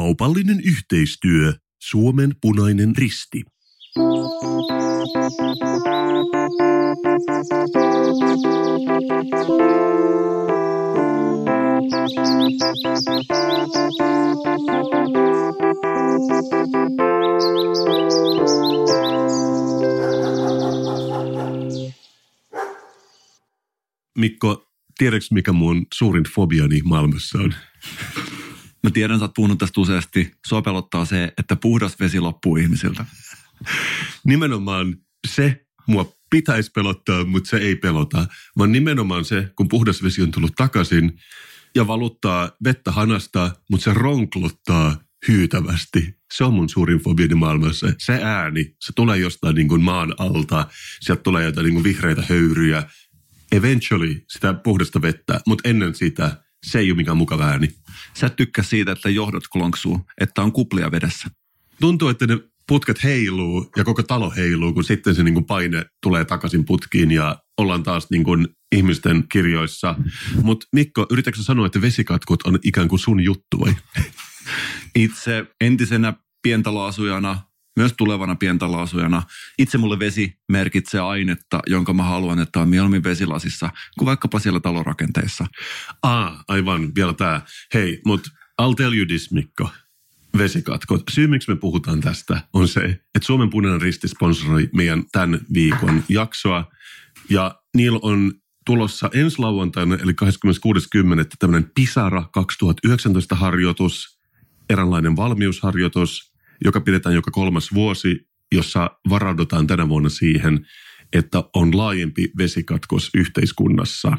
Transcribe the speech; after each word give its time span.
Kaupallinen 0.00 0.60
yhteistyö. 0.64 1.52
Suomen 1.82 2.34
punainen 2.40 2.96
risti. 2.96 3.42
Mikko, 24.18 24.66
tiedätkö 24.98 25.26
mikä 25.30 25.52
mun 25.52 25.86
suurin 25.94 26.24
fobiani 26.24 26.80
maailmassa 26.84 27.38
on? 27.38 27.54
Mä 28.82 28.90
tiedän, 28.90 29.18
sä 29.18 29.24
oot 29.24 29.34
puhunut 29.34 29.58
tästä 29.58 29.80
useasti. 29.80 30.32
Sua 30.46 30.62
pelottaa 30.62 31.04
se, 31.04 31.32
että 31.38 31.56
puhdas 31.56 32.00
vesi 32.00 32.20
loppuu 32.20 32.56
ihmisiltä. 32.56 33.04
Nimenomaan 34.24 34.96
se 35.28 35.66
mua 35.86 36.12
pitäisi 36.30 36.70
pelottaa, 36.70 37.24
mutta 37.24 37.50
se 37.50 37.56
ei 37.56 37.76
pelota. 37.76 38.26
Vaan 38.58 38.72
nimenomaan 38.72 39.24
se, 39.24 39.52
kun 39.56 39.68
puhdas 39.68 40.02
vesi 40.02 40.22
on 40.22 40.30
tullut 40.30 40.54
takaisin 40.56 41.12
ja 41.74 41.86
valuttaa 41.86 42.50
vettä 42.64 42.92
hanasta, 42.92 43.50
mutta 43.70 43.84
se 43.84 43.94
ronklottaa 43.94 44.96
hyytävästi. 45.28 46.14
Se 46.32 46.44
on 46.44 46.54
mun 46.54 46.68
suurin 46.68 46.98
fobiani 46.98 47.34
maailmassa. 47.34 47.86
Se 47.98 48.20
ääni, 48.22 48.76
se 48.80 48.92
tulee 48.96 49.18
jostain 49.18 49.54
niin 49.54 49.68
kuin 49.68 49.82
maan 49.82 50.14
alta. 50.18 50.66
Sieltä 51.00 51.22
tulee 51.22 51.44
jotain 51.44 51.64
niin 51.64 51.74
kuin 51.74 51.84
vihreitä 51.84 52.22
höyryjä. 52.28 52.82
Eventually 53.52 54.24
sitä 54.28 54.54
puhdasta 54.54 55.02
vettä, 55.02 55.40
mutta 55.46 55.68
ennen 55.68 55.94
sitä 55.94 56.44
se 56.66 56.78
ei 56.78 56.90
ole 56.90 56.96
mikään 56.96 57.16
mukava 57.16 57.44
ääni. 57.44 57.68
Sä 58.14 58.28
tykkää 58.28 58.64
siitä, 58.64 58.92
että 58.92 59.10
johdot 59.10 59.48
klonksuu, 59.48 60.00
että 60.20 60.42
on 60.42 60.52
kuplia 60.52 60.90
vedessä. 60.90 61.28
Tuntuu, 61.80 62.08
että 62.08 62.26
ne 62.26 62.38
putket 62.68 63.04
heiluu 63.04 63.70
ja 63.76 63.84
koko 63.84 64.02
talo 64.02 64.30
heiluu, 64.36 64.72
kun 64.72 64.84
sitten 64.84 65.14
se 65.14 65.22
niin 65.22 65.34
kuin 65.34 65.46
paine 65.46 65.84
tulee 66.02 66.24
takaisin 66.24 66.64
putkiin 66.64 67.10
ja 67.10 67.38
ollaan 67.58 67.82
taas 67.82 68.06
niin 68.10 68.24
kuin 68.24 68.48
ihmisten 68.72 69.24
kirjoissa. 69.32 69.94
Mutta 70.42 70.66
Mikko, 70.72 71.06
yritätkö 71.10 71.42
sanoa, 71.42 71.66
että 71.66 71.80
vesikatkut 71.80 72.42
on 72.42 72.58
ikään 72.64 72.88
kuin 72.88 72.98
sun 72.98 73.20
juttu 73.20 73.60
vai? 73.60 73.74
Itse 74.94 75.46
entisenä 75.60 76.14
pientaloasujana, 76.42 77.38
myös 77.76 77.94
tulevana 77.96 78.34
pientaloasujana, 78.34 79.22
itse 79.58 79.78
mulle 79.78 79.98
vesi 79.98 80.38
merkitsee 80.48 81.00
ainetta, 81.00 81.60
jonka 81.66 81.92
mä 81.92 82.02
haluan, 82.02 82.38
että 82.38 82.60
on 82.60 82.68
mieluummin 82.68 83.04
vesilasissa 83.04 83.70
kuin 83.98 84.06
vaikkapa 84.06 84.38
siellä 84.38 84.60
talorakenteissa. 84.60 85.46
Ah, 86.02 86.44
aivan, 86.48 86.94
vielä 86.94 87.14
tämä. 87.14 87.40
Hei, 87.74 88.00
mutta 88.04 88.30
I'll 88.62 88.74
tell 88.76 88.92
you 88.92 89.06
this, 89.06 89.32
Mikko. 89.32 89.70
Vesikatkot. 90.38 91.02
Syy, 91.10 91.26
miksi 91.26 91.50
me 91.50 91.56
puhutaan 91.56 92.00
tästä, 92.00 92.40
on 92.52 92.68
se, 92.68 92.80
että 92.84 93.26
Suomen 93.26 93.50
punainen 93.50 93.80
risti 93.80 94.08
sponsoroi 94.08 94.68
meidän 94.74 95.04
tämän 95.12 95.40
viikon 95.54 96.04
jaksoa. 96.08 96.70
Ja 97.30 97.54
niillä 97.76 97.98
on 98.02 98.32
tulossa 98.66 99.10
ensi 99.14 99.38
lauantaina, 99.38 99.94
eli 99.94 100.12
26.10. 100.12 100.16
tämmöinen 101.38 101.70
Pisara 101.74 102.24
2019 102.32 103.34
harjoitus, 103.34 104.18
eräänlainen 104.70 105.16
valmiusharjoitus, 105.16 106.32
joka 106.64 106.80
pidetään 106.80 107.14
joka 107.14 107.30
kolmas 107.30 107.74
vuosi, 107.74 108.28
jossa 108.52 108.90
varaudutaan 109.08 109.66
tänä 109.66 109.88
vuonna 109.88 110.08
siihen, 110.08 110.66
että 111.12 111.44
on 111.54 111.76
laajempi 111.76 112.30
vesikatkos 112.38 113.10
yhteiskunnassa. 113.14 114.18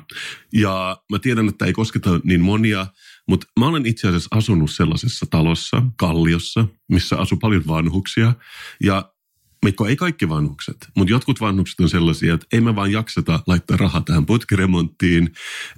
Ja 0.53 0.97
mä 1.11 1.19
tiedän, 1.19 1.49
että 1.49 1.65
ei 1.65 1.73
kosketa 1.73 2.19
niin 2.23 2.41
monia, 2.41 2.87
mutta 3.27 3.47
mä 3.59 3.67
olen 3.67 3.85
itse 3.85 4.07
asiassa 4.07 4.27
asunut 4.31 4.71
sellaisessa 4.71 5.25
talossa, 5.29 5.83
Kalliossa, 5.97 6.65
missä 6.89 7.17
asuu 7.17 7.37
paljon 7.37 7.67
vanhuksia. 7.67 8.33
Ja 8.83 9.11
Mikko, 9.65 9.87
ei 9.87 9.95
kaikki 9.95 10.29
vanhukset, 10.29 10.77
mutta 10.97 11.11
jotkut 11.11 11.41
vanhukset 11.41 11.79
on 11.79 11.89
sellaisia, 11.89 12.33
että 12.33 12.47
ei 12.53 12.61
me 12.61 12.75
vaan 12.75 12.91
jakseta 12.91 13.39
laittaa 13.47 13.77
rahaa 13.77 14.01
tähän 14.01 14.25
putkiremonttiin, 14.25 15.29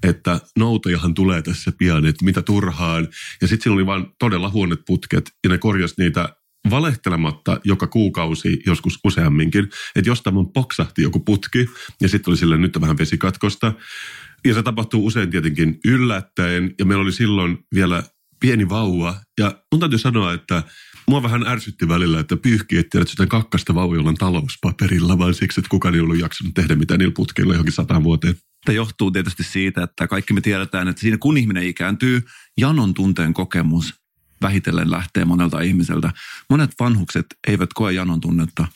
että 0.03 0.39
noutojahan 0.57 1.13
tulee 1.13 1.41
tässä 1.41 1.71
pian, 1.77 2.05
että 2.05 2.25
mitä 2.25 2.41
turhaan. 2.41 3.07
Ja 3.41 3.47
sitten 3.47 3.63
siinä 3.63 3.73
oli 3.73 3.85
vaan 3.85 4.13
todella 4.19 4.49
huonet 4.49 4.79
putket 4.87 5.31
ja 5.43 5.49
ne 5.49 5.57
korjasi 5.57 5.95
niitä 5.97 6.35
valehtelematta 6.69 7.59
joka 7.63 7.87
kuukausi, 7.87 8.61
joskus 8.65 8.99
useamminkin, 9.03 9.69
että 9.95 10.09
jostain 10.09 10.33
mun 10.33 10.53
poksahti 10.53 11.01
joku 11.01 11.19
putki 11.19 11.69
ja 12.01 12.09
sitten 12.09 12.31
oli 12.31 12.37
sille 12.37 12.57
nyt 12.57 12.81
vähän 12.81 12.97
vesikatkosta. 12.97 13.73
Ja 14.45 14.53
se 14.53 14.63
tapahtuu 14.63 15.05
usein 15.05 15.29
tietenkin 15.29 15.79
yllättäen 15.85 16.75
ja 16.79 16.85
meillä 16.85 17.01
oli 17.01 17.11
silloin 17.11 17.57
vielä 17.75 18.03
pieni 18.39 18.69
vauva 18.69 19.15
ja 19.39 19.63
mun 19.71 19.79
täytyy 19.79 19.99
sanoa, 19.99 20.33
että 20.33 20.63
mua 21.07 21.23
vähän 21.23 21.47
ärsytti 21.47 21.87
välillä, 21.87 22.19
että 22.19 22.37
pyyhki 22.37 22.77
että 22.77 22.97
jotain 22.97 23.29
kakkasta 23.29 23.75
vauvoilla 23.75 24.09
on 24.09 24.15
talouspaperilla, 24.15 25.17
vaan 25.17 25.33
siksi, 25.33 25.59
että 25.59 25.69
kukaan 25.69 25.95
ei 25.95 26.01
ollut 26.01 26.19
jaksanut 26.19 26.53
tehdä 26.53 26.75
mitään 26.75 26.97
niillä 26.97 27.13
putkilla 27.15 27.53
johonkin 27.53 27.73
sataan 27.73 28.03
vuoteen. 28.03 28.35
Tämä 28.65 28.75
johtuu 28.75 29.11
tietysti 29.11 29.43
siitä, 29.43 29.83
että 29.83 30.07
kaikki 30.07 30.33
me 30.33 30.41
tiedetään, 30.41 30.87
että 30.87 31.01
siinä 31.01 31.17
kun 31.17 31.37
ihminen 31.37 31.63
ikääntyy, 31.63 32.21
janon 32.57 32.93
tunteen 32.93 33.33
kokemus 33.33 34.02
vähitellen 34.43 34.91
lähtee 34.91 35.25
monelta 35.25 35.61
ihmiseltä. 35.61 36.11
Monet 36.49 36.71
vanhukset 36.79 37.25
eivät 37.47 37.69
koe 37.73 37.91
janon 37.91 38.21
tunnetta. 38.21 38.67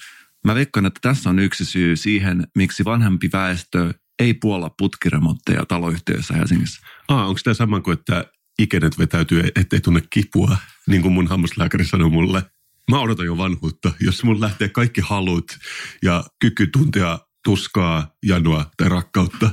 Mä 0.46 0.56
veikkaan, 0.56 0.86
että 0.86 1.00
tässä 1.02 1.30
on 1.30 1.40
yksi 1.40 1.66
syy 1.66 1.96
siihen, 1.96 2.48
miksi 2.56 2.86
vanhempi 2.86 3.30
väestö 3.34 3.94
ei 4.20 4.34
puolla 4.34 4.72
putkiremontteja 4.78 5.66
taloyhtiöissä 5.66 6.34
Helsingissä. 6.34 6.82
Ah, 7.08 7.28
onko 7.28 7.40
tämä 7.44 7.54
sama 7.54 7.82
kuin, 7.82 7.98
että 8.00 8.26
ikänet 8.60 8.98
vetäytyy, 8.98 9.44
ettei 9.56 9.82
tunne 9.82 10.02
kipua, 10.10 10.58
niin 10.88 11.02
kuin 11.02 11.14
mun 11.14 11.28
hammaslääkäri 11.28 11.86
sanoi 11.86 12.10
mulle. 12.10 12.44
Mä 12.92 13.00
odotan 13.00 13.26
jo 13.26 13.38
vanhuutta, 13.38 13.92
jos 14.00 14.24
mun 14.24 14.42
lähtee 14.42 14.70
kaikki 14.70 15.02
halut 15.02 15.58
ja 16.04 16.24
kyky 16.40 16.68
tuntea 16.68 17.20
tuskaa, 17.44 18.16
janoa 18.26 18.72
tai 18.78 18.90
rakkautta. 18.90 19.50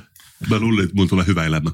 Mä 0.51 0.59
luulen, 0.59 0.85
että 0.85 0.97
mun 0.97 1.09
tulee 1.09 1.27
hyvä 1.27 1.45
elämä. 1.45 1.71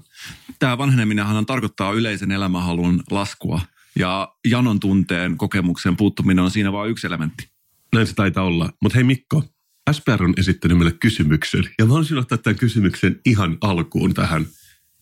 Tämä 0.59 0.79
vanheneminenhan 0.79 1.47
tarkoittaa 1.47 1.93
yleisen 1.93 2.33
elämänhalun 2.33 3.03
laskua 3.11 3.61
ja 3.99 4.35
janon 4.45 4.81
tunteen 4.81 5.37
kokemuksen 5.37 5.97
puuttuminen 5.97 6.45
on 6.45 6.51
siinä 6.51 6.73
vain 6.73 6.91
yksi 6.91 7.07
elementti. 7.07 7.51
Näin 7.95 8.07
se 8.07 8.15
taitaa 8.15 8.45
olla. 8.45 8.73
Mutta 8.83 8.97
hei 8.97 9.05
Mikko, 9.05 9.45
SPR 9.93 10.25
on 10.25 10.35
esittänyt 10.37 10.79
meille 10.79 10.97
kysymyksen. 11.01 11.65
Ja 11.79 11.85
mä 11.85 11.89
haluaisin 11.89 12.19
ottaa 12.19 12.39
tämän 12.39 12.59
kysymyksen 12.59 13.21
ihan 13.27 13.59
alkuun 13.61 14.15
tähän. 14.15 14.47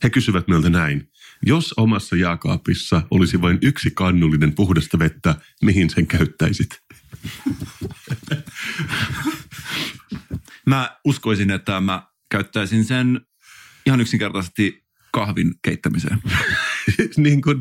He 0.03 0.11
kysyvät 0.11 0.49
meiltä 0.49 0.71
näin. 0.71 1.11
Jos 1.47 1.75
omassa 1.77 2.17
jääkaapissa 2.17 3.03
olisi 3.11 3.41
vain 3.41 3.59
yksi 3.63 3.91
kannullinen 3.91 4.55
puhdasta 4.55 4.99
vettä, 4.99 5.35
mihin 5.63 5.91
sen 5.91 6.07
käyttäisit? 6.07 6.69
Mä 10.67 10.97
uskoisin, 11.05 11.51
että 11.51 11.81
mä 11.81 12.03
käyttäisin 12.31 12.85
sen 12.85 13.21
ihan 13.87 14.01
yksinkertaisesti 14.01 14.85
kahvin 15.13 15.55
keittämiseen. 15.63 16.23
niin 17.17 17.43
kuin, 17.43 17.57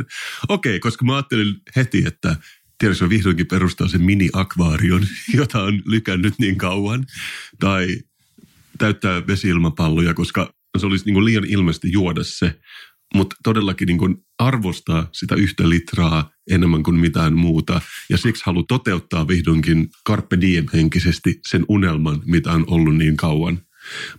okei, 0.50 0.72
okay, 0.72 0.80
koska 0.80 1.06
mä 1.06 1.16
ajattelin 1.16 1.56
heti, 1.76 2.04
että 2.08 2.36
tiedätkö, 2.78 3.10
vihdoinkin 3.10 3.48
perustaa 3.48 3.88
sen 3.88 4.02
mini-akvaarion, 4.02 5.08
jota 5.40 5.64
on 5.64 5.82
lykännyt 5.86 6.34
niin 6.40 6.58
kauan. 6.58 7.06
Tai 7.60 7.88
täyttää 8.78 9.28
vesiilmapalloja, 9.28 10.14
koska 10.14 10.54
se 10.78 10.86
olisi 10.86 11.06
niin 11.06 11.14
kuin 11.14 11.26
liian 11.26 11.46
ilmeisesti 11.46 11.92
juoda 11.92 12.24
se. 12.24 12.60
Mutta 13.14 13.36
todellakin 13.44 13.86
niin 13.86 13.98
kuin 13.98 14.16
arvostaa 14.40 15.10
sitä 15.12 15.36
yhtä 15.36 15.70
litraa 15.70 16.32
enemmän 16.52 16.84
kuin 16.84 17.00
mitään 17.00 17.34
muuta. 17.34 17.82
Ja 18.10 18.18
siksi 18.18 18.44
haluan 18.46 18.68
toteuttaa 18.68 19.28
vihdoinkin 19.28 19.90
Carpe 20.08 20.42
Diem 20.42 20.66
henkisesti 20.74 21.40
sen 21.48 21.66
unelman, 21.68 22.22
mitä 22.26 22.52
on 22.52 22.66
ollut 22.68 22.96
niin 22.96 23.18
kauan. 23.18 23.62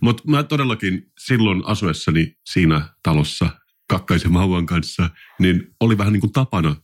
Mutta 0.01 0.23
mä 0.27 0.43
todellakin 0.43 1.11
silloin 1.19 1.61
asuessani 1.65 2.35
siinä 2.45 2.81
talossa 3.03 3.49
kakkaisen 3.89 4.31
mauan 4.31 4.65
kanssa, 4.65 5.09
niin 5.39 5.75
oli 5.79 5.97
vähän 5.97 6.13
niin 6.13 6.21
kuin 6.21 6.33
tapana 6.33 6.75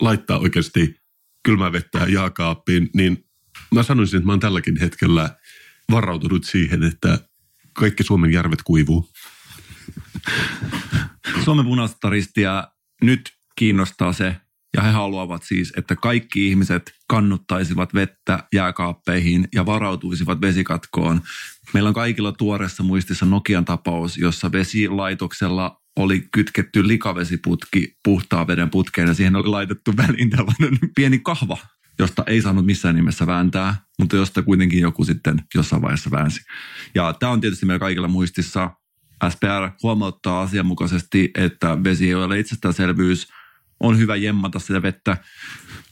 laittaa 0.00 0.38
oikeasti 0.38 0.96
kylmää 1.42 1.72
vettä 1.72 1.98
jaakaappiin, 2.08 2.90
niin 2.94 3.24
mä 3.74 3.82
sanoisin, 3.82 4.16
että 4.16 4.26
mä 4.26 4.32
oon 4.32 4.40
tälläkin 4.40 4.80
hetkellä 4.80 5.36
varautunut 5.90 6.44
siihen, 6.44 6.82
että 6.82 7.18
kaikki 7.72 8.02
Suomen 8.02 8.32
järvet 8.32 8.62
kuivuu. 8.62 9.10
Suomen 11.44 11.64
punaista 11.64 12.10
ristiä 12.10 12.64
nyt 13.02 13.32
kiinnostaa 13.56 14.12
se, 14.12 14.36
ja 14.76 14.82
he 14.82 14.90
haluavat 14.90 15.42
siis, 15.42 15.72
että 15.76 15.96
kaikki 15.96 16.48
ihmiset 16.48 16.94
kannuttaisivat 17.08 17.94
vettä 17.94 18.44
jääkaappeihin 18.52 19.48
ja 19.54 19.66
varautuisivat 19.66 20.40
vesikatkoon. 20.40 21.20
Meillä 21.74 21.88
on 21.88 21.94
kaikilla 21.94 22.32
tuoreessa 22.32 22.82
muistissa 22.82 23.26
Nokian 23.26 23.64
tapaus, 23.64 24.18
jossa 24.18 24.52
vesilaitoksella 24.52 25.83
oli 25.96 26.28
kytketty 26.32 26.88
likavesiputki 26.88 27.96
puhtaan 28.04 28.46
veden 28.46 28.70
putkeen 28.70 29.08
ja 29.08 29.14
siihen 29.14 29.36
oli 29.36 29.48
laitettu 29.48 29.96
väliin 29.96 30.30
tällainen 30.30 30.78
pieni 30.96 31.18
kahva, 31.18 31.58
josta 31.98 32.22
ei 32.26 32.42
saanut 32.42 32.66
missään 32.66 32.94
nimessä 32.94 33.26
vääntää, 33.26 33.76
mutta 33.98 34.16
josta 34.16 34.42
kuitenkin 34.42 34.80
joku 34.80 35.04
sitten 35.04 35.42
jossain 35.54 35.82
vaiheessa 35.82 36.10
väänsi. 36.10 36.40
Ja 36.94 37.12
tämä 37.12 37.32
on 37.32 37.40
tietysti 37.40 37.66
meillä 37.66 37.80
kaikilla 37.80 38.08
muistissa. 38.08 38.70
SPR 39.28 39.70
huomauttaa 39.82 40.40
asianmukaisesti, 40.40 41.30
että 41.34 41.84
vesi 41.84 42.08
ei 42.08 42.14
ole 42.14 42.38
itsestäänselvyys, 42.38 43.28
on 43.80 43.98
hyvä 43.98 44.16
jemmata 44.16 44.58
sitä 44.58 44.82
vettä. 44.82 45.16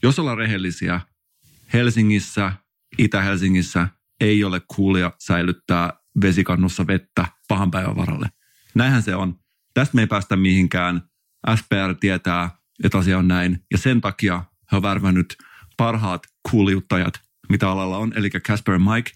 Jos 0.03 0.19
ollaan 0.19 0.37
rehellisiä, 0.37 1.01
Helsingissä, 1.73 2.53
Itä-Helsingissä 2.97 3.87
ei 4.21 4.43
ole 4.43 4.61
kuulia 4.75 5.11
säilyttää 5.19 5.93
vesikannussa 6.21 6.87
vettä 6.87 7.25
pahan 7.47 7.71
päivän 7.71 7.95
varalle. 7.95 8.29
Näinhän 8.75 9.03
se 9.03 9.15
on. 9.15 9.42
Tästä 9.73 9.95
me 9.95 10.01
ei 10.01 10.07
päästä 10.07 10.35
mihinkään. 10.35 11.01
SPR 11.55 11.95
tietää, 11.99 12.49
että 12.83 12.97
asia 12.97 13.17
on 13.17 13.27
näin. 13.27 13.59
Ja 13.71 13.77
sen 13.77 14.01
takia 14.01 14.43
he 14.71 14.77
on 14.77 14.83
värvännyt 14.83 15.37
parhaat 15.77 16.21
kuuliuttajat, 16.51 17.13
mitä 17.49 17.69
alalla 17.69 17.97
on, 17.97 18.13
eli 18.15 18.29
Casper 18.29 18.79
Mike, 18.79 19.11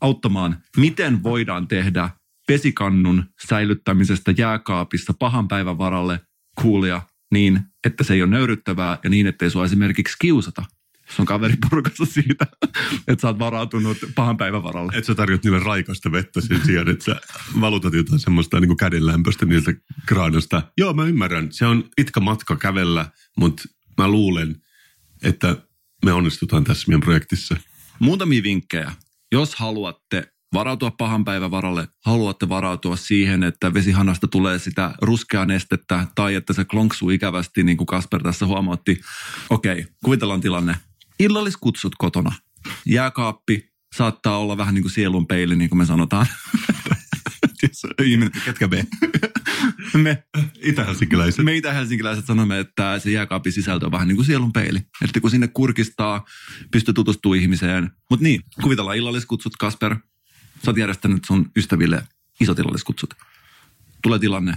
auttamaan, 0.00 0.56
miten 0.76 1.22
voidaan 1.22 1.68
tehdä 1.68 2.10
vesikannun 2.48 3.24
säilyttämisestä 3.48 4.34
jääkaapissa 4.38 5.14
pahan 5.18 5.48
päivän 5.48 5.78
varalle 5.78 6.20
kuulia 6.60 7.02
niin, 7.32 7.60
että 7.86 8.04
se 8.04 8.14
ei 8.14 8.22
ole 8.22 8.30
nöyryttävää 8.30 8.98
ja 9.04 9.10
niin, 9.10 9.26
ettei 9.26 9.50
sua 9.50 9.64
esimerkiksi 9.64 10.16
kiusata 10.20 10.64
sun 11.16 11.26
kaveriporukassa 11.26 12.04
siitä, 12.04 12.46
että 13.08 13.22
sä 13.22 13.28
oot 13.28 13.38
varautunut 13.38 13.98
pahan 14.14 14.36
päivän 14.36 14.62
varalle. 14.62 14.92
Että 14.94 15.06
sä 15.06 15.14
tarjot 15.14 15.44
niille 15.44 15.58
raikasta 15.58 16.12
vettä 16.12 16.40
sen 16.40 16.60
sijaan, 16.66 16.88
että 16.88 17.04
sä 17.04 17.16
valutat 17.60 17.94
jotain 17.94 18.18
semmoista 18.18 18.60
niin 18.60 18.76
kädenlämpöistä 18.76 19.46
niiltä 19.46 19.72
kraanasta. 20.06 20.62
Joo, 20.78 20.92
mä 20.92 21.04
ymmärrän. 21.04 21.52
Se 21.52 21.66
on 21.66 21.84
pitkä 21.96 22.20
matka 22.20 22.56
kävellä, 22.56 23.06
mutta 23.36 23.62
mä 23.98 24.08
luulen, 24.08 24.56
että 25.22 25.56
me 26.04 26.12
onnistutaan 26.12 26.64
tässä 26.64 26.88
meidän 26.88 27.00
projektissa. 27.00 27.56
Muutamia 27.98 28.42
vinkkejä. 28.42 28.92
Jos 29.32 29.54
haluatte 29.54 30.32
varautua 30.52 30.90
pahan 30.90 31.24
päivän 31.24 31.50
varalle, 31.50 31.88
haluatte 32.04 32.48
varautua 32.48 32.96
siihen, 32.96 33.42
että 33.42 33.74
vesihanasta 33.74 34.28
tulee 34.28 34.58
sitä 34.58 34.94
ruskeaa 35.02 35.46
nestettä 35.46 36.06
tai 36.14 36.34
että 36.34 36.52
se 36.52 36.64
klonksuu 36.64 37.10
ikävästi, 37.10 37.62
niin 37.62 37.76
kuin 37.76 37.86
Kasper 37.86 38.22
tässä 38.22 38.46
huomautti. 38.46 39.00
Okei, 39.50 39.86
kuvitellaan 40.04 40.40
tilanne. 40.40 40.76
Illalliskutsut 41.22 41.94
kotona. 41.98 42.32
Jääkaappi 42.86 43.72
saattaa 43.96 44.38
olla 44.38 44.56
vähän 44.56 44.74
niin 44.74 44.82
kuin 44.82 44.92
sielun 44.92 45.26
peili, 45.26 45.56
niin 45.56 45.70
kuin 45.70 45.78
me 45.78 45.86
sanotaan. 45.86 46.26
Ihminen, 48.04 48.30
ketkä 48.44 48.68
me? 48.68 48.86
me 50.02 50.24
itä-helsinkiläiset. 50.62 51.44
Me 51.44 51.56
itä-helsinkiläiset 51.56 52.26
sanomme, 52.26 52.58
että 52.58 52.98
se 52.98 53.10
jääkaapin 53.10 53.52
sisältö 53.52 53.86
on 53.86 53.92
vähän 53.92 54.08
niin 54.08 54.16
kuin 54.16 54.26
sielun 54.26 54.52
peili. 54.52 54.78
Eli 55.02 55.20
kun 55.20 55.30
sinne 55.30 55.48
kurkistaa, 55.48 56.24
pystyy 56.70 56.94
tutustumaan 56.94 57.40
ihmiseen. 57.40 57.90
Mutta 58.10 58.22
niin, 58.22 58.40
kuvitellaan 58.62 58.96
illalliskutsut, 58.96 59.56
Kasper. 59.56 59.96
Sä 60.64 60.70
oot 60.70 60.76
järjestänyt 60.76 61.24
sun 61.24 61.50
ystäville 61.56 62.06
isot 62.40 62.58
illalliskutsut. 62.58 63.14
Tulee 64.02 64.18
tilanne, 64.18 64.54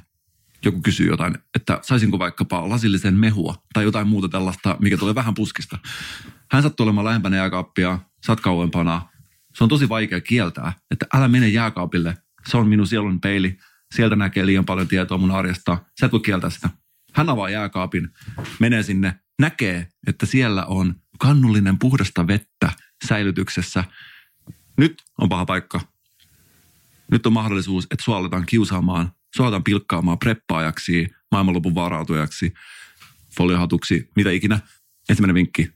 joku 0.66 0.82
kysyy 0.82 1.08
jotain, 1.08 1.38
että 1.56 1.80
saisinko 1.82 2.20
vaikkapa 2.20 2.70
lasillisen 2.70 3.14
mehua 3.14 3.56
tai 3.74 3.84
jotain 3.84 4.08
muuta 4.08 4.30
tällaista, 4.30 4.78
mikä 4.80 4.98
tulee 4.98 5.16
vähän 5.16 5.34
puskista. 5.34 5.78
Hän 6.52 6.64
sattuu 6.64 6.84
olemaan 6.84 7.06
lähempänä 7.06 7.38
jääkaappia, 7.38 8.00
sä 8.26 8.36
kauempana. 8.36 9.02
Se 9.56 9.64
on 9.64 9.70
tosi 9.70 9.90
vaikea 9.90 10.22
kieltää, 10.22 10.74
että 10.92 11.06
älä 11.14 11.28
mene 11.28 11.48
jääkaapille, 11.48 12.18
se 12.48 12.58
on 12.58 12.68
minun 12.68 12.88
sielun 12.88 13.22
peili. 13.22 13.58
Sieltä 13.96 14.16
näkee 14.16 14.46
liian 14.46 14.66
paljon 14.66 14.88
tietoa 14.88 15.18
mun 15.18 15.32
arjesta. 15.32 15.78
Sä 16.00 16.06
et 16.06 16.12
voi 16.12 16.20
kieltää 16.20 16.50
sitä. 16.50 16.70
Hän 17.14 17.30
avaa 17.30 17.50
jääkaapin, 17.50 18.10
menee 18.60 18.84
sinne, 18.84 19.20
näkee, 19.40 19.88
että 20.08 20.26
siellä 20.26 20.66
on 20.66 20.96
kannullinen 21.20 21.80
puhdasta 21.80 22.28
vettä 22.28 22.72
säilytyksessä. 23.08 23.84
Nyt 24.78 25.04
on 25.22 25.30
paha 25.30 25.46
paikka. 25.46 25.82
Nyt 27.12 27.26
on 27.26 27.34
mahdollisuus, 27.34 27.88
että 27.92 28.04
sua 28.04 28.18
aletaan 28.18 28.46
kiusaamaan, 28.46 29.12
sua 29.36 29.46
aletaan 29.46 29.64
pilkkaamaan 29.64 30.20
preppaajaksi, 30.20 31.08
maailmanlopun 31.32 31.76
varautujaksi, 31.76 32.54
foliohatuksi, 33.38 34.10
mitä 34.16 34.32
ikinä. 34.32 34.60
Ensimmäinen 35.10 35.36
vinkki. 35.36 35.72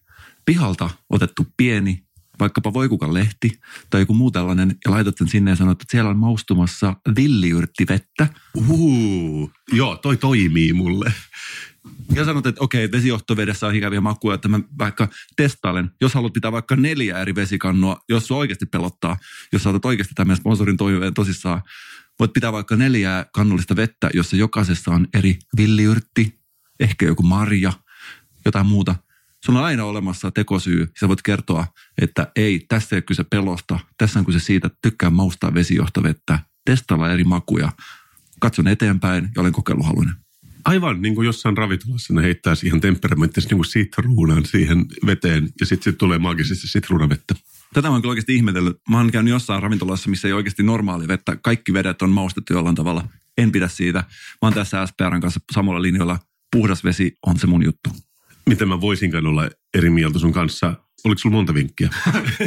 Pihalta 0.46 0.90
otettu 1.10 1.48
pieni 1.58 2.04
vaikkapa 2.40 2.74
voikukan 2.74 3.14
lehti 3.14 3.60
tai 3.90 4.02
joku 4.02 4.14
muu 4.14 4.32
tällainen 4.32 4.76
ja 4.86 4.92
laitat 4.92 5.18
sen 5.18 5.28
sinne 5.28 5.52
ja 5.52 5.56
sanot, 5.56 5.82
että 5.82 5.92
siellä 5.92 6.10
on 6.10 6.18
maustumassa 6.18 6.96
villiyrttivettä. 7.16 8.28
Uhu, 8.56 9.52
joo, 9.72 9.98
toi 9.98 10.18
toimii 10.18 10.74
mulle. 10.74 11.14
Ja 12.14 12.26
sanot, 12.26 12.46
että 12.46 12.64
okei, 12.64 12.92
vesijohtovedessä 12.92 13.68
on 13.68 13.76
ikäviä 13.76 14.02
makuja, 14.02 14.36
että 14.36 14.48
mä 14.48 14.60
vaikka 14.80 15.08
testailen, 15.36 15.92
jos 16.02 16.14
haluat 16.14 16.34
pitää 16.34 16.52
vaikka 16.52 16.76
neljä 16.76 17.20
eri 17.20 17.36
vesikannua, 17.36 18.00
jos 18.10 18.28
sua 18.28 18.38
oikeasti 18.38 18.66
pelottaa, 18.66 19.18
jos 19.54 19.64
saatat 19.64 19.86
oikeasti 19.86 20.14
tämän 20.16 20.38
sponsorin 20.38 20.78
toiveen 20.78 21.14
tosissaan, 21.14 21.62
voit 22.20 22.34
pitää 22.34 22.52
vaikka 22.52 22.76
neljää 22.76 23.26
kannullista 23.34 23.76
vettä, 23.76 24.10
jossa 24.14 24.36
jokaisessa 24.36 24.92
on 24.92 25.08
eri 25.14 25.40
villiyrtti, 25.58 26.40
ehkä 26.80 27.06
joku 27.06 27.24
marja, 27.24 27.74
jotain 28.46 28.66
muuta– 28.66 28.96
Sulla 29.46 29.60
on 29.60 29.66
aina 29.66 29.84
olemassa 29.84 30.32
tekosyy. 30.32 30.88
Sä 31.00 31.08
voit 31.08 31.22
kertoa, 31.22 31.68
että 32.02 32.32
ei, 32.36 32.66
tässä 32.68 32.96
ei 32.96 32.98
ole 32.98 33.02
kyse 33.02 33.24
pelosta. 33.24 33.80
Tässä 33.98 34.20
on 34.20 34.26
kyse 34.26 34.40
siitä, 34.40 34.68
että 34.68 34.80
tykkään 34.82 35.14
maustaa 35.14 35.54
vesijohtovettä, 35.54 36.40
testailla 36.66 37.12
eri 37.12 37.24
makuja. 37.24 37.72
Katson 38.40 38.68
eteenpäin 38.68 39.30
ja 39.36 39.42
olen 39.42 39.52
kokeiluhaluinen. 39.52 40.14
Aivan 40.66 41.02
niin 41.02 41.16
kuin 41.16 41.26
jossain 41.26 41.58
ravintolassa 41.58 42.14
ne 42.14 42.22
heittää 42.22 42.56
siihen 42.56 42.82
temperamenttisesti 42.82 43.56
niin 43.56 43.66
sitruunan 43.66 44.46
siihen 44.46 44.86
veteen 45.06 45.50
ja 45.60 45.66
sitten 45.66 45.92
sit 45.92 45.98
tulee 45.98 46.20
maagisesti 46.20 46.68
sitruunavettä. 46.68 47.36
Tätä 47.74 47.88
mä 47.88 47.92
oon 47.92 48.02
kyllä 48.02 48.12
oikeasti 48.12 48.36
ihmetellyt. 48.36 48.78
Mä 48.90 48.98
oon 48.98 49.12
käynyt 49.12 49.32
jossain 49.32 49.64
ravintolassa, 49.64 50.10
missä 50.10 50.28
ei 50.28 50.34
oikeasti 50.34 50.64
normaali 50.64 51.08
vettä. 51.08 51.38
Kaikki 51.44 51.74
vedet 51.74 52.02
on 52.02 52.10
maustettu 52.10 52.54
jollain 52.54 52.76
tavalla. 52.76 53.08
En 53.38 53.52
pidä 53.52 53.68
siitä. 53.68 54.00
Mä 54.00 54.38
oon 54.42 54.54
tässä 54.54 54.86
SPRn 54.86 55.22
kanssa 55.22 55.40
samalla 55.54 55.82
linjoilla. 55.82 56.20
Puhdas 56.56 56.84
vesi 56.84 57.18
on 57.28 57.40
se 57.40 57.48
mun 57.48 57.64
juttu 57.64 57.90
miten 58.50 58.68
mä 58.68 58.82
voisinkaan 58.82 59.28
olla 59.28 59.50
eri 59.74 59.90
mieltä 59.90 60.20
sun 60.20 60.34
kanssa. 60.34 60.74
Oliko 61.06 61.20
sulla 61.20 61.36
monta 61.36 61.54
vinkkiä? 61.54 61.90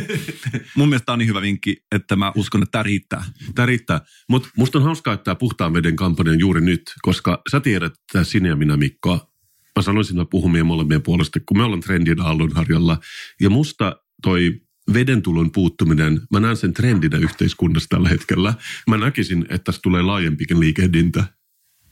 Mun 0.77 0.89
mielestä 0.89 1.07
tämä 1.07 1.15
on 1.15 1.19
niin 1.19 1.29
hyvä 1.29 1.43
vinkki, 1.43 1.77
että 1.93 2.17
mä 2.17 2.33
uskon, 2.37 2.63
että 2.63 2.73
tämä 2.73 2.83
riittää. 2.83 3.25
Tämä 3.55 3.67
riittää. 3.67 4.01
Mutta 4.29 4.49
musta 4.57 4.79
on 4.79 4.85
hauskaa, 4.85 5.15
että 5.15 5.25
tämä 5.25 5.35
puhtaan 5.35 5.73
veden 5.73 5.97
kampanja 5.97 6.35
juuri 6.35 6.61
nyt, 6.61 6.83
koska 7.03 7.43
sä 7.51 7.61
tiedät, 7.61 7.93
että 7.93 8.25
sinä 8.25 8.49
ja 8.49 8.57
minä 8.57 8.77
Mikko, 8.77 9.31
mä 9.77 9.83
sanoisin, 9.83 10.21
että 10.21 10.31
puhumien 10.31 10.67
molemmien 10.67 11.03
puolesta, 11.03 11.41
kun 11.47 11.57
me 11.57 11.65
ollaan 11.65 11.81
trendin 11.81 12.21
aallonharjalla. 12.21 12.99
Ja 13.41 13.51
musta 13.51 13.97
toi 14.23 14.61
vedentulon 14.95 15.53
puuttuminen, 15.53 16.21
mä 16.33 16.41
näen 16.41 16.57
sen 16.57 16.73
trendinä 16.73 17.19
yhteiskunnassa 17.19 17.89
tällä 17.89 18.09
hetkellä. 18.09 18.55
Mä 18.89 18.97
näkisin, 18.97 19.43
että 19.43 19.65
tässä 19.65 19.81
tulee 19.83 20.03
laajempikin 20.03 20.61
liikehdintä. 20.61 21.25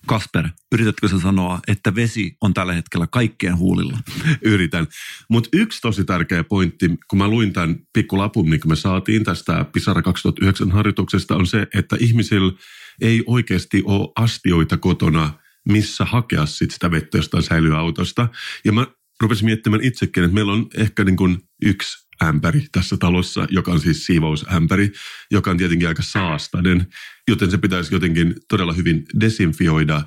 Kasper, 0.06 0.48
yritätkö 0.72 1.08
sä 1.08 1.20
sanoa, 1.20 1.60
että 1.68 1.94
vesi 1.94 2.36
on 2.40 2.54
tällä 2.54 2.72
hetkellä 2.72 3.06
kaikkien 3.06 3.56
huulilla? 3.56 3.98
Yritän. 4.42 4.86
Mutta 5.28 5.48
yksi 5.52 5.80
tosi 5.80 6.04
tärkeä 6.04 6.44
pointti, 6.44 6.90
kun 7.08 7.18
mä 7.18 7.28
luin 7.28 7.52
tämän 7.52 7.76
pikkulapun, 7.92 8.48
mikä 8.48 8.68
me 8.68 8.76
saatiin 8.76 9.24
tästä 9.24 9.64
Pisara 9.72 10.02
2009 10.02 10.70
harjoituksesta, 10.70 11.36
on 11.36 11.46
se, 11.46 11.66
että 11.74 11.96
ihmisillä 12.00 12.52
ei 13.00 13.24
oikeasti 13.26 13.82
ole 13.84 14.12
astioita 14.16 14.76
kotona, 14.76 15.32
missä 15.68 16.04
hakea 16.04 16.46
sit 16.46 16.70
sitä 16.70 16.90
vettä 16.90 17.18
jostain 17.18 17.42
säilyautosta. 17.42 18.28
Ja 18.64 18.72
mä 18.72 18.86
rupesin 19.20 19.44
miettimään 19.44 19.84
itsekin, 19.84 20.24
että 20.24 20.34
meillä 20.34 20.52
on 20.52 20.66
ehkä 20.76 21.04
niin 21.04 21.16
kuin 21.16 21.38
yksi 21.64 22.09
ämpäri 22.24 22.66
tässä 22.72 22.96
talossa, 22.96 23.46
joka 23.50 23.72
on 23.72 23.80
siis 23.80 24.06
siivousämpäri, 24.06 24.92
joka 25.30 25.50
on 25.50 25.56
tietenkin 25.56 25.88
aika 25.88 26.02
saastainen, 26.02 26.86
joten 27.28 27.50
se 27.50 27.58
pitäisi 27.58 27.94
jotenkin 27.94 28.34
todella 28.48 28.72
hyvin 28.72 29.04
desinfioida 29.20 30.02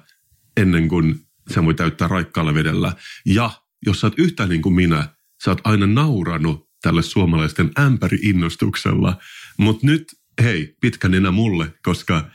ennen 0.58 0.88
kuin 0.88 1.20
se 1.50 1.66
voi 1.66 1.74
täyttää 1.74 2.08
raikkaalla 2.08 2.54
vedellä. 2.54 2.94
Ja 3.26 3.52
jos 3.86 4.02
sä 4.02 4.08
oot 4.08 4.20
yhtä 4.20 4.48
niin 4.48 4.62
kuin 4.62 4.76
minä, 4.76 5.10
sä 5.44 5.52
oot 5.52 5.62
aina 5.64 5.88
nauranut 5.88 6.70
tälle 6.82 7.02
suomalaisten 7.02 7.72
ämpäri-innostuksella, 7.80 9.18
mutta 9.58 9.88
nyt 9.88 10.04
hei, 10.42 10.76
pitkä 10.82 11.10
nenä 11.10 11.32
mulle, 11.32 11.74
koska 11.84 12.30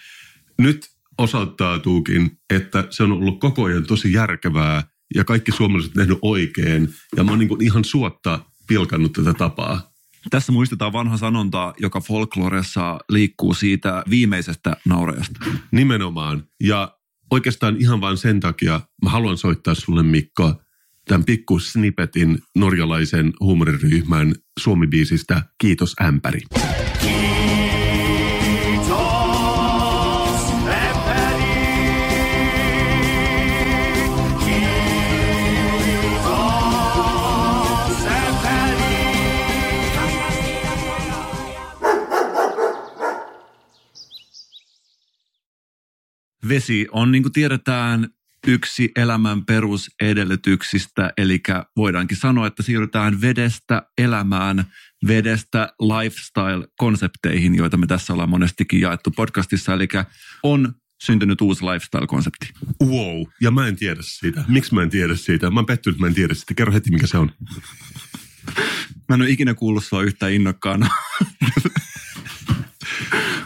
nyt 0.58 0.90
osoittautuukin, 1.18 2.30
että 2.50 2.87
se 2.90 3.02
on 3.02 3.12
ollut 3.12 3.40
koko 3.40 3.64
ajan 3.64 3.87
tosi 3.87 4.12
järkevää 4.12 4.82
ja 5.14 5.25
kaikki 5.25 5.52
suomalaiset 5.52 5.92
tehnyt 5.92 6.18
oikein. 6.23 6.88
Ja 7.16 7.25
mä 7.25 7.30
oon 7.30 7.38
niin 7.38 7.62
ihan 7.62 7.85
suotta 7.85 8.48
pilkannut 8.68 9.12
tätä 9.12 9.34
tapaa. 9.34 9.90
Tässä 10.30 10.52
muistetaan 10.52 10.92
vanha 10.92 11.16
sanonta, 11.16 11.75
joka 11.78 12.00
folkloressa 12.00 12.98
liikkuu 13.08 13.54
siitä 13.54 14.04
viimeisestä 14.10 14.76
naurajasta. 14.84 15.40
Nimenomaan. 15.70 16.44
Ja 16.60 16.96
oikeastaan 17.30 17.76
ihan 17.78 18.00
vain 18.00 18.16
sen 18.16 18.40
takia 18.40 18.80
mä 19.04 19.10
haluan 19.10 19.38
soittaa 19.38 19.75
sulle 19.75 20.02
Mikko 20.02 20.54
tämän 21.08 21.25
pikku 21.25 21.58
snippetin 21.58 22.38
norjalaisen 22.54 23.32
huumoriryhmän 23.40 24.34
Suomi-biisistä 24.60 25.42
Kiitos 25.58 25.94
ämpäri. 26.02 26.40
Vesi 46.49 46.87
on, 46.92 47.12
niin 47.12 47.23
kuin 47.23 47.33
tiedetään, 47.33 48.09
yksi 48.47 48.90
elämän 48.97 49.45
perusedellytyksistä, 49.45 51.12
eli 51.16 51.40
voidaankin 51.76 52.16
sanoa, 52.16 52.47
että 52.47 52.62
siirrytään 52.62 53.21
vedestä 53.21 53.83
elämään, 53.99 54.64
vedestä 55.07 55.73
lifestyle-konsepteihin, 55.80 57.54
joita 57.54 57.76
me 57.76 57.87
tässä 57.87 58.12
ollaan 58.12 58.28
monestikin 58.28 58.80
jaettu 58.80 59.11
podcastissa, 59.11 59.75
eli 59.75 59.88
on 60.42 60.75
syntynyt 61.02 61.40
uusi 61.40 61.64
lifestyle-konsepti. 61.64 62.52
Wow, 62.83 63.23
ja 63.40 63.50
mä 63.50 63.66
en 63.66 63.76
tiedä 63.76 64.00
siitä. 64.02 64.45
Miksi 64.49 64.75
mä 64.75 64.83
en 64.83 64.90
tiedä 64.90 65.16
siitä? 65.16 65.50
Mä 65.50 65.61
oon 65.61 65.66
pettynyt, 65.66 65.95
että 65.95 66.04
mä 66.04 66.09
en 66.09 66.14
tiedä 66.14 66.35
siitä. 66.35 66.54
Kerro 66.54 66.73
heti, 66.73 66.90
mikä 66.90 67.07
se 67.07 67.18
on. 67.18 67.33
Mä 69.09 69.14
en 69.14 69.23
ole 69.23 69.30
ikinä 69.30 69.54
kuullut 69.54 69.85
sua 69.85 70.02
yhtään 70.02 70.33
innokkaana. 70.33 70.88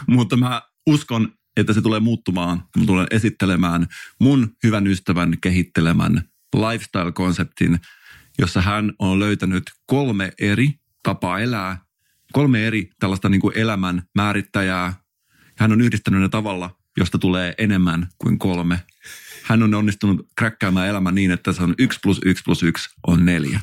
Mutta 0.07 0.37
mä 0.37 0.61
uskon, 0.87 1.33
että 1.57 1.73
se 1.73 1.81
tulee 1.81 1.99
muuttumaan. 1.99 2.63
Mä 2.77 2.85
tulen 2.85 3.07
esittelemään 3.11 3.87
mun 4.19 4.55
hyvän 4.63 4.87
ystävän 4.87 5.37
kehittelemän 5.41 6.21
lifestyle-konseptin, 6.55 7.79
jossa 8.39 8.61
hän 8.61 8.93
on 8.99 9.19
löytänyt 9.19 9.63
kolme 9.85 10.31
eri 10.39 10.73
tapaa 11.03 11.39
elää, 11.39 11.77
kolme 12.33 12.67
eri 12.67 12.89
tällaista 12.99 13.29
niin 13.29 13.41
kuin 13.41 13.57
elämän 13.57 14.03
määrittäjää. 14.15 14.93
Hän 15.57 15.71
on 15.71 15.81
yhdistänyt 15.81 16.21
ne 16.21 16.29
tavalla, 16.29 16.75
josta 16.97 17.19
tulee 17.19 17.53
enemmän 17.57 18.07
kuin 18.17 18.39
kolme. 18.39 18.83
Hän 19.43 19.63
on 19.63 19.73
onnistunut 19.73 20.27
kräkkäämään 20.37 20.87
elämän 20.87 21.15
niin, 21.15 21.31
että 21.31 21.53
se 21.53 21.63
on 21.63 21.75
yksi 21.77 21.99
plus 22.03 22.21
yksi 22.25 22.43
plus 22.43 22.63
yksi 22.63 22.89
on 23.07 23.25
neljä. 23.25 23.59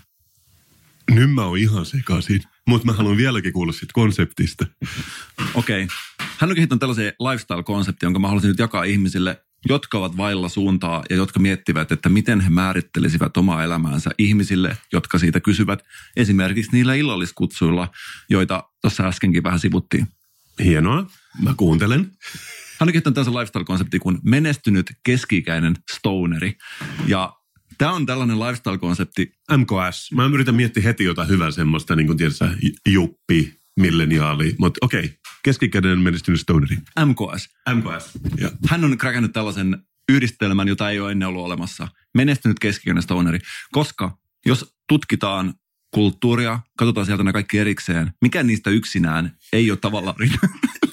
Nyt 1.10 1.34
mä 1.34 1.44
oon 1.44 1.58
ihan 1.58 1.86
sekaisin, 1.86 2.40
mutta 2.66 2.86
mä 2.86 2.92
haluan 2.92 3.16
vieläkin 3.16 3.52
kuulla 3.52 3.72
siitä 3.72 3.92
konseptista. 3.92 4.66
Okei. 5.54 5.84
Okay. 5.84 5.96
Hän 6.38 6.50
on 6.50 6.56
kehittänyt 6.56 6.80
tällaisen 6.80 7.12
lifestyle-konseptin, 7.20 8.06
jonka 8.06 8.18
mä 8.18 8.28
haluaisin 8.28 8.48
nyt 8.48 8.58
jakaa 8.58 8.84
ihmisille, 8.84 9.42
jotka 9.68 9.98
ovat 9.98 10.16
vailla 10.16 10.48
suuntaa 10.48 11.04
ja 11.10 11.16
jotka 11.16 11.40
miettivät, 11.40 11.92
että 11.92 12.08
miten 12.08 12.40
he 12.40 12.50
määrittelisivät 12.50 13.36
omaa 13.36 13.64
elämäänsä 13.64 14.10
ihmisille, 14.18 14.76
jotka 14.92 15.18
siitä 15.18 15.40
kysyvät 15.40 15.84
esimerkiksi 16.16 16.72
niillä 16.72 16.94
illalliskutsuilla, 16.94 17.88
joita 18.30 18.64
tuossa 18.80 19.08
äskenkin 19.08 19.42
vähän 19.42 19.60
sivuttiin. 19.60 20.06
Hienoa, 20.64 21.06
mä 21.42 21.54
kuuntelen. 21.56 22.12
Hän 22.80 22.88
on 22.88 22.92
kehittänyt 22.92 23.14
tällaisen 23.14 23.34
lifestyle-konsepti 23.34 23.98
kuin 23.98 24.18
menestynyt 24.22 24.86
keski-ikäinen 25.02 25.76
stoneri. 25.92 26.58
Ja 27.06 27.32
Tämä 27.80 27.92
on 27.92 28.06
tällainen 28.06 28.40
lifestyle-konsepti. 28.40 29.32
MKS. 29.56 30.12
Mä 30.12 30.24
yritän 30.24 30.54
miettiä 30.54 30.82
heti 30.82 31.04
jotain 31.04 31.28
hyvää 31.28 31.50
semmoista, 31.50 31.96
niin 31.96 32.06
kuin 32.06 32.18
tiedätkö, 32.18 32.48
juppi, 32.88 33.54
milleniaali. 33.80 34.54
Mutta 34.58 34.78
okei, 34.82 35.04
okay. 35.04 35.10
keskikäden 35.42 35.98
menestynyt 35.98 36.40
stoneri. 36.40 36.76
MKS. 37.04 37.48
MKS. 37.74 38.10
Ja. 38.40 38.50
Hän 38.68 38.84
on 38.84 38.98
kräkännyt 38.98 39.32
tällaisen 39.32 39.78
yhdistelmän, 40.08 40.68
jota 40.68 40.90
ei 40.90 41.00
ole 41.00 41.12
ennen 41.12 41.28
ollut 41.28 41.44
olemassa. 41.44 41.88
Menestynyt 42.14 42.58
keskikäden 42.58 43.02
stoneri. 43.02 43.38
Koska 43.72 44.18
jos 44.46 44.74
tutkitaan 44.88 45.54
kulttuuria, 45.94 46.60
katsotaan 46.78 47.06
sieltä 47.06 47.24
ne 47.24 47.32
kaikki 47.32 47.58
erikseen. 47.58 48.12
Mikä 48.22 48.42
niistä 48.42 48.70
yksinään 48.70 49.36
ei 49.52 49.70
ole 49.70 49.78
tavallaan 49.78 50.16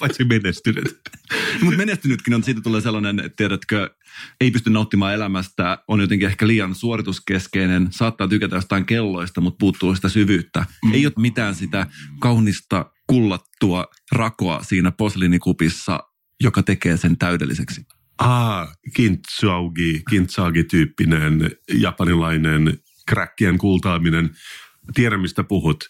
paitsi 0.00 0.24
menestynyt. 0.24 1.00
Mutta 1.62 1.76
menestynytkin 1.76 2.34
on, 2.34 2.44
siitä 2.44 2.60
tulee 2.60 2.80
sellainen, 2.80 3.20
että 3.20 3.36
tiedätkö, 3.36 3.90
ei 4.40 4.50
pysty 4.50 4.70
nauttimaan 4.70 5.14
elämästä, 5.14 5.78
on 5.88 6.00
jotenkin 6.00 6.28
ehkä 6.28 6.46
liian 6.46 6.74
suorituskeskeinen, 6.74 7.88
saattaa 7.90 8.28
tykätä 8.28 8.56
jostain 8.56 8.84
kelloista, 8.84 9.40
mutta 9.40 9.58
puuttuu 9.60 9.94
sitä 9.94 10.08
syvyyttä. 10.08 10.64
Mm. 10.84 10.92
Ei 10.92 11.06
ole 11.06 11.12
mitään 11.18 11.54
sitä 11.54 11.86
kaunista 12.20 12.90
kullattua 13.06 13.86
rakoa 14.12 14.62
siinä 14.62 14.92
posliinikupissa, 14.92 16.00
joka 16.42 16.62
tekee 16.62 16.96
sen 16.96 17.18
täydelliseksi. 17.18 17.86
Ah, 18.18 18.68
kintsuagi, 18.94 20.02
kintsagi-tyyppinen 20.10 21.50
japanilainen 21.72 22.78
kräkkien 23.08 23.58
kultaaminen. 23.58 24.30
Tiedän, 24.94 25.20
mistä 25.20 25.44
puhut. 25.44 25.84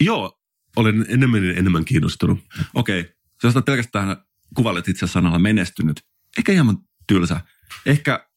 Joo, 0.00 0.38
olen 0.76 1.06
enemmän 1.08 1.44
enemmän 1.44 1.84
kiinnostunut. 1.84 2.38
Okei, 2.74 3.00
okay. 3.00 3.12
Jos 3.42 3.54
pelkästään 3.66 4.16
kuvailet 4.54 4.88
itse 4.88 5.06
sanalla 5.06 5.38
menestynyt, 5.38 6.00
ehkä 6.38 6.52
hieman 6.52 6.78
tylsä. 7.06 7.40
Ehkä 7.86 8.28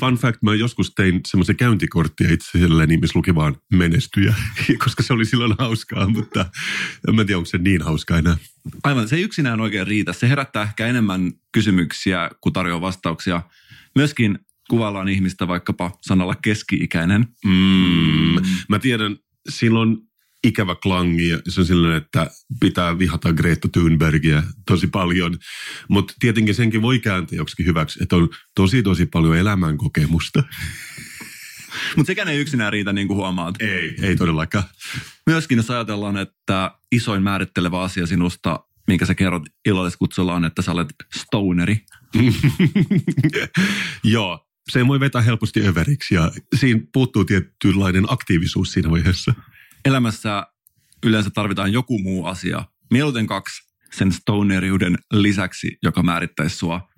Fun 0.00 0.14
fact, 0.14 0.42
mä 0.42 0.54
joskus 0.54 0.92
tein 0.94 1.20
semmoisen 1.26 1.56
käyntikorttia 1.56 2.32
itselleni, 2.32 2.96
missä 2.96 3.18
luki 3.18 3.34
vaan 3.34 3.56
menestyjä, 3.72 4.34
koska 4.84 5.02
se 5.02 5.12
oli 5.12 5.24
silloin 5.24 5.54
hauskaa, 5.58 6.08
mutta 6.08 6.50
en 7.08 7.14
mä 7.14 7.24
tiedä, 7.24 7.38
onko 7.38 7.46
se 7.46 7.58
niin 7.58 7.82
hauskaa 7.82 8.18
enää. 8.18 8.36
Aivan, 8.82 9.08
se 9.08 9.16
ei 9.16 9.22
yksinään 9.22 9.60
oikein 9.60 9.86
riitä. 9.86 10.12
Se 10.12 10.28
herättää 10.28 10.62
ehkä 10.62 10.86
enemmän 10.86 11.32
kysymyksiä 11.52 12.30
kuin 12.40 12.52
tarjoaa 12.52 12.80
vastauksia. 12.80 13.42
Myöskin 13.94 14.38
kuvaillaan 14.70 15.08
ihmistä 15.08 15.48
vaikkapa 15.48 15.98
sanalla 16.00 16.34
keski-ikäinen. 16.34 17.26
Mm, 17.44 18.42
mä 18.68 18.78
tiedän, 18.78 19.16
silloin 19.48 19.96
ikävä 20.48 20.74
klangi 20.74 21.28
ja 21.28 21.38
se 21.48 21.60
on 21.60 21.66
sellainen, 21.66 21.96
että 21.96 22.30
pitää 22.60 22.98
vihata 22.98 23.32
Greta 23.32 23.68
Thunbergia 23.72 24.42
tosi 24.66 24.86
paljon. 24.86 25.38
Mutta 25.88 26.14
tietenkin 26.18 26.54
senkin 26.54 26.82
voi 26.82 26.98
kääntää 26.98 27.36
joksikin 27.36 27.66
hyväksi, 27.66 27.98
että 28.02 28.16
on 28.16 28.28
tosi 28.54 28.82
tosi 28.82 29.06
paljon 29.06 29.36
elämänkokemusta. 29.36 30.42
Mutta 31.96 32.10
sekään 32.10 32.28
ei 32.28 32.38
yksinään 32.38 32.72
riitä, 32.72 32.92
niin 32.92 33.08
kuin 33.08 33.16
huomaat. 33.16 33.62
Ei, 33.62 33.94
ei 34.02 34.16
todellakaan. 34.16 34.64
Myöskin 35.26 35.56
jos 35.56 35.70
ajatellaan, 35.70 36.16
että 36.16 36.70
isoin 36.92 37.22
määrittelevä 37.22 37.80
asia 37.80 38.06
sinusta, 38.06 38.60
minkä 38.86 39.06
sä 39.06 39.14
kerrot 39.14 39.42
illalliskutsulla 39.64 40.34
on, 40.34 40.44
että 40.44 40.62
sä 40.62 40.72
olet 40.72 40.88
stoneri. 41.16 41.78
Joo, 44.04 44.46
se 44.70 44.86
voi 44.86 45.00
vetää 45.00 45.22
helposti 45.22 45.66
överiksi 45.66 46.14
ja 46.14 46.32
siinä 46.56 46.80
puuttuu 46.92 47.24
tietynlainen 47.24 48.04
aktiivisuus 48.08 48.72
siinä 48.72 48.90
vaiheessa 48.90 49.34
elämässä 49.84 50.46
yleensä 51.06 51.30
tarvitaan 51.30 51.72
joku 51.72 51.98
muu 51.98 52.26
asia. 52.26 52.64
Mieluiten 52.90 53.26
kaksi 53.26 53.68
sen 53.92 54.12
stoneriuden 54.12 54.98
lisäksi, 55.12 55.78
joka 55.82 56.02
määrittäisi 56.02 56.56
sua. 56.56 56.88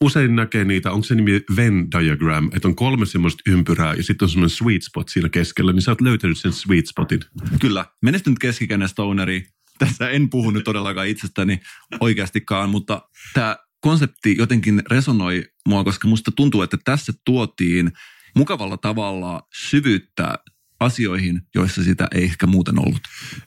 Usein 0.00 0.36
näkee 0.36 0.64
niitä, 0.64 0.92
onko 0.92 1.04
se 1.04 1.14
nimi 1.14 1.40
Venn 1.56 1.88
diagram, 1.90 2.50
että 2.56 2.68
on 2.68 2.76
kolme 2.76 3.06
semmoista 3.06 3.42
ympyrää 3.46 3.94
ja 3.94 4.02
sitten 4.02 4.26
on 4.26 4.30
semmoinen 4.30 4.56
sweet 4.56 4.82
spot 4.82 5.08
siinä 5.08 5.28
keskellä, 5.28 5.72
niin 5.72 5.82
sä 5.82 5.90
oot 5.90 6.00
löytänyt 6.00 6.38
sen 6.38 6.52
sweet 6.52 6.86
spotin. 6.86 7.20
Kyllä. 7.60 7.84
Menestynyt 8.02 8.38
keskikäinen 8.38 8.88
stoneri. 8.88 9.46
Tässä 9.78 10.10
en 10.10 10.30
puhu 10.30 10.50
nyt 10.50 10.64
todellakaan 10.64 11.08
itsestäni 11.08 11.60
oikeastikaan, 12.00 12.70
mutta 12.70 13.08
tämä 13.34 13.56
konsepti 13.80 14.36
jotenkin 14.38 14.82
resonoi 14.90 15.44
mua, 15.68 15.84
koska 15.84 16.08
musta 16.08 16.30
tuntuu, 16.36 16.62
että 16.62 16.78
tässä 16.84 17.12
tuotiin 17.24 17.92
mukavalla 18.36 18.76
tavalla 18.76 19.48
syvyyttä 19.54 20.38
asioihin, 20.84 21.42
joissa 21.54 21.84
sitä 21.84 22.08
ei 22.14 22.24
ehkä 22.24 22.46
muuten 22.46 22.78
ollut. 22.78 23.00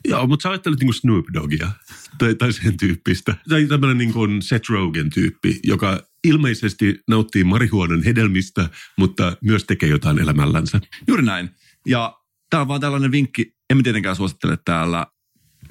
Joo, 0.07 0.27
mutta 0.27 0.43
sä 0.43 0.49
ajattelet 0.49 0.79
niin 0.79 0.87
kuin 0.87 0.93
Snoop 0.93 1.25
Doggia 1.33 1.71
tai, 2.17 2.35
tai 2.35 2.53
sen 2.53 2.77
tyyppistä. 2.77 3.35
Tai 3.49 3.65
tämmöinen 3.65 3.97
niin 3.97 4.13
kuin 4.13 4.41
Seth 4.41 4.69
Rogen-tyyppi, 4.69 5.59
joka 5.63 6.03
ilmeisesti 6.23 6.99
nauttii 7.07 7.43
marihuonan 7.43 8.03
hedelmistä, 8.03 8.69
mutta 8.97 9.37
myös 9.41 9.63
tekee 9.63 9.89
jotain 9.89 10.19
elämällänsä. 10.19 10.81
Juuri 11.07 11.23
näin. 11.23 11.49
Ja 11.87 12.19
tämä 12.49 12.61
on 12.61 12.67
vaan 12.67 12.81
tällainen 12.81 13.11
vinkki. 13.11 13.55
Emme 13.69 13.83
tietenkään 13.83 14.15
suosittele 14.15 14.57
täällä 14.65 15.07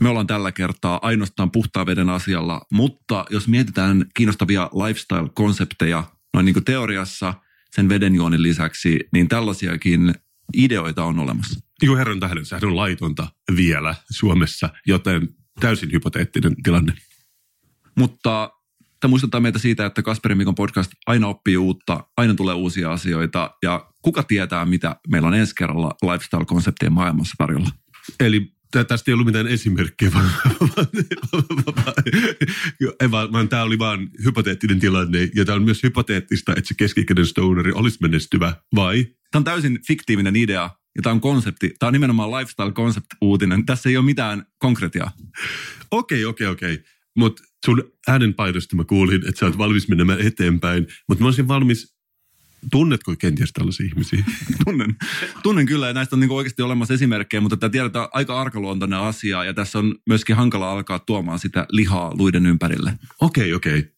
me 0.01 0.09
ollaan 0.09 0.27
tällä 0.27 0.53
kertaa 0.53 0.99
ainoastaan 1.03 1.51
puhtaan 1.51 1.87
veden 1.87 2.09
asialla, 2.09 2.63
mutta 2.73 3.25
jos 3.31 3.49
mietitään 3.49 4.07
kiinnostavia 4.15 4.71
lifestyle-konsepteja 4.73 6.05
noin 6.35 6.45
niin 6.47 6.55
kuin 6.55 6.65
teoriassa 6.65 7.35
sen 7.71 7.89
vedenjuonin 7.89 8.43
lisäksi, 8.43 9.01
niin 9.13 9.29
tällaisiakin 9.29 10.15
ideoita 10.57 11.05
on 11.05 11.19
olemassa. 11.19 11.61
Joo, 11.83 11.97
herran 11.97 12.21
tähden, 12.21 12.47
sehän 12.47 12.65
on 12.65 12.77
laitonta 12.77 13.29
vielä 13.57 13.95
Suomessa, 14.11 14.69
joten 14.87 15.29
täysin 15.61 15.93
hypoteettinen 15.93 16.63
tilanne. 16.63 16.93
Mutta 17.97 18.51
tämä 19.01 19.11
muistuttaa 19.11 19.41
meitä 19.41 19.59
siitä, 19.59 19.87
että 19.87 20.03
Kasperin 20.03 20.39
Mikon 20.39 20.55
podcast 20.55 20.93
aina 21.07 21.29
oppii 21.29 21.57
uutta, 21.57 22.05
aina 22.17 22.35
tulee 22.35 22.55
uusia 22.55 22.93
asioita 22.93 23.51
ja 23.63 23.91
kuka 24.03 24.23
tietää, 24.23 24.65
mitä 24.65 24.97
meillä 25.09 25.29
on 25.29 25.35
ensi 25.35 25.55
kerralla 25.55 25.95
lifestyle-konseptien 26.03 26.93
maailmassa 26.93 27.35
tarjolla. 27.39 27.71
Eli 28.21 28.54
tästä 28.85 29.11
ei 29.11 29.13
ollut 29.13 29.27
mitään 29.27 29.47
esimerkkejä, 29.47 30.13
vaan, 30.13 30.31
vaan, 33.11 33.33
vaan 33.33 33.49
tämä 33.49 33.63
oli 33.63 33.79
vain 33.79 34.11
hypoteettinen 34.25 34.81
tilanne. 34.81 35.29
Ja 35.35 35.45
tämä 35.45 35.57
on 35.57 35.63
myös 35.63 35.83
hypoteettista, 35.83 36.53
että 36.53 36.69
se 36.69 36.75
keskikäinen 36.75 37.27
stoneri 37.27 37.73
olisi 37.73 37.99
menestyvä, 38.01 38.57
vai? 38.75 39.05
Tämä 39.05 39.41
on 39.41 39.45
täysin 39.45 39.79
fiktiivinen 39.87 40.37
idea, 40.37 40.71
ja 40.97 41.03
tämä 41.03 41.13
on 41.13 41.21
konsepti. 41.21 41.75
Tämä 41.79 41.89
on 41.89 41.93
nimenomaan 41.93 42.31
lifestyle 42.31 42.73
concept 42.73 43.07
uutinen. 43.21 43.67
Tässä 43.67 43.89
ei 43.89 43.97
ole 43.97 44.05
mitään 44.05 44.47
konkretiaa. 44.59 45.13
Okei, 45.91 46.25
okei, 46.25 46.47
okei. 46.47 46.85
Mutta 47.17 47.43
sun 47.67 47.93
äänenpaidosta 48.09 48.77
mä 48.77 48.85
kuulin, 48.85 49.29
että 49.29 49.39
sä 49.39 49.47
oot 49.47 49.59
valmis 49.59 49.89
menemään 49.89 50.21
eteenpäin. 50.21 50.87
Mutta 51.09 51.23
mä 51.23 51.29
olisin 51.29 51.49
valmis 51.49 51.94
Tunnetko 52.71 53.15
kenties 53.19 53.53
tällaisia 53.53 53.87
ihmisiä? 53.87 54.25
Tunnen. 54.65 54.97
Tunnen 55.43 55.67
kyllä 55.67 55.87
ja 55.87 55.93
näistä 55.93 56.17
on 56.17 56.21
niin 56.21 56.31
oikeasti 56.31 56.63
olemassa 56.63 56.95
esimerkkejä, 56.95 57.41
mutta 57.41 57.57
tämä 57.57 57.71
tiedetään 57.71 58.09
aika 58.13 58.41
arkaluontoinen 58.41 58.99
asia 58.99 59.45
ja 59.45 59.55
tässä 59.55 59.79
on 59.79 59.95
myöskin 60.07 60.37
hankala 60.37 60.73
alkaa 60.73 60.99
tuomaan 60.99 61.39
sitä 61.39 61.67
lihaa 61.71 62.15
luiden 62.19 62.47
ympärille. 62.47 62.99
Okei, 63.21 63.45
okay, 63.45 63.53
okei. 63.53 63.79
Okay. 63.79 63.93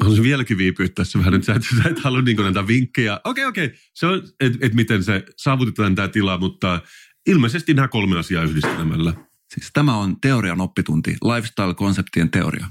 haluaisin 0.00 0.24
vieläkin 0.24 0.58
viipyä 0.58 0.88
tässä 0.88 1.18
vähän, 1.18 1.34
että 1.34 1.46
sä 1.46 1.54
et, 1.54 1.62
sä 1.82 1.88
et 1.88 1.98
halua 1.98 2.22
niin 2.22 2.36
näitä 2.36 2.66
vinkkejä. 2.66 3.20
Okei, 3.24 3.44
okei, 3.44 3.74
se 3.94 4.06
on, 4.06 4.22
että 4.40 4.58
et 4.60 4.74
miten 4.74 5.04
se 5.04 5.24
saavutetaan 5.36 5.94
tämä 5.94 6.08
tila, 6.08 6.38
mutta 6.38 6.82
ilmeisesti 7.26 7.74
nämä 7.74 7.88
kolme 7.88 8.18
asiaa 8.18 8.44
yhdistelemällä. 8.44 9.14
Siis 9.54 9.70
tämä 9.72 9.96
on 9.96 10.20
teorian 10.20 10.60
oppitunti, 10.60 11.16
lifestyle-konseptien 11.24 12.30
teoria. 12.30 12.66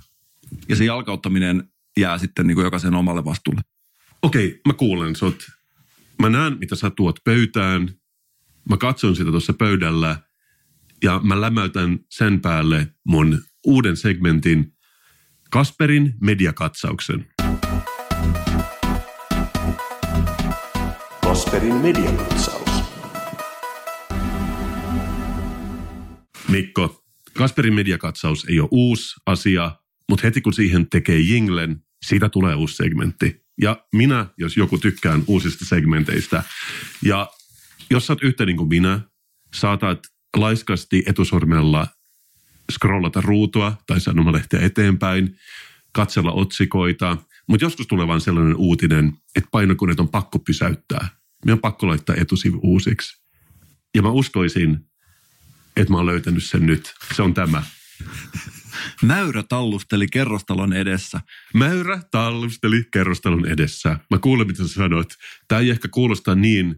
Ja 0.70 0.76
se 0.76 0.86
jalkauttaminen 0.86 1.64
jää 1.98 2.18
sitten 2.18 2.48
niin 2.48 2.56
kuin 2.56 2.64
jokaisen 2.64 2.96
omalle 2.96 3.26
vastuulle. 3.26 3.62
Okei, 4.22 4.62
mä 4.68 4.74
kuulen 4.74 5.16
sut. 5.16 5.52
Mä 6.22 6.30
näen, 6.30 6.58
mitä 6.60 6.76
sä 6.76 6.90
tuot 6.90 7.16
pöytään. 7.24 7.90
Mä 8.70 8.78
katson 8.78 9.16
sitä 9.16 9.32
tuossa 9.32 9.54
pöydällä 9.54 10.20
ja 11.04 11.22
mä 11.24 11.42
lämäytän 11.42 12.00
sen 12.10 12.42
päälle 12.42 12.88
mun 13.08 13.44
uuden 13.66 13.98
segmentin 13.98 14.74
Kasperin 15.50 16.14
mediakatsauksen. 16.22 17.28
Kasperin 21.22 21.76
mediakatsaus. 21.76 22.84
Mikko, 26.48 27.04
Kasperin 27.38 27.74
mediakatsaus 27.74 28.46
ei 28.50 28.60
ole 28.60 28.70
uusi 28.72 29.16
asia, 29.26 29.72
mutta 30.10 30.28
heti 30.28 30.42
kun 30.42 30.54
siihen 30.54 30.90
tekee 30.90 31.20
jinglen, 31.20 31.84
siitä 32.06 32.30
tulee 32.30 32.56
uusi 32.56 32.76
segmentti. 32.76 33.41
Ja 33.62 33.86
minä, 33.94 34.26
jos 34.38 34.58
joku 34.58 34.78
tykkään 34.78 35.24
uusista 35.28 35.66
segmenteistä, 35.66 36.44
ja 37.04 37.30
jos 37.90 38.08
sä 38.08 38.14
oot 38.14 38.24
yhtä 38.24 38.46
niin 38.46 38.58
kuin 38.58 38.70
minä, 38.70 39.00
saatat 39.54 40.00
laiskasti 40.38 41.04
etusormella 41.06 41.88
scrollata 42.72 43.22
ruutua 43.22 43.78
tai 43.88 44.02
sanomalehteä 44.02 44.60
eteenpäin, 44.60 45.38
katsella 45.92 46.32
otsikoita, 46.32 47.18
mutta 47.48 47.66
joskus 47.66 47.88
tulee 47.88 48.08
vaan 48.08 48.22
sellainen 48.22 48.56
uutinen, 48.56 49.14
että 49.36 49.50
painokoneet 49.52 50.00
on 50.00 50.10
pakko 50.10 50.40
pysäyttää. 50.40 51.08
Me 51.46 51.52
on 51.52 51.60
pakko 51.60 51.88
laittaa 51.88 52.16
etusivu 52.16 52.60
uusiksi. 52.64 53.22
Ja 53.96 54.02
mä 54.02 54.10
uskoisin, 54.10 54.80
että 55.78 55.94
mä 55.94 55.98
oon 55.98 56.06
löytänyt 56.06 56.44
sen 56.44 56.66
nyt. 56.66 56.94
Se 57.16 57.22
on 57.22 57.34
tämä. 57.34 57.64
Mäyrä 59.02 59.44
tallusteli 59.44 60.08
kerrostalon 60.08 60.74
edessä. 60.74 61.22
Mäyrä 61.54 62.02
tallusteli 62.12 62.84
kerrostalon 62.94 63.46
edessä. 63.46 64.00
Mä 64.12 64.18
kuulen, 64.18 64.48
mitä 64.48 64.64
sä 64.64 64.74
sanot. 64.74 65.14
Tämä 65.48 65.62
ei 65.62 65.70
ehkä 65.70 65.88
kuulosta 65.88 66.36
niin 66.36 66.76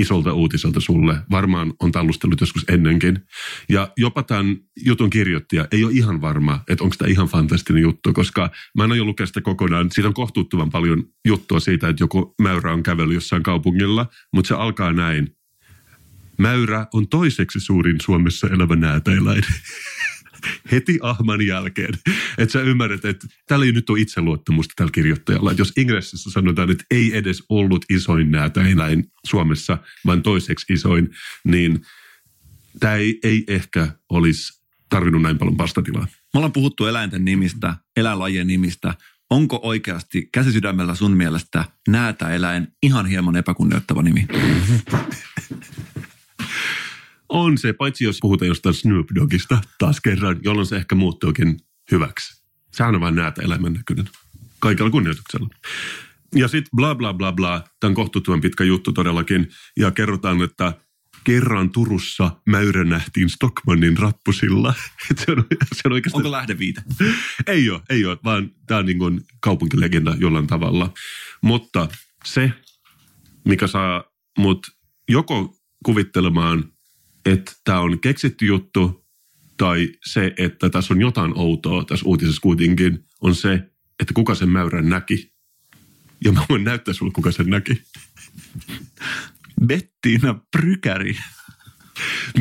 isolta 0.00 0.32
uutiselta 0.32 0.80
sulle. 0.80 1.16
Varmaan 1.30 1.74
on 1.80 1.92
tallustellut 1.92 2.40
joskus 2.40 2.64
ennenkin. 2.68 3.20
Ja 3.68 3.92
jopa 3.96 4.22
tämän 4.22 4.56
jutun 4.84 5.10
kirjoittaja 5.10 5.66
ei 5.72 5.84
ole 5.84 5.92
ihan 5.92 6.20
varma, 6.20 6.60
että 6.68 6.84
onko 6.84 6.96
tämä 6.98 7.08
ihan 7.08 7.26
fantastinen 7.26 7.82
juttu, 7.82 8.12
koska 8.12 8.50
mä 8.76 8.84
en 8.84 8.92
ole 8.92 9.02
lukea 9.02 9.26
sitä 9.26 9.40
kokonaan. 9.40 9.90
Siitä 9.90 10.08
on 10.08 10.14
kohtuuttoman 10.14 10.70
paljon 10.70 11.04
juttua 11.26 11.60
siitä, 11.60 11.88
että 11.88 12.02
joku 12.02 12.34
mäyrä 12.42 12.72
on 12.72 12.82
kävellyt 12.82 13.14
jossain 13.14 13.42
kaupungilla, 13.42 14.06
mutta 14.32 14.48
se 14.48 14.54
alkaa 14.54 14.92
näin. 14.92 15.36
Mäyrä 16.38 16.86
on 16.94 17.08
toiseksi 17.08 17.60
suurin 17.60 18.00
Suomessa 18.00 18.48
elävä 18.48 18.76
näätäeläin. 18.76 19.42
heti 20.72 20.98
ahman 21.02 21.46
jälkeen. 21.46 21.94
Että 22.38 22.52
sä 22.52 22.62
ymmärrät, 22.62 23.04
että 23.04 23.26
täällä 23.46 23.66
ei 23.66 23.72
nyt 23.72 23.90
ole 23.90 24.00
itseluottamusta 24.00 24.72
tällä 24.76 24.90
kirjoittajalla. 24.90 25.50
Että 25.50 25.60
jos 25.60 25.72
Ingressissä 25.76 26.30
sanotaan, 26.30 26.70
että 26.70 26.84
ei 26.90 27.16
edes 27.16 27.42
ollut 27.48 27.84
isoin 27.90 28.30
näätä 28.30 28.62
eläin 28.62 29.04
Suomessa, 29.26 29.78
vaan 30.06 30.22
toiseksi 30.22 30.72
isoin, 30.72 31.08
niin 31.44 31.80
tämä 32.80 32.94
ei, 32.94 33.18
ei 33.24 33.44
ehkä 33.48 33.88
olisi 34.08 34.60
tarvinnut 34.88 35.22
näin 35.22 35.38
paljon 35.38 35.58
vastatilaa. 35.58 36.06
Me 36.34 36.38
ollaan 36.38 36.52
puhuttu 36.52 36.86
eläinten 36.86 37.24
nimistä, 37.24 37.76
eläinlajien 37.96 38.46
nimistä. 38.46 38.94
Onko 39.30 39.60
oikeasti 39.62 40.28
käsisydämellä 40.32 40.94
sun 40.94 41.16
mielestä 41.16 41.64
näätä 41.88 42.30
eläin 42.30 42.68
ihan 42.82 43.06
hieman 43.06 43.36
epäkunnioittava 43.36 44.02
nimi? 44.02 44.26
On 47.30 47.58
se, 47.58 47.72
paitsi 47.72 48.04
jos 48.04 48.18
puhutaan 48.20 48.48
jostain 48.48 48.74
Snoop 48.74 49.06
Doggista 49.14 49.58
taas 49.78 50.00
kerran, 50.00 50.40
jolloin 50.42 50.66
se 50.66 50.76
ehkä 50.76 50.94
muuttuukin 50.94 51.60
hyväksi. 51.90 52.42
Sehän 52.72 52.94
on 52.94 53.00
vain 53.00 53.14
näitä 53.14 53.42
elämän 53.42 53.72
näköinen. 53.72 54.08
Kaikella 54.58 54.90
kunnioituksella. 54.90 55.48
Ja 56.34 56.48
sitten 56.48 56.70
bla 56.76 56.94
bla 56.94 57.14
bla 57.14 57.32
bla, 57.32 57.64
tämä 57.80 57.88
on 57.88 57.94
kohtuuttoman 57.94 58.40
pitkä 58.40 58.64
juttu 58.64 58.92
todellakin, 58.92 59.48
ja 59.76 59.90
kerrotaan, 59.90 60.42
että 60.42 60.74
kerran 61.24 61.70
Turussa 61.70 62.30
mäyrä 62.46 62.84
nähtiin 62.84 63.28
Stockmannin 63.28 63.98
rappusilla. 63.98 64.74
se, 65.24 65.32
on, 65.32 65.44
se 65.74 65.80
on 65.84 65.92
oikeasti... 65.92 66.16
Onko 66.16 66.30
lähdeviite? 66.30 66.82
ei 67.46 67.70
ole, 67.70 67.80
ei 67.90 68.04
ole, 68.04 68.18
vaan 68.24 68.50
tämä 68.66 68.78
on 68.78 68.86
niin 68.86 68.98
kuin 68.98 69.20
kaupunkilegenda 69.40 70.16
jollain 70.18 70.46
tavalla. 70.46 70.92
Mutta 71.42 71.88
se, 72.24 72.52
mikä 73.44 73.66
saa 73.66 74.04
mut 74.38 74.66
joko 75.08 75.56
kuvittelemaan 75.84 76.72
että 77.32 77.52
tämä 77.64 77.80
on 77.80 78.00
keksitty 78.00 78.46
juttu 78.46 79.06
tai 79.56 79.88
se, 80.04 80.34
että 80.36 80.70
tässä 80.70 80.94
on 80.94 81.00
jotain 81.00 81.32
outoa 81.38 81.84
tässä 81.84 82.06
uutisessa 82.06 82.40
kuitenkin, 82.40 83.04
on 83.20 83.34
se, 83.34 83.54
että 84.00 84.14
kuka 84.14 84.34
sen 84.34 84.48
mäyrän 84.48 84.88
näki. 84.88 85.32
Ja 86.24 86.32
mä 86.32 86.44
voin 86.48 86.64
näyttää 86.64 86.94
sulle, 86.94 87.12
kuka 87.12 87.30
sen 87.30 87.46
näki. 87.46 87.82
Bettiina 89.66 90.40
Prykäri. 90.50 91.16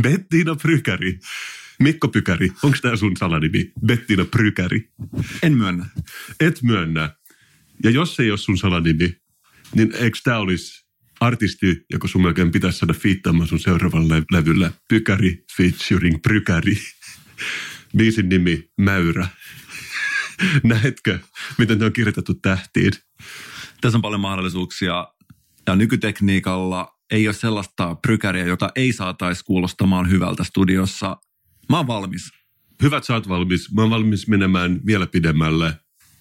Bettiina 0.01 0.55
Prykäri. 0.55 1.19
Mikko 1.79 2.07
Pykäri, 2.07 2.51
onko 2.63 2.77
tämä 2.81 2.95
sun 2.95 3.17
salanimi? 3.17 3.71
Bettiina 3.85 4.25
Prykäri. 4.25 4.89
En 5.43 5.53
myönnä. 5.53 5.85
Et 6.39 6.63
myönnä. 6.63 7.15
Ja 7.83 7.89
jos 7.89 8.15
se 8.15 8.23
ei 8.23 8.29
ole 8.29 8.37
sun 8.37 8.57
salanimi, 8.57 9.17
niin 9.75 9.95
eikö 9.95 10.17
tämä 10.23 10.37
olisi 10.37 10.88
artisti, 11.19 11.85
joka 11.89 12.07
sun 12.07 12.21
melkein 12.21 12.51
pitäisi 12.51 12.77
saada 12.77 12.93
fiittaamaan 12.93 13.47
sun 13.47 13.59
seuraavalla 13.59 14.15
levyllä. 14.31 14.71
Pykäri 14.89 15.45
featuring 15.57 16.21
Prykäri. 16.21 16.77
Biisin 17.97 18.29
nimi 18.29 18.69
Mäyrä. 18.77 19.27
Näetkö, 20.63 21.19
miten 21.57 21.79
ne 21.79 21.85
on 21.85 21.93
kirjoitettu 21.93 22.33
tähtiin? 22.33 22.91
Tässä 23.81 23.97
on 23.97 24.01
paljon 24.01 24.21
mahdollisuuksia. 24.21 25.07
Ja 25.67 25.75
nykytekniikalla 25.75 26.99
ei 27.11 27.27
ole 27.27 27.33
sellaista 27.33 27.95
prykäriä, 27.95 28.45
jota 28.45 28.69
ei 28.75 28.93
saataisi 28.93 29.45
kuulostamaan 29.45 30.09
hyvältä 30.09 30.43
studiossa. 30.43 31.17
Mä 31.69 31.77
oon 31.77 31.87
valmis. 31.87 32.21
Hyvät 32.81 33.03
sä 33.03 33.13
oot 33.13 33.29
valmis. 33.29 33.73
Mä 33.73 33.81
oon 33.81 33.89
valmis 33.89 34.27
menemään 34.27 34.79
vielä 34.85 35.07
pidemmälle 35.07 35.73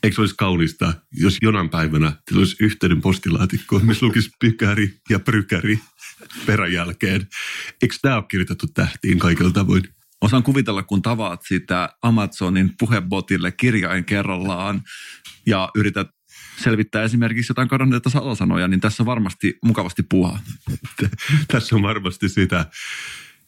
eikö 0.03 0.15
se 0.15 0.21
olisi 0.21 0.35
kaunista, 0.39 0.95
jos 1.13 1.39
jonain 1.43 1.69
päivänä 1.69 2.13
teillä 2.25 2.41
olisi 2.41 2.57
yhteinen 2.61 3.01
postilaatikko, 3.01 3.79
missä 3.79 4.07
lukisi 4.07 4.31
pykäri 4.41 4.95
ja 5.11 5.19
prykäri 5.19 5.79
peräjälkeen. 6.47 7.27
Eikö 7.83 7.95
tämä 8.03 8.17
ole 8.17 8.25
kirjoitettu 8.29 8.67
tähtiin 8.67 9.19
kaikilla 9.19 9.51
tavoin? 9.51 9.83
Osaan 10.21 10.43
kuvitella, 10.43 10.83
kun 10.83 11.03
tavaat 11.03 11.41
sitä 11.49 11.89
Amazonin 12.03 12.71
puhebotille 12.79 13.53
kirjain 13.53 14.05
kerrallaan 14.05 14.83
ja 15.47 15.71
yrität 15.75 16.09
selvittää 16.63 17.03
esimerkiksi 17.03 17.51
jotain 17.51 17.69
kadonneita 17.69 18.11
salasanoja, 18.11 18.69
niin 18.69 18.81
tässä 18.81 19.03
on 19.03 19.07
varmasti 19.07 19.59
mukavasti 19.65 20.03
puhaa. 20.03 20.41
tässä 21.53 21.77
on 21.77 21.83
varmasti 21.83 22.29
sitä. 22.29 22.67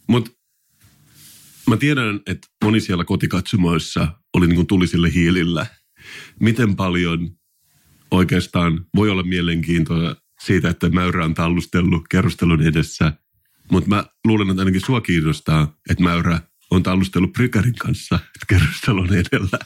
Mutta 0.06 0.30
mä 1.66 1.76
tiedän, 1.76 2.20
että 2.26 2.48
moni 2.64 2.80
siellä 2.80 3.04
kotikatsomoissa 3.04 4.08
oli 4.34 4.46
niin 4.46 4.56
kuin 4.56 4.66
tulisille 4.66 5.14
hiilillä– 5.14 5.66
miten 6.40 6.76
paljon 6.76 7.30
oikeastaan 8.10 8.86
voi 8.96 9.10
olla 9.10 9.22
mielenkiintoa 9.22 10.16
siitä, 10.40 10.68
että 10.68 10.88
Mäyrä 10.88 11.24
on 11.24 11.34
tallustellut 11.34 12.04
kerrostelun 12.10 12.62
edessä. 12.62 13.12
Mutta 13.70 13.88
mä 13.88 14.04
luulen, 14.24 14.50
että 14.50 14.60
ainakin 14.60 14.80
sua 14.86 15.00
kiinnostaa, 15.00 15.76
että 15.90 16.04
Mäyrä 16.04 16.40
on 16.70 16.82
tallustellut 16.82 17.32
Prykärin 17.32 17.74
kanssa 17.74 18.18
kerrostelun 18.48 19.14
edellä. 19.14 19.58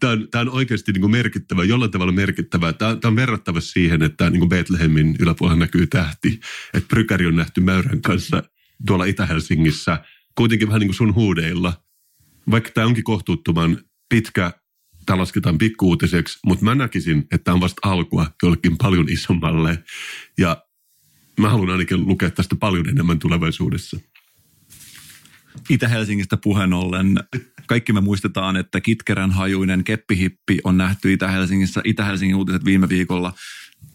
Tämä 0.00 0.12
on, 0.12 0.28
on 0.34 0.50
oikeasti 0.50 0.92
niin 0.92 1.00
kuin 1.00 1.10
merkittävä, 1.10 1.64
jollain 1.64 1.90
tavalla 1.90 2.12
merkittävä. 2.12 2.72
Tämä, 2.72 2.98
on 3.04 3.16
verrattava 3.16 3.60
siihen, 3.60 4.02
että 4.02 4.30
niin 4.30 4.40
kuin 4.40 4.48
Bethlehemin 4.48 5.16
yläpuolella 5.20 5.58
näkyy 5.58 5.86
tähti. 5.86 6.40
Että 6.74 6.88
Prykäri 6.88 7.26
on 7.26 7.36
nähty 7.36 7.60
Mäyrän 7.60 8.02
kanssa 8.02 8.42
tuolla 8.86 9.04
Itä-Helsingissä, 9.04 10.04
kuitenkin 10.34 10.68
vähän 10.68 10.80
niin 10.80 10.88
kuin 10.88 10.96
sun 10.96 11.14
huudeilla. 11.14 11.72
Vaikka 12.50 12.70
tämä 12.70 12.86
onkin 12.86 13.04
kohtuuttoman 13.04 13.78
pitkä 14.08 14.52
tämä 15.06 15.18
lasketaan 15.18 15.58
pikkuutiseksi, 15.58 16.38
mutta 16.46 16.64
mä 16.64 16.74
näkisin, 16.74 17.18
että 17.18 17.38
tämä 17.44 17.54
on 17.54 17.60
vasta 17.60 17.88
alkua 17.88 18.26
jollekin 18.42 18.76
paljon 18.78 19.08
isommalle. 19.08 19.84
Ja 20.38 20.62
mä 21.40 21.50
haluan 21.50 21.70
ainakin 21.70 22.06
lukea 22.06 22.30
tästä 22.30 22.56
paljon 22.56 22.88
enemmän 22.88 23.18
tulevaisuudessa. 23.18 24.00
Itä-Helsingistä 25.70 26.36
puheen 26.36 26.72
ollen, 26.72 27.16
kaikki 27.66 27.92
me 27.92 28.00
muistetaan, 28.00 28.56
että 28.56 28.80
kitkerän 28.80 29.30
hajuinen 29.30 29.84
keppihippi 29.84 30.58
on 30.64 30.76
nähty 30.76 31.12
Itä-Helsingissä, 31.12 31.80
Itä-Helsingin 31.84 32.36
uutiset 32.36 32.64
viime 32.64 32.88
viikolla. 32.88 33.32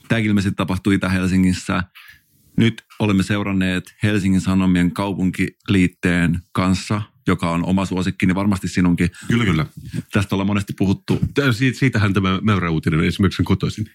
Tämä 0.07 0.19
ilmeisesti 0.19 0.55
tapahtui 0.55 0.95
Itä-Helsingissä. 0.95 1.83
Nyt 2.57 2.83
olemme 2.99 3.23
seuranneet 3.23 3.95
Helsingin 4.03 4.41
Sanomien 4.41 4.91
kaupunkiliitteen 4.91 6.39
kanssa 6.51 7.01
joka 7.27 7.49
on 7.49 7.65
oma 7.65 7.85
suosikki, 7.85 8.25
niin 8.25 8.35
varmasti 8.35 8.67
sinunkin. 8.67 9.09
Kyllä, 9.27 9.45
kyllä. 9.45 9.65
Tästä 10.11 10.35
ollaan 10.35 10.47
monesti 10.47 10.73
puhuttu. 10.77 11.19
Siitähän 11.73 12.13
tämä 12.13 12.39
Möyrä-uutinen 12.41 13.03
esimerkiksi 13.03 13.41
on 13.41 13.45
kotoisin. 13.45 13.85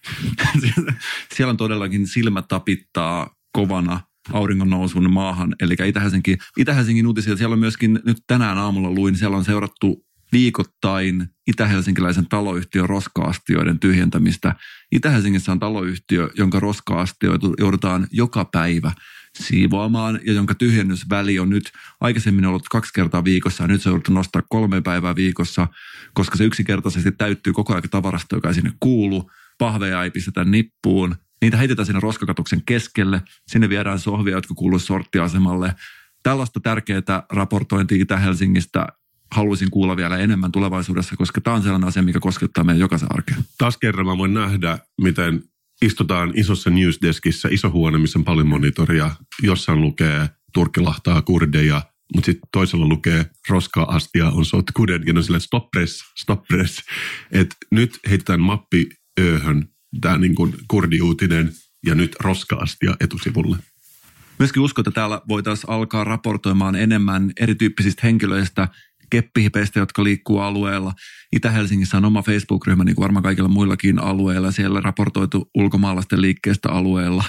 Siellä 1.35 1.51
on 1.51 1.57
todellakin 1.57 2.07
silmä 2.07 2.43
tapittaa 2.43 3.35
kovana 3.53 4.01
auringon 4.33 4.71
nousun 4.71 5.11
maahan, 5.11 5.55
eli 5.61 5.75
Itä-Helsingin, 5.87 6.39
Itä-Helsingin 6.57 7.07
uutisia. 7.07 7.37
Siellä 7.37 7.53
on 7.53 7.59
myöskin, 7.59 8.01
nyt 8.05 8.19
tänään 8.27 8.59
aamulla 8.59 8.91
luin, 8.91 9.17
siellä 9.17 9.37
on 9.37 9.45
seurattu 9.45 10.07
viikoittain 10.33 11.27
itä-helsinkiläisen 11.47 12.27
taloyhtiön 12.29 12.89
roska-astioiden 12.89 13.79
tyhjentämistä. 13.79 14.55
Itä-Helsingissä 14.93 15.53
on 15.53 15.59
taloyhtiö, 15.59 16.31
jonka 16.39 16.61
roska-astioita 16.61 17.47
joudutaan 17.59 18.07
joka 18.11 18.45
päivä 18.45 18.93
siivoamaan 19.43 20.21
ja 20.25 20.33
jonka 20.33 20.55
tyhjennysväli 20.55 21.39
on 21.39 21.51
nyt 21.51 21.73
aikaisemmin 22.01 22.47
ollut 22.47 22.69
kaksi 22.69 22.93
kertaa 22.95 23.25
viikossa 23.25 23.65
ja 23.65 23.69
nyt 23.69 23.83
se 23.83 23.89
on 23.89 23.93
jouduttu 23.93 24.13
nostaa 24.13 24.43
kolme 24.49 24.81
päivää 24.81 25.17
viikossa, 25.17 25.69
koska 26.15 26.37
se 26.37 26.45
yksinkertaisesti 26.45 27.13
täyttyy 27.13 27.53
koko 27.53 27.73
ajan 27.73 27.83
tavarasta, 27.91 28.37
joka 28.37 28.49
ei 28.49 28.55
sinne 28.55 28.73
kuulu. 28.81 29.31
Pahveja 29.59 30.05
ei 30.05 30.11
pistetä 30.11 30.45
nippuun. 30.45 31.17
Niitä 31.43 31.57
heitetään 31.57 31.87
sinne 31.87 32.01
roskakatuksen 32.01 32.63
keskelle. 32.67 33.23
Sinne 33.49 33.69
viedään 33.69 33.99
sohvia, 33.99 34.37
jotka 34.37 34.55
kuuluu 34.55 34.79
sorttiasemalle. 34.79 35.75
Tällaista 36.23 36.61
tärkeää 36.61 37.23
raportointia 37.33 38.03
Itä-Helsingistä 38.03 38.87
haluaisin 39.33 39.71
kuulla 39.71 39.97
vielä 39.97 40.19
enemmän 40.19 40.53
tulevaisuudessa, 40.53 41.17
koska 41.17 41.41
tämä 41.41 41.57
on 41.57 41.63
sellainen 41.63 41.89
asia, 41.89 42.03
mikä 42.03 42.21
koskettaa 42.21 42.65
meidän 42.65 42.81
jokaisen 42.81 43.09
arkea. 43.15 43.37
Taas 43.59 43.77
kerran 43.77 44.07
mä 44.07 44.19
voin 44.19 44.35
nähdä, 44.35 44.79
miten 45.03 45.43
istutaan 45.83 46.33
isossa 46.35 46.71
newsdeskissä, 46.71 47.49
iso 47.53 47.71
huone, 47.71 47.99
missä 47.99 48.19
on 48.19 48.25
paljon 48.25 48.47
monitoria. 48.47 49.11
Jossain 49.43 49.81
lukee 49.81 50.29
Turkkilahtaa 50.55 51.23
kurdeja, 51.23 51.83
mutta 52.15 52.27
sitten 52.27 52.49
toisella 52.53 52.89
lukee 52.89 53.27
roskaa 53.49 53.95
astia 53.95 54.31
on 54.31 54.45
sot 54.45 54.71
kuden. 54.75 55.03
Ja 55.07 55.13
on 55.17 55.23
silleen, 55.23 55.41
stop 55.41 55.71
press, 55.71 56.05
stop 56.17 56.49
press. 56.49 56.83
Et 57.33 57.57
nyt 57.71 57.99
heitetään 58.09 58.41
mappi 58.41 58.89
ööhön 59.21 59.69
tämä 60.01 60.19
niin 60.19 60.35
kurdiuutinen 60.69 61.53
ja 61.87 61.95
nyt 61.95 62.17
roska-astia 62.21 62.97
etusivulle. 63.01 63.57
Myöskin 64.39 64.63
uskon, 64.63 64.83
että 64.83 64.91
täällä 64.91 65.21
voitaisiin 65.29 65.71
alkaa 65.71 66.05
raportoimaan 66.05 66.75
enemmän 66.75 67.33
erityyppisistä 67.41 68.01
henkilöistä, 68.05 68.69
keppihipeistä, 69.11 69.79
jotka 69.79 70.05
liikkuu 70.05 70.39
alueella. 70.39 70.93
Itä-Helsingissä 71.33 71.97
on 71.97 72.05
oma 72.05 72.23
Facebook-ryhmä, 72.23 72.85
niin 72.85 72.97
kuin 72.97 73.03
varmaan 73.03 73.23
kaikilla 73.23 73.49
muillakin 73.49 73.99
alueilla. 73.99 74.51
Siellä 74.51 74.81
raportoitu 74.81 75.51
ulkomaalaisten 75.55 76.23
liikkeestä 76.23 76.69
alueella. 76.71 77.25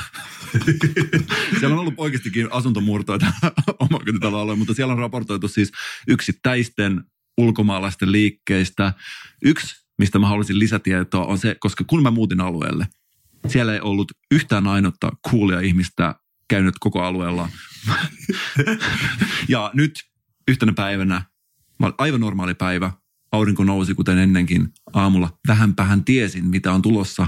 siellä 1.60 1.74
on 1.74 1.80
ollut 1.80 1.94
oikeastikin 1.98 2.48
asuntomurtoja 2.52 3.20
tällä 3.20 3.54
omakotitaloalueella, 3.80 4.56
mutta 4.56 4.74
siellä 4.74 4.94
on 4.94 5.00
raportoitu 5.00 5.48
siis 5.48 5.72
yksittäisten 6.08 7.04
ulkomaalaisten 7.38 8.12
liikkeistä. 8.12 8.94
Yksi, 9.46 9.76
mistä 9.98 10.20
mä 10.20 10.28
haluaisin 10.28 10.60
lisätietoa, 10.60 11.26
on 11.26 11.38
se, 11.38 11.56
koska 11.60 11.84
kun 11.84 12.04
mä 12.04 12.12
muutin 12.12 12.42
alueelle, 12.42 12.88
siellä 13.48 13.74
ei 13.74 13.80
ollut 13.80 14.12
yhtään 14.32 14.68
ainutta 14.68 15.12
kuulia 15.30 15.60
ihmistä 15.60 16.16
käynyt 16.48 16.76
koko 16.80 17.04
alueella. 17.04 17.50
ja 19.50 19.72
nyt 19.74 19.92
yhtenä 20.48 20.74
päivänä, 20.74 21.22
aivan 21.98 22.22
normaali 22.22 22.54
päivä, 22.54 22.92
aurinko 23.32 23.64
nousi 23.64 23.94
kuten 23.94 24.18
ennenkin 24.18 24.74
aamulla. 24.94 25.38
Vähänpähän 25.48 26.04
tiesin, 26.04 26.46
mitä 26.46 26.72
on 26.72 26.82
tulossa. 26.82 27.28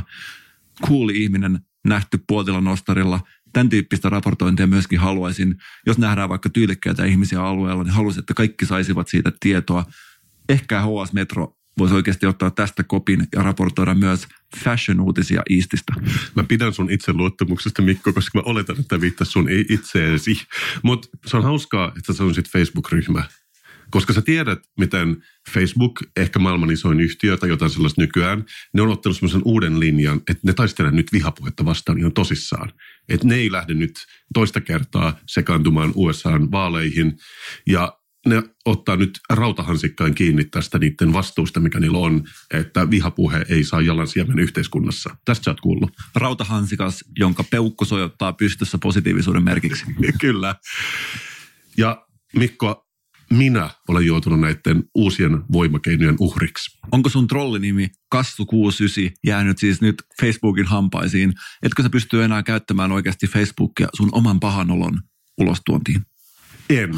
Kuuli 0.87 1.23
ihminen 1.23 1.59
nähty 1.87 2.19
puotilla 2.27 2.61
nostarilla. 2.61 3.19
Tämän 3.53 3.69
tyyppistä 3.69 4.09
raportointia 4.09 4.67
myöskin 4.67 4.99
haluaisin. 4.99 5.55
Jos 5.85 5.97
nähdään 5.97 6.29
vaikka 6.29 6.49
tyylikkäitä 6.49 7.05
ihmisiä 7.05 7.43
alueella, 7.43 7.83
niin 7.83 7.93
haluaisin, 7.93 8.19
että 8.19 8.33
kaikki 8.33 8.65
saisivat 8.65 9.07
siitä 9.07 9.31
tietoa. 9.39 9.85
Ehkä 10.49 10.81
HS 10.81 11.13
Metro 11.13 11.55
voisi 11.77 11.95
oikeasti 11.95 12.25
ottaa 12.25 12.51
tästä 12.51 12.83
kopin 12.83 13.27
ja 13.35 13.43
raportoida 13.43 13.95
myös 13.95 14.27
fashion-uutisia 14.57 15.41
Eastistä. 15.49 15.93
Mä 16.35 16.43
pidän 16.43 16.73
sun 16.73 16.91
itseluottamuksesta, 16.91 17.81
Mikko, 17.81 18.13
koska 18.13 18.39
mä 18.39 18.43
oletan, 18.45 18.79
että 18.79 19.01
viittaisi 19.01 19.31
sun 19.31 19.47
itseesi. 19.69 20.41
Mutta 20.83 21.07
se 21.25 21.37
on 21.37 21.43
hauskaa, 21.43 21.91
että 21.97 22.13
se 22.13 22.23
on 22.23 22.33
sitten 22.33 22.51
Facebook-ryhmä. 22.51 23.23
Koska 23.91 24.13
sä 24.13 24.21
tiedät, 24.21 24.59
miten 24.79 25.23
Facebook, 25.53 25.99
ehkä 26.17 26.39
maailman 26.39 26.71
isoin 26.71 26.99
yhtiö 26.99 27.37
tai 27.37 27.49
jotain 27.49 27.71
sellaista 27.71 28.01
nykyään, 28.01 28.45
ne 28.73 28.81
on 28.81 28.89
ottanut 28.89 29.17
semmoisen 29.17 29.41
uuden 29.45 29.79
linjan, 29.79 30.17
että 30.17 30.41
ne 30.43 30.53
taistelee 30.53 30.91
nyt 30.91 31.13
vihapuhetta 31.13 31.65
vastaan 31.65 31.99
ihan 31.99 32.13
tosissaan. 32.13 32.71
Että 33.09 33.27
ne 33.27 33.35
ei 33.35 33.51
lähde 33.51 33.73
nyt 33.73 33.93
toista 34.33 34.61
kertaa 34.61 35.19
sekaantumaan 35.27 35.91
USAn 35.95 36.51
vaaleihin. 36.51 37.17
Ja 37.67 37.99
ne 38.25 38.43
ottaa 38.65 38.95
nyt 38.95 39.19
rautahansikkain 39.29 40.15
kiinni 40.15 40.43
tästä 40.43 40.79
niiden 40.79 41.13
vastuusta, 41.13 41.59
mikä 41.59 41.79
niillä 41.79 41.97
on, 41.97 42.23
että 42.53 42.89
vihapuhe 42.89 43.45
ei 43.49 43.63
saa 43.63 43.81
jalansiemen 43.81 44.39
yhteiskunnassa. 44.39 45.15
Tästä 45.25 45.43
sä 45.43 45.51
oot 45.51 45.61
kuullut. 45.61 45.91
Rautahansikas, 46.15 47.03
jonka 47.19 47.43
peukku 47.43 47.85
sojottaa 47.85 48.33
pystyssä 48.33 48.77
positiivisuuden 48.77 49.43
merkiksi. 49.43 49.85
Kyllä. 50.21 50.55
Ja 51.77 52.05
Mikko, 52.35 52.88
minä 53.33 53.69
olen 53.87 54.05
joutunut 54.05 54.39
näiden 54.39 54.83
uusien 54.95 55.41
voimakeinojen 55.51 56.15
uhriksi. 56.19 56.79
Onko 56.91 57.09
sun 57.09 57.27
trollinimi 57.27 57.89
Kassu69 58.15 59.13
jäänyt 59.25 59.57
siis 59.57 59.81
nyt 59.81 59.95
Facebookin 60.21 60.65
hampaisiin? 60.65 61.33
Etkö 61.63 61.83
sä 61.83 61.89
pysty 61.89 62.23
enää 62.23 62.43
käyttämään 62.43 62.91
oikeasti 62.91 63.27
Facebookia 63.27 63.87
sun 63.93 64.09
oman 64.11 64.39
pahanolon 64.39 65.01
ulostuontiin? 65.37 66.01
En. 66.69 66.95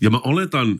Ja 0.00 0.10
mä 0.10 0.18
oletan, 0.18 0.78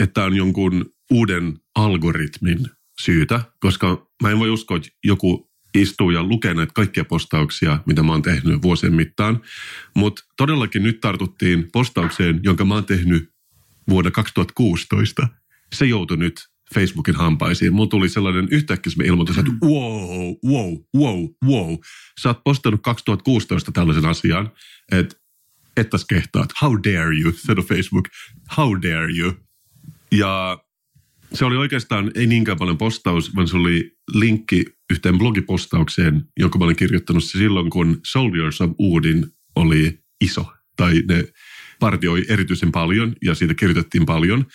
että 0.00 0.24
on 0.24 0.36
jonkun 0.36 0.86
uuden 1.10 1.58
algoritmin 1.74 2.58
syytä, 3.00 3.40
koska 3.60 4.06
mä 4.22 4.30
en 4.30 4.38
voi 4.38 4.50
uskoa, 4.50 4.76
että 4.76 4.88
joku 5.04 5.50
istuu 5.74 6.10
ja 6.10 6.22
lukee 6.22 6.54
näitä 6.54 6.72
kaikkia 6.74 7.04
postauksia, 7.04 7.78
mitä 7.86 8.02
mä 8.02 8.12
oon 8.12 8.22
tehnyt 8.22 8.62
vuosien 8.62 8.94
mittaan. 8.94 9.40
Mutta 9.94 10.22
todellakin 10.36 10.82
nyt 10.82 11.00
tartuttiin 11.00 11.68
postaukseen, 11.72 12.40
jonka 12.42 12.64
mä 12.64 12.74
oon 12.74 12.84
tehnyt 12.84 13.31
vuonna 13.88 14.10
2016. 14.10 15.28
Se 15.74 15.86
joutui 15.86 16.16
nyt 16.16 16.40
Facebookin 16.74 17.16
hampaisiin. 17.16 17.72
Mulla 17.72 17.88
tuli 17.88 18.08
sellainen 18.08 18.48
yhtäkkiä 18.50 18.92
me 18.98 19.04
ilmoitus, 19.04 19.38
että 19.38 19.52
wow, 19.64 20.34
wow, 20.46 20.76
wow, 20.96 21.28
wow. 21.46 21.74
Sä 22.20 22.28
oot 22.28 22.44
postannut 22.44 22.80
2016 22.82 23.72
tällaisen 23.72 24.06
asian, 24.06 24.50
että 24.92 25.16
ettäs 25.76 26.04
kehtaat, 26.04 26.48
how 26.62 26.78
dare 26.84 27.16
you, 27.20 27.32
sanoi 27.46 27.64
Facebook, 27.64 28.08
how 28.56 28.82
dare 28.82 29.12
you. 29.18 29.32
Ja 30.12 30.58
se 31.34 31.44
oli 31.44 31.56
oikeastaan 31.56 32.10
ei 32.14 32.26
niinkään 32.26 32.58
paljon 32.58 32.78
postaus, 32.78 33.36
vaan 33.36 33.48
se 33.48 33.56
oli 33.56 33.96
linkki 34.14 34.64
yhteen 34.90 35.18
blogipostaukseen, 35.18 36.24
jonka 36.38 36.58
mä 36.58 36.64
olin 36.64 36.76
kirjoittanut 36.76 37.24
silloin, 37.24 37.70
kun 37.70 38.00
Soldiers 38.06 38.60
of 38.60 38.70
Woodin 38.80 39.26
oli 39.56 39.98
iso. 40.20 40.52
Tai 40.76 41.02
ne 41.08 41.24
partioi 41.82 42.24
erityisen 42.28 42.72
paljon 42.72 43.14
ja 43.24 43.34
siitä 43.34 43.54
kirjoitettiin 43.54 44.06
paljon. 44.06 44.46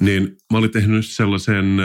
Niin 0.00 0.36
mä 0.52 0.58
olin 0.58 0.70
tehnyt 0.70 1.06
sellaisen, 1.06 1.76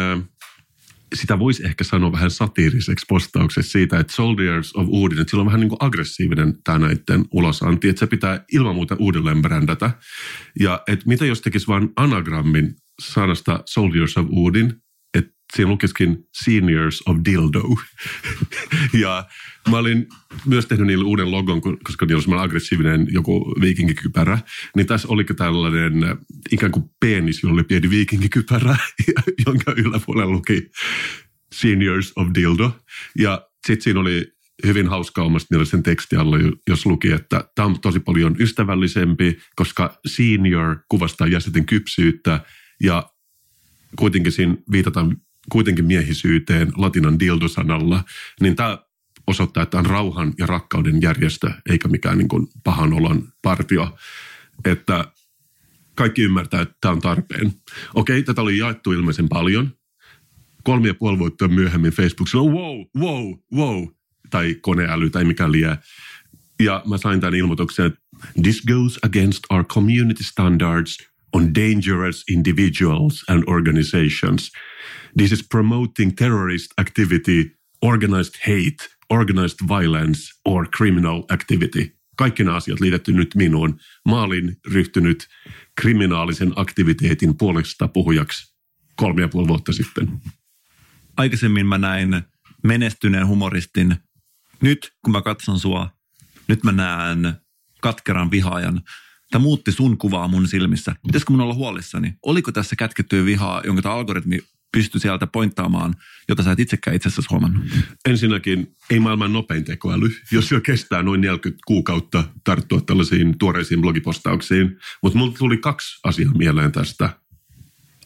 sitä 1.16 1.40
voisi 1.40 1.66
ehkä 1.66 1.84
sanoa 1.84 2.12
vähän 2.12 2.32
satiiriseksi 2.32 3.06
postaukseksi 3.10 3.72
siitä, 3.72 4.00
että 4.00 4.14
Soldiers 4.14 4.76
of 4.76 4.88
Woodin, 4.88 5.20
että 5.20 5.32
sillä 5.32 5.42
on 5.42 5.46
vähän 5.46 5.60
niin 5.60 5.70
kuin 5.70 5.78
aggressiivinen 5.82 6.54
tämä 6.64 6.80
näiden 6.80 7.26
ulosanti, 7.32 7.90
että 7.90 8.00
se 8.00 8.08
pitää 8.08 8.46
ilman 8.54 8.76
muuta 8.76 8.96
uudelleen 9.00 9.42
brändätä. 9.42 9.92
Ja 10.60 10.84
että 10.88 11.08
mitä 11.08 11.26
jos 11.26 11.42
tekisi 11.42 11.68
vain 11.68 11.90
anagrammin 11.96 12.76
sanasta 13.02 13.64
Soldiers 13.66 14.18
of 14.18 14.26
että 14.26 14.87
siinä 15.58 15.72
lukisikin 15.72 16.18
Seniors 16.44 17.04
of 17.06 17.18
Dildo. 17.26 17.62
ja 19.04 19.26
mä 19.70 19.78
olin 19.78 20.08
myös 20.46 20.66
tehnyt 20.66 20.88
niille 20.88 21.06
uuden 21.06 21.32
logon, 21.32 21.62
koska 21.62 22.06
niillä 22.06 22.18
on 22.18 22.22
semmoinen 22.22 22.46
aggressiivinen 22.46 23.08
joku 23.12 23.54
viikinkikypärä. 23.62 24.40
Niin 24.76 24.88
tässä 24.88 25.08
olikin 25.08 25.36
tällainen 25.36 26.04
äh, 26.04 26.18
ikään 26.52 26.72
kuin 26.72 26.86
penis, 27.00 27.44
jolla 27.44 27.54
oli 27.54 27.64
pieni 27.64 27.90
viikinkikypärä, 27.90 28.78
jonka 29.46 29.74
yläpuolella 29.78 30.32
luki 30.32 30.70
Seniors 31.54 32.14
of 32.16 32.28
Dildo. 32.36 32.80
Ja 33.20 33.48
sitten 33.68 33.84
siinä 33.84 34.00
oli 34.00 34.32
hyvin 34.66 34.88
hauskaa 34.88 35.26
omasta 35.26 35.48
mielestä 35.52 35.72
sen 35.72 35.84
teksti 35.84 36.16
alla, 36.16 36.38
jos 36.70 36.86
luki, 36.86 37.12
että 37.12 37.50
tämä 37.56 37.66
on 37.66 37.80
tosi 37.80 38.00
paljon 38.00 38.36
ystävällisempi, 38.40 39.38
koska 39.56 40.00
senior 40.06 40.78
kuvastaa 40.90 41.28
jäsenten 41.28 41.66
kypsyyttä 41.66 42.40
ja 42.84 43.10
kuitenkin 43.96 44.32
siinä 44.32 44.56
viitataan 44.72 45.18
kuitenkin 45.52 45.86
miehisyyteen 45.86 46.72
latinan 46.78 47.20
dildo-sanalla, 47.20 48.04
niin 48.42 48.56
tämä 48.56 48.78
osoittaa, 49.28 49.64
että 49.64 49.78
on 49.78 49.86
rauhan 49.86 50.34
ja 50.38 50.46
rakkauden 50.46 51.02
järjestö, 51.02 51.52
eikä 51.70 51.88
mikään 51.88 52.18
niin 52.18 52.28
kuin 52.28 52.48
pahan 52.64 52.94
olon 52.94 53.28
partio. 53.42 53.98
Että 54.66 55.12
kaikki 55.96 56.22
ymmärtää, 56.22 56.62
että 56.62 56.76
tämä 56.82 56.92
on 56.92 57.02
tarpeen. 57.02 57.54
Okei, 57.94 58.24
tätä 58.24 58.42
oli 58.42 58.58
jaettu 58.58 58.92
ilmeisen 58.92 59.30
paljon. 59.30 59.72
Kolme 60.64 60.88
ja 60.88 60.94
puoli 60.94 61.20
vuotta 61.20 61.48
myöhemmin 61.48 61.92
Facebookissa 61.92 62.40
on 62.40 62.54
wow, 62.54 62.86
wow, 63.00 63.34
wow, 63.56 63.88
tai 64.30 64.56
koneäly 64.62 65.10
tai 65.10 65.26
mikä 65.26 65.52
liian. 65.52 65.78
Ja 66.60 66.84
mä 66.90 66.98
sain 66.98 67.22
tämän 67.22 67.36
ilmoituksen, 67.36 67.86
että 67.86 68.00
this 68.44 68.62
goes 68.62 69.00
against 69.04 69.44
our 69.50 69.66
community 69.66 70.24
standards 70.24 70.98
on 71.38 71.54
dangerous 71.54 72.24
individuals 72.30 73.24
and 73.30 73.44
organizations. 73.48 74.52
This 75.18 75.32
is 75.32 75.44
promoting 75.44 76.16
terrorist 76.16 76.68
activity, 76.78 77.52
organized 77.82 78.36
hate, 78.46 78.90
organized 79.10 79.60
violence 79.68 80.22
or 80.46 80.66
criminal 80.78 81.24
activity. 81.30 81.94
Kaikki 82.16 82.44
nämä 82.44 82.58
asiat 82.58 82.80
liitetty 82.80 83.12
nyt 83.12 83.36
minuun. 83.36 83.80
Mä 84.10 84.22
olin 84.22 84.58
ryhtynyt 84.72 85.28
kriminaalisen 85.82 86.54
aktiviteetin 86.56 87.38
puolesta 87.38 87.88
puhujaksi 87.88 88.56
kolme 88.96 89.22
ja 89.22 89.28
puoli 89.28 89.48
vuotta 89.48 89.74
sitten. 89.74 90.22
Aikaisemmin 91.18 91.66
mä 91.66 91.78
näin 91.78 92.22
menestyneen 92.64 93.28
humoristin. 93.28 93.96
Nyt 94.62 94.92
kun 95.06 95.12
mä 95.12 95.22
katson 95.22 95.60
sua, 95.60 95.90
nyt 96.48 96.64
mä 96.64 96.72
näen 96.72 97.34
katkeran 97.82 98.32
vihaajan. 98.32 98.82
Tämä 99.32 99.44
muutti 99.44 99.72
sun 99.72 99.98
kuvaa 99.98 100.28
mun 100.28 100.48
silmissä. 100.48 100.96
Pitäisikö 101.08 101.32
mun 101.32 101.42
olla 101.42 101.54
huolissani? 101.54 102.14
Oliko 102.24 102.52
tässä 102.52 102.76
kätkettyä 102.76 103.26
vihaa, 103.26 103.62
jonka 103.66 103.82
tämä 103.82 103.96
algoritmi 103.96 104.40
pystyi 104.72 105.02
sieltä 105.02 105.28
pointtaamaan, 105.28 105.96
jota 106.30 106.44
sä 106.44 106.52
et 106.52 106.60
itsekään 106.60 106.96
itse 106.96 107.10
asiassa 107.10 107.28
huomannut? 107.32 107.66
Ensinnäkin 108.06 108.76
ei 108.90 109.00
maailman 109.00 109.34
nopein 109.34 109.64
tekoäly, 109.64 110.10
jos 110.32 110.52
jo 110.52 110.62
kestää 110.62 111.04
noin 111.04 111.22
40 111.22 111.64
kuukautta 111.68 112.24
tarttua 112.44 112.82
tällaisiin 112.82 113.38
tuoreisiin 113.38 113.82
blogipostauksiin. 113.82 114.80
Mutta 115.04 115.18
mulla 115.18 115.34
tuli 115.38 115.58
kaksi 115.58 116.00
asiaa 116.04 116.32
mieleen 116.32 116.72
tästä. 116.72 117.10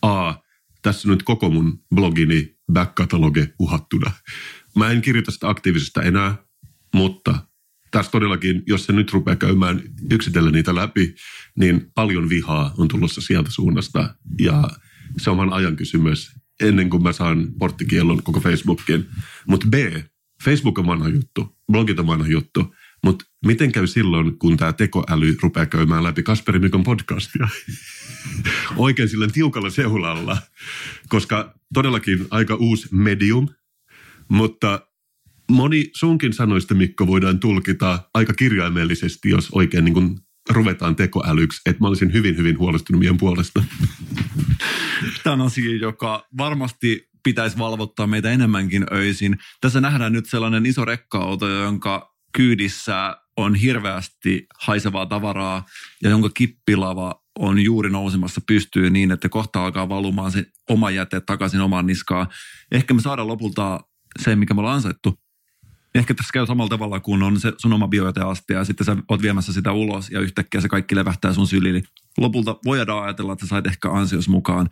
A, 0.01 0.33
tässä 0.81 1.07
nyt 1.07 1.23
koko 1.23 1.49
mun 1.49 1.83
blogini 1.95 2.55
back-kataloge 2.73 3.53
uhattuna. 3.59 4.11
Mä 4.75 4.89
en 4.89 5.01
kirjoita 5.01 5.31
sitä 5.31 5.49
aktiivisesta 5.49 6.01
enää, 6.01 6.35
mutta 6.95 7.39
tässä 7.91 8.11
todellakin, 8.11 8.63
jos 8.67 8.85
se 8.85 8.93
nyt 8.93 9.13
rupeaa 9.13 9.35
käymään 9.35 9.81
yksitellen 10.11 10.53
niitä 10.53 10.75
läpi, 10.75 11.15
niin 11.59 11.91
paljon 11.95 12.29
vihaa 12.29 12.73
on 12.77 12.87
tulossa 12.87 13.21
sieltä 13.21 13.51
suunnasta. 13.51 14.15
Ja 14.39 14.69
se 15.17 15.29
on 15.29 15.37
vain 15.37 15.53
ajan 15.53 15.75
kysymys 15.75 16.31
ennen 16.61 16.89
kuin 16.89 17.03
mä 17.03 17.13
saan 17.13 17.47
porttikiellon 17.59 18.23
koko 18.23 18.39
Facebookin. 18.39 19.05
Mutta 19.47 19.67
B, 19.69 19.73
Facebook 20.43 20.79
on 20.79 20.87
vanha 20.87 21.09
juttu, 21.09 21.57
blogit 21.71 21.99
on 21.99 22.07
vanha 22.07 22.27
juttu, 22.27 22.75
mutta 23.03 23.25
miten 23.45 23.71
käy 23.71 23.87
silloin, 23.87 24.39
kun 24.39 24.57
tämä 24.57 24.73
tekoäly 24.73 25.37
rupeaa 25.41 25.65
käymään 25.65 26.03
läpi 26.03 26.23
Kasperi 26.23 26.59
Mikon 26.59 26.83
podcastia? 26.83 27.47
Oikein 28.75 29.09
sillä 29.09 29.27
tiukalla 29.27 29.69
seulalla, 29.69 30.37
koska 31.09 31.53
todellakin 31.73 32.27
aika 32.29 32.55
uusi 32.55 32.87
medium, 32.91 33.47
mutta 34.29 34.87
moni 35.51 35.89
sunkin 35.95 36.33
sanoista, 36.33 36.73
Mikko, 36.73 37.07
voidaan 37.07 37.39
tulkita 37.39 37.99
aika 38.13 38.33
kirjaimellisesti, 38.33 39.29
jos 39.29 39.49
oikein 39.51 39.85
niin 39.85 39.93
kuin 39.93 40.19
ruvetaan 40.49 40.95
tekoälyksi, 40.95 41.61
että 41.65 41.83
mä 41.83 41.87
olisin 41.87 42.13
hyvin, 42.13 42.37
hyvin 42.37 42.59
huolestunut 42.59 42.99
meidän 42.99 43.17
puolesta. 43.17 43.63
Tämä 45.23 45.33
on 45.33 45.41
asia, 45.41 45.77
joka 45.77 46.27
varmasti 46.37 47.09
pitäisi 47.23 47.57
valvottaa 47.57 48.07
meitä 48.07 48.31
enemmänkin 48.31 48.85
öisin. 48.91 49.37
Tässä 49.61 49.81
nähdään 49.81 50.13
nyt 50.13 50.25
sellainen 50.25 50.65
iso 50.65 50.85
rekka-auto, 50.85 51.49
jonka 51.49 52.15
kyydissä 52.33 53.17
on 53.37 53.55
hirveästi 53.55 54.45
haisevaa 54.59 55.05
tavaraa 55.05 55.65
ja 56.03 56.09
jonka 56.09 56.29
kippilava 56.33 57.21
on 57.39 57.59
juuri 57.59 57.89
nousemassa 57.89 58.41
pystyyn 58.47 58.93
niin, 58.93 59.11
että 59.11 59.29
kohta 59.29 59.65
alkaa 59.65 59.89
valumaan 59.89 60.31
se 60.31 60.45
oma 60.69 60.91
jäte 60.91 61.21
takaisin 61.21 61.61
omaan 61.61 61.87
niskaan. 61.87 62.27
Ehkä 62.71 62.93
me 62.93 63.01
saadaan 63.01 63.27
lopulta 63.27 63.79
se, 64.19 64.35
mikä 64.35 64.53
me 64.53 64.59
ollaan 64.59 64.75
ansaittu. 64.75 65.19
Ehkä 65.95 66.13
tässä 66.13 66.31
käy 66.33 66.45
samalla 66.45 66.69
tavalla, 66.69 66.99
kun 66.99 67.23
on 67.23 67.39
se 67.39 67.53
sun 67.57 67.73
oma 67.73 67.87
biojäteastia 67.87 68.57
ja 68.57 68.65
sitten 68.65 68.85
sä 68.85 68.97
oot 69.09 69.21
viemässä 69.21 69.53
sitä 69.53 69.71
ulos 69.71 70.09
ja 70.09 70.19
yhtäkkiä 70.19 70.61
se 70.61 70.69
kaikki 70.69 70.95
levähtää 70.95 71.33
sun 71.33 71.47
sylili. 71.47 71.83
Lopulta 72.17 72.55
voidaan 72.65 73.03
ajatella, 73.03 73.33
että 73.33 73.45
sä 73.45 73.49
sait 73.49 73.67
ehkä 73.67 73.91
ansios 73.91 74.29
mukaan. 74.29 74.69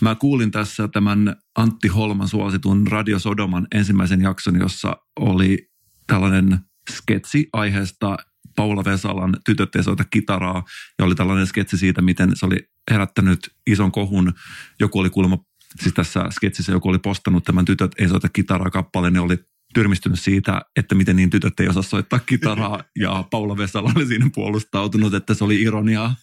Mä 0.00 0.14
kuulin 0.14 0.50
tässä 0.50 0.88
tämän 0.88 1.36
Antti 1.56 1.88
Holman 1.88 2.28
suositun 2.28 2.86
Radio 2.86 3.18
Sodoman 3.18 3.66
ensimmäisen 3.74 4.20
jakson, 4.20 4.60
jossa 4.60 4.96
oli 5.16 5.68
tällainen 6.06 6.58
sketsi 6.90 7.48
aiheesta 7.52 8.16
Paula 8.56 8.84
Vesalan 8.84 9.36
Tytöt 9.44 9.76
ei 9.76 9.82
soita 9.82 10.04
kitaraa 10.04 10.64
ja 10.98 11.04
oli 11.04 11.14
tällainen 11.14 11.46
sketsi 11.46 11.78
siitä, 11.78 12.02
miten 12.02 12.30
se 12.34 12.46
oli 12.46 12.68
herättänyt 12.90 13.50
ison 13.66 13.92
kohun. 13.92 14.32
Joku 14.80 14.98
oli 14.98 15.10
kuulemma, 15.10 15.38
siis 15.80 15.94
tässä 15.94 16.26
sketsissä 16.30 16.72
joku 16.72 16.88
oli 16.88 16.98
postannut 16.98 17.44
tämän 17.44 17.64
Tytöt 17.64 17.92
ei 17.98 18.08
soita 18.08 18.28
kitaraa 18.28 18.70
kappaleen 18.70 19.14
ja 19.14 19.22
oli 19.22 19.38
tyrmistynyt 19.74 20.20
siitä, 20.20 20.62
että 20.76 20.94
miten 20.94 21.16
niin 21.16 21.30
tytöt 21.30 21.60
ei 21.60 21.68
osaa 21.68 21.82
soittaa 21.82 22.18
kitaraa 22.18 22.84
ja 22.98 23.24
Paula 23.30 23.56
Vesala 23.56 23.92
oli 23.96 24.06
siinä 24.06 24.30
puolustautunut, 24.34 25.14
että 25.14 25.34
se 25.34 25.44
oli 25.44 25.62
ironiaa. 25.62 26.16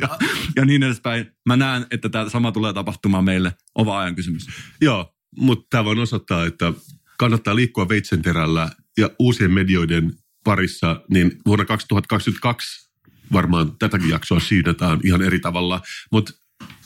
ja, 0.00 0.08
ja 0.56 0.64
niin 0.64 0.82
edespäin. 0.82 1.26
Mä 1.46 1.56
näen, 1.56 1.86
että 1.90 2.08
tämä 2.08 2.28
sama 2.28 2.52
tulee 2.52 2.72
tapahtumaan 2.72 3.24
meille. 3.24 3.54
On 3.74 3.98
ajan 3.98 4.14
kysymys. 4.14 4.46
Joo, 4.80 5.14
mutta 5.36 5.66
tämä 5.70 5.84
voin 5.84 5.98
osoittaa, 5.98 6.46
että 6.46 6.72
kannattaa 7.18 7.56
liikkua 7.56 7.88
veitsenterällä 7.88 8.70
ja 8.98 9.10
uusien 9.18 9.50
medioiden 9.50 10.12
parissa, 10.44 11.02
niin 11.10 11.38
vuonna 11.46 11.64
2022 11.64 12.90
varmaan 13.32 13.78
tätäkin 13.78 14.08
jaksoa 14.08 14.40
syydetään 14.40 15.00
ihan 15.04 15.22
eri 15.22 15.40
tavalla. 15.40 15.80
Mutta 16.12 16.32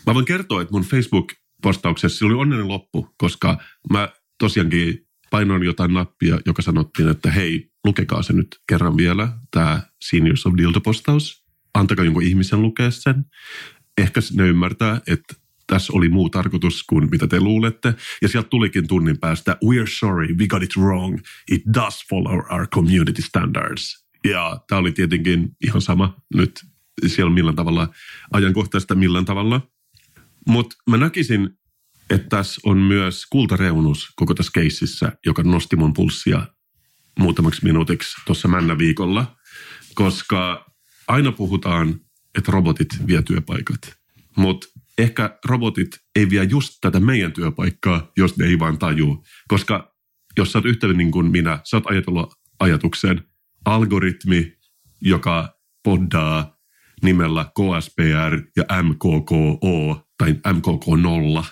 mä 0.07 0.15
voin 0.15 0.25
kertoa, 0.25 0.63
että 0.63 0.73
mun 0.73 0.85
Facebook-postauksessa 0.85 2.27
oli 2.27 2.35
onnellinen 2.35 2.69
loppu, 2.69 3.15
koska 3.17 3.59
mä 3.93 4.09
tosiaankin 4.39 5.08
painoin 5.31 5.63
jotain 5.63 5.95
nappia, 5.95 6.39
joka 6.47 6.63
sanottiin, 6.63 7.09
että 7.09 7.31
hei, 7.31 7.71
lukekaa 7.85 8.23
se 8.23 8.33
nyt 8.33 8.57
kerran 8.69 8.97
vielä, 8.97 9.29
tämä 9.51 9.83
Seniors 10.05 10.47
of 10.47 10.55
Dildo-postaus. 10.55 11.45
Antakaa 11.75 12.05
jonkun 12.05 12.23
ihmisen 12.23 12.63
lukea 12.63 12.91
sen. 12.91 13.25
Ehkä 13.99 14.21
ne 14.33 14.47
ymmärtää, 14.47 15.01
että 15.07 15.35
tässä 15.67 15.93
oli 15.93 16.09
muu 16.09 16.31
tarkoitus 16.31 16.83
kuin 16.83 17.11
mitä 17.11 17.27
te 17.27 17.41
luulette. 17.41 17.95
Ja 18.23 18.29
sieltä 18.29 18.49
tulikin 18.49 18.89
tunnin 18.89 19.19
päästä, 19.19 19.57
we're 19.65 19.99
sorry, 19.99 20.35
we 20.35 20.47
got 20.47 20.63
it 20.63 20.77
wrong. 20.77 21.19
It 21.51 21.63
does 21.75 22.05
follow 22.11 22.39
our 22.51 22.67
community 22.67 23.23
standards. 23.23 24.07
Ja 24.25 24.61
tämä 24.69 24.79
oli 24.79 24.93
tietenkin 24.93 25.49
ihan 25.65 25.81
sama 25.81 26.17
nyt 26.35 26.61
siellä 27.07 27.33
millään 27.33 27.57
tavalla 27.57 27.89
ajankohtaista 28.33 28.95
millään 28.95 29.25
tavalla. 29.25 29.71
Mutta 30.49 30.77
mä 30.91 30.97
näkisin, 30.97 31.59
että 32.11 32.29
tässä 32.29 32.61
on 32.65 32.79
myös 32.79 33.27
kultareunus 33.27 34.13
koko 34.17 34.35
tässä 34.35 34.53
keississä, 34.55 35.13
joka 35.27 35.43
nosti 35.43 35.77
mun 35.77 35.93
pulssia 35.93 36.47
muutamaksi 37.19 37.65
minuutiksi 37.65 38.17
tuossa 38.27 38.49
männä 38.49 38.79
viikolla, 38.79 39.37
koska 39.95 40.67
aina 41.09 41.33
puhutaan, 41.33 42.01
että 42.39 42.53
robotit 42.53 42.89
vie 43.07 43.23
työpaikat. 43.23 43.79
Mutta 44.37 44.67
ehkä 44.99 45.39
robotit 45.45 45.99
ei 46.17 46.31
vie 46.31 46.45
just 46.45 46.79
tätä 46.81 47.01
meidän 47.01 47.33
työpaikkaa, 47.33 48.13
jos 48.17 48.37
ne 48.37 48.47
ei 48.47 48.59
vaan 48.59 48.79
tajuu. 48.79 49.25
Koska 49.49 49.95
jos 50.37 50.53
sä 50.53 50.59
oot 50.59 50.65
yhtä 50.65 50.87
niin 50.87 51.11
kuin 51.11 51.27
minä, 51.31 51.61
sä 51.65 51.77
oot 51.77 51.87
ajatellut 51.87 52.35
ajatuksen 52.61 53.25
algoritmi, 53.65 54.53
joka 55.01 55.59
poddaa 55.85 56.57
nimellä 57.03 57.45
KSPR 57.45 58.43
ja 58.57 58.83
MKKO 58.83 60.08
tai 60.19 60.33
MKK0. 60.33 61.45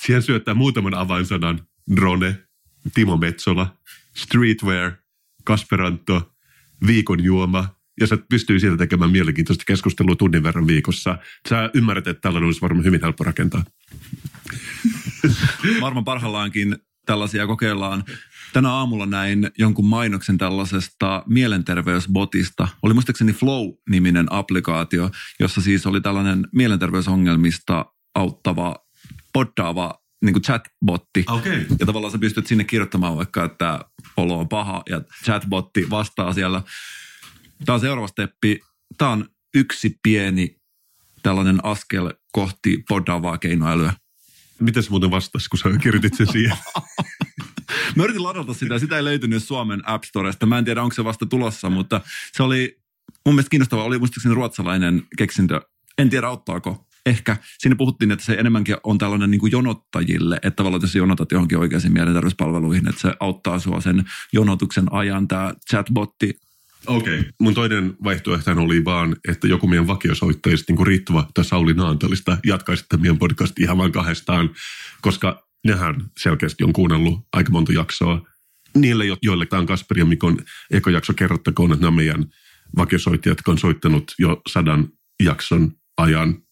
Siihen 0.00 0.22
syöttää 0.22 0.54
muutaman 0.54 0.94
avainsanan. 0.94 1.60
Drone, 1.96 2.38
Timo 2.94 3.16
Metsola, 3.16 3.76
Streetwear, 4.16 4.92
Kasperanto, 5.44 6.32
viikon 6.86 7.24
juoma. 7.24 7.76
Ja 8.00 8.06
sä 8.06 8.18
pystyy 8.30 8.60
siitä 8.60 8.76
tekemään 8.76 9.10
mielenkiintoista 9.10 9.64
keskustelua 9.66 10.16
tunnin 10.16 10.42
verran 10.42 10.66
viikossa. 10.66 11.18
Sä 11.48 11.70
ymmärrät, 11.74 12.06
että 12.06 12.20
tällainen 12.20 12.46
olisi 12.46 12.60
varmaan 12.60 12.84
hyvin 12.84 13.00
helppo 13.02 13.24
rakentaa. 13.24 13.64
Varmaan 15.80 16.04
parhaillaankin 16.04 16.76
tällaisia 17.06 17.46
kokeillaan. 17.46 18.04
Tänä 18.56 18.72
aamulla 18.72 19.06
näin 19.06 19.50
jonkun 19.58 19.84
mainoksen 19.84 20.38
tällaisesta 20.38 21.22
mielenterveysbotista. 21.26 22.68
Oli 22.82 22.94
muistaakseni 22.94 23.32
Flow-niminen 23.32 24.26
applikaatio, 24.30 25.10
jossa 25.40 25.60
siis 25.60 25.86
oli 25.86 26.00
tällainen 26.00 26.48
mielenterveysongelmista 26.52 27.86
auttava, 28.14 28.76
poddaava 29.32 29.94
niin 30.24 30.32
kuin 30.32 30.42
chatbotti. 30.42 31.24
Okay. 31.28 31.66
Ja 31.80 31.86
tavallaan 31.86 32.12
sä 32.12 32.18
pystyt 32.18 32.46
sinne 32.46 32.64
kirjoittamaan 32.64 33.16
vaikka, 33.16 33.44
että 33.44 33.80
olo 34.16 34.38
on 34.38 34.48
paha 34.48 34.82
ja 34.90 35.00
chatbotti 35.24 35.90
vastaa 35.90 36.32
siellä. 36.32 36.62
Tämä 37.64 37.74
on 37.74 37.80
seuraava 37.80 38.08
steppi. 38.08 38.60
Tämä 38.98 39.10
on 39.10 39.28
yksi 39.54 39.98
pieni 40.02 40.56
tällainen 41.22 41.64
askel 41.64 42.12
kohti 42.32 42.84
poddaavaa 42.88 43.38
keinoälyä. 43.38 43.92
Miten 44.60 44.82
se 44.82 44.90
muuten 44.90 45.10
vastasi, 45.10 45.48
kun 45.48 45.58
sä 45.58 45.68
kirjoitit 45.82 46.14
sen 46.14 46.32
siihen? 46.32 46.56
Mä 47.96 48.04
yritin 48.04 48.22
ladata 48.22 48.54
sitä, 48.54 48.78
sitä 48.78 48.96
ei 48.96 49.04
löytynyt 49.04 49.44
Suomen 49.44 49.88
App 49.88 50.04
Storesta. 50.04 50.46
Mä 50.46 50.58
en 50.58 50.64
tiedä, 50.64 50.82
onko 50.82 50.94
se 50.94 51.04
vasta 51.04 51.26
tulossa, 51.26 51.70
mutta 51.70 52.00
se 52.32 52.42
oli 52.42 52.78
mun 53.26 53.34
mielestä 53.34 53.50
kiinnostavaa. 53.50 53.84
Oli 53.84 53.98
muistaakseni 53.98 54.34
ruotsalainen 54.34 55.02
keksintö. 55.18 55.60
En 55.98 56.10
tiedä, 56.10 56.26
auttaako. 56.26 56.86
Ehkä. 57.06 57.36
Siinä 57.58 57.76
puhuttiin, 57.76 58.10
että 58.10 58.24
se 58.24 58.32
enemmänkin 58.32 58.76
on 58.84 58.98
tällainen 58.98 59.30
niin 59.30 59.38
kuin 59.38 59.52
jonottajille, 59.52 60.36
että 60.36 60.50
tavallaan 60.50 60.82
jos 60.82 60.94
jonotat 60.94 61.32
johonkin 61.32 61.58
oikeisiin 61.58 61.92
mielenterveyspalveluihin, 61.92 62.88
että 62.88 63.00
se 63.00 63.14
auttaa 63.20 63.58
sua 63.58 63.80
sen 63.80 64.04
jonotuksen 64.32 64.92
ajan. 64.92 65.28
Tämä 65.28 65.54
chatbotti 65.70 66.38
Okei. 66.86 67.18
Okay. 67.18 67.32
Mun 67.40 67.54
toinen 67.54 67.94
vaihtoehto 68.04 68.50
oli 68.50 68.84
vaan, 68.84 69.16
että 69.28 69.46
joku 69.46 69.66
meidän 69.66 69.86
vakiosoittajista, 69.86 70.72
niin 70.72 70.76
kuin 70.76 70.86
Riittova 70.86 71.28
tai 71.34 71.44
Sauli 71.44 71.74
Naantalista, 71.74 72.38
jatkaisi 72.44 72.84
tämän 72.88 73.02
meidän 73.02 73.18
podcast 73.18 73.58
ihan 73.58 73.78
vain 73.78 73.92
kahdestaan, 73.92 74.50
koska 75.00 75.45
nehän 75.64 75.94
selkeästi 76.18 76.64
on 76.64 76.72
kuunnellut 76.72 77.26
aika 77.32 77.52
monta 77.52 77.72
jaksoa. 77.72 78.26
Niille, 78.74 79.04
joille 79.22 79.46
tämä 79.46 79.60
on 79.60 79.66
Kasper 79.66 79.98
ja 79.98 80.04
Mikon 80.04 80.38
ekojakso, 80.70 81.14
kerrottakoon, 81.14 81.72
että 81.72 81.84
nämä 81.84 81.96
meidän 81.96 82.24
vakiosoittajat, 82.76 83.38
jotka 83.38 83.50
on 83.50 83.58
soittanut 83.58 84.14
jo 84.18 84.42
sadan 84.48 84.88
jakson 85.22 85.72
ajan. 85.96 86.42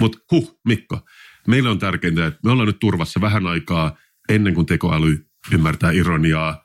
Mutta 0.00 0.18
huh, 0.30 0.60
Mikko, 0.64 1.00
meille 1.46 1.68
on 1.68 1.78
tärkeintä, 1.78 2.26
että 2.26 2.40
me 2.44 2.50
ollaan 2.50 2.66
nyt 2.66 2.78
turvassa 2.78 3.20
vähän 3.20 3.46
aikaa 3.46 3.96
ennen 4.28 4.54
kuin 4.54 4.66
tekoäly 4.66 5.26
ymmärtää 5.52 5.90
ironiaa. 5.90 6.64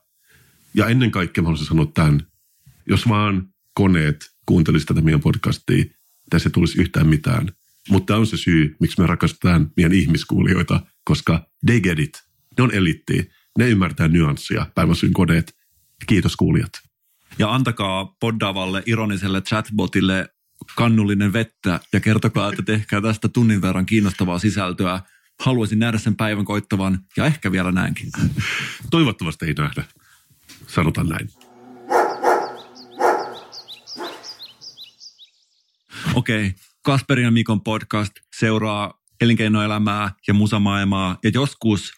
Ja 0.73 0.87
ennen 0.87 1.11
kaikkea 1.11 1.41
mä 1.41 1.45
haluaisin 1.45 1.67
sanoa 1.67 1.91
tämän, 1.93 2.27
jos 2.89 3.09
vaan 3.09 3.47
koneet 3.73 4.31
kuuntelisivat 4.45 4.87
tätä 4.87 5.01
meidän 5.01 5.21
podcastia, 5.21 5.85
tässä 6.29 6.49
ei 6.49 6.53
tulisi 6.53 6.81
yhtään 6.81 7.07
mitään. 7.07 7.51
Mutta 7.89 8.05
tämä 8.05 8.19
on 8.19 8.27
se 8.27 8.37
syy, 8.37 8.75
miksi 8.79 9.01
me 9.01 9.07
rakastetaan 9.07 9.71
meidän 9.77 9.93
ihmiskuulijoita, 9.93 10.79
koska 11.03 11.47
they 11.65 11.79
get 11.79 11.99
it. 11.99 12.23
Ne 12.57 12.63
on 12.63 12.73
elitti. 12.73 13.31
Ne 13.57 13.69
ymmärtää 13.69 14.07
nyanssia, 14.07 14.65
päiväsyn 14.75 15.13
koneet. 15.13 15.55
Kiitos 16.07 16.35
kuulijat. 16.35 16.71
Ja 17.39 17.53
antakaa 17.53 18.15
poddaavalle 18.19 18.83
ironiselle 18.85 19.41
chatbotille 19.41 20.29
kannullinen 20.75 21.33
vettä 21.33 21.79
ja 21.93 21.99
kertokaa, 21.99 22.49
että 22.49 22.63
tehkää 22.63 23.01
tästä 23.01 23.27
tunnin 23.27 23.61
verran 23.61 23.85
kiinnostavaa 23.85 24.39
sisältöä. 24.39 25.01
Haluaisin 25.39 25.79
nähdä 25.79 25.97
sen 25.97 26.15
päivän 26.15 26.45
koittavan 26.45 26.99
ja 27.17 27.25
ehkä 27.25 27.51
vielä 27.51 27.71
näinkin. 27.71 28.11
Toivottavasti 28.91 29.45
ei 29.45 29.53
nähdä. 29.53 29.83
Sanotaan 30.67 31.09
näin. 31.09 31.29
Okei, 36.13 36.47
okay. 36.47 36.53
Kasperin 36.87 37.25
ja 37.25 37.31
Mikon 37.31 37.61
podcast 37.61 38.11
seuraa 38.35 38.93
elinkeinoelämää 39.21 40.11
ja 40.27 40.33
musamaailmaa 40.33 41.17
ja 41.23 41.31
joskus 41.33 41.93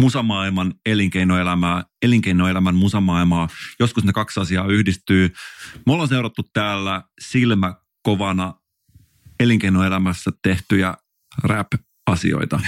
musamaailman 0.00 0.74
elinkeinoelämää, 0.86 1.84
elinkeinoelämän 2.02 2.74
musamaailmaa. 2.74 3.48
Joskus 3.80 4.04
ne 4.04 4.12
kaksi 4.12 4.40
asiaa 4.40 4.66
yhdistyy. 4.66 5.32
Me 5.86 5.92
ollaan 5.92 6.08
seurattu 6.08 6.42
täällä 6.52 7.02
silmä 7.20 7.74
kovana 8.02 8.54
elinkeinoelämässä 9.40 10.30
tehtyjä 10.42 10.94
rap-asioita. 11.42 12.60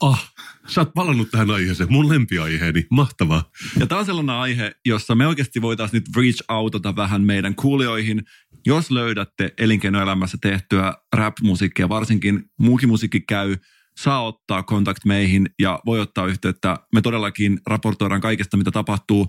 ah, 0.00 0.32
sä 0.66 0.80
oot 0.80 0.94
palannut 0.94 1.30
tähän 1.30 1.50
aiheeseen. 1.50 1.92
Mun 1.92 2.08
lempiaiheeni. 2.08 2.86
Mahtavaa. 2.90 3.50
Ja 3.80 3.86
tämä 3.86 3.98
on 3.98 4.06
sellainen 4.06 4.36
aihe, 4.36 4.72
jossa 4.84 5.14
me 5.14 5.26
oikeasti 5.26 5.62
voitaisiin 5.62 6.02
nyt 6.02 6.16
reach 6.16 6.44
outata 6.48 6.96
vähän 6.96 7.22
meidän 7.22 7.54
kuulijoihin. 7.54 8.22
Jos 8.66 8.90
löydätte 8.90 9.54
elinkeinoelämässä 9.58 10.38
tehtyä 10.40 10.94
rap-musiikkia, 11.12 11.88
varsinkin 11.88 12.44
muukin 12.58 12.88
musiikki 12.88 13.20
käy, 13.20 13.56
saa 13.98 14.24
ottaa 14.24 14.62
kontakt 14.62 15.04
meihin 15.04 15.50
ja 15.58 15.80
voi 15.86 16.00
ottaa 16.00 16.26
yhteyttä. 16.26 16.76
Me 16.94 17.02
todellakin 17.02 17.60
raportoidaan 17.66 18.20
kaikesta, 18.20 18.56
mitä 18.56 18.70
tapahtuu. 18.70 19.28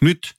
Nyt 0.00 0.34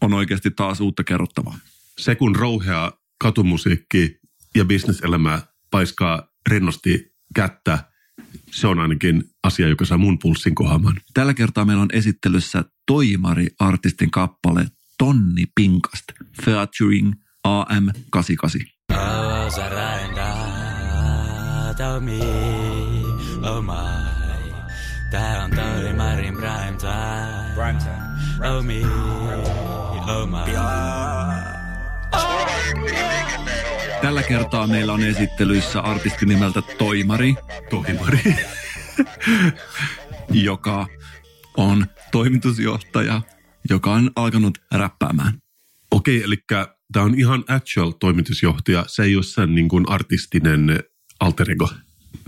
on 0.00 0.14
oikeasti 0.14 0.50
taas 0.50 0.80
uutta 0.80 1.04
kerrottavaa. 1.04 1.58
Se 1.98 2.14
kun 2.14 2.36
rouhea 2.36 2.92
katumusiikki 3.18 4.18
ja 4.54 4.64
bisneselämä 4.64 5.42
paiskaa 5.70 6.28
rennosti 6.50 7.14
kättä, 7.34 7.78
se 8.50 8.66
on 8.66 8.78
ainakin 8.78 9.24
asia, 9.44 9.68
joka 9.68 9.84
saa 9.84 9.98
mun 9.98 10.18
pulssin 10.18 10.54
kohamaan. 10.54 10.96
Tällä 11.14 11.34
kertaa 11.34 11.64
meillä 11.64 11.82
on 11.82 11.88
esittelyssä 11.92 12.64
Toimari-artistin 12.86 14.10
kappale 14.10 14.66
Tonni 14.98 15.44
Pinkast 15.54 16.04
featuring 16.44 17.12
AM88. 17.48 18.76
Oh 23.42 23.62
my, 23.62 23.72
tää 25.10 25.44
on 25.44 25.50
Toimarin 25.50 26.34
prime 26.34 26.76
time. 26.80 27.54
Prime 27.54 27.78
time. 27.78 28.06
Oh 28.48 28.64
me, 28.64 28.82
oh 30.12 30.26
my. 30.28 30.56
Tällä 34.06 34.22
kertaa 34.22 34.66
meillä 34.66 34.92
on 34.92 35.02
esittelyssä 35.02 35.80
artisti 35.80 36.26
nimeltä 36.26 36.62
Toimari. 36.62 37.34
Toimari. 37.70 38.36
joka 40.48 40.86
on 41.56 41.86
toimitusjohtaja, 42.12 43.22
joka 43.70 43.92
on 43.92 44.10
alkanut 44.16 44.58
räppäämään. 44.72 45.42
Okei, 45.90 46.22
eli 46.22 46.36
tämä 46.92 47.04
on 47.04 47.18
ihan 47.18 47.44
actual 47.48 47.90
toimitusjohtaja. 47.90 48.84
Se 48.88 49.02
ei 49.02 49.16
ole 49.16 49.24
sen 49.24 49.54
niin 49.54 49.68
kuin 49.68 49.88
artistinen 49.88 50.80
alter 51.20 51.50
ego. 51.50 51.68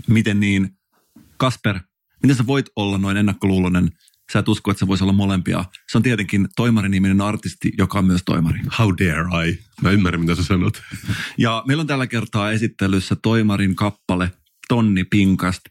Miten 0.07 0.39
niin? 0.39 0.69
Kasper, 1.37 1.79
miten 2.23 2.35
sä 2.35 2.47
voit 2.47 2.65
olla 2.75 2.97
noin 2.97 3.17
ennakkoluulonen 3.17 3.89
sä 4.33 4.39
et 4.39 4.47
usko, 4.47 4.71
että 4.71 4.79
se 4.79 4.87
voisi 4.87 5.03
olla 5.03 5.13
molempia. 5.13 5.65
Se 5.91 5.97
on 5.97 6.03
tietenkin 6.03 6.47
toimariniminen 6.55 7.21
artisti, 7.21 7.71
joka 7.77 7.99
on 7.99 8.05
myös 8.05 8.21
toimari. 8.25 8.59
How 8.79 8.93
dare 8.97 9.49
I? 9.49 9.59
Mä 9.81 9.91
ymmärrän, 9.91 10.21
mitä 10.21 10.35
sä 10.35 10.43
sanot. 10.43 10.81
Ja 11.37 11.63
meillä 11.67 11.81
on 11.81 11.87
tällä 11.87 12.07
kertaa 12.07 12.51
esittelyssä 12.51 13.15
toimarin 13.21 13.75
kappale 13.75 14.31
Tonni 14.67 15.03
Pinkast, 15.03 15.61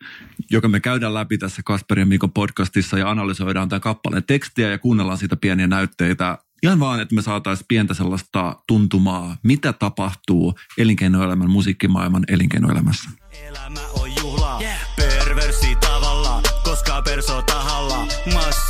joka 0.50 0.68
me 0.68 0.80
käydään 0.80 1.14
läpi 1.14 1.38
tässä 1.38 1.62
Kasperin 1.64 2.02
ja 2.02 2.06
Mikon 2.06 2.32
podcastissa 2.32 2.98
ja 2.98 3.10
analysoidaan 3.10 3.68
tämän 3.68 3.80
kappaleen 3.80 4.24
tekstiä 4.24 4.70
ja 4.70 4.78
kuunnellaan 4.78 5.18
siitä 5.18 5.36
pieniä 5.36 5.66
näytteitä. 5.66 6.38
Ihan 6.62 6.80
vaan, 6.80 7.00
että 7.00 7.14
me 7.14 7.22
saataisiin 7.22 7.66
pientä 7.68 7.94
sellaista 7.94 8.56
tuntumaa, 8.68 9.36
mitä 9.42 9.72
tapahtuu 9.72 10.58
elinkeinoelämän, 10.78 11.50
musiikkimaailman 11.50 12.24
elinkeinoelämässä. 12.28 13.10
Elämä 13.48 13.80
on 14.00 14.10
juhla, 14.22 14.60
yeah. 14.60 14.78
perversi 14.96 15.76
tavalla, 15.76 16.42
koska 16.64 17.02
perso 17.02 17.42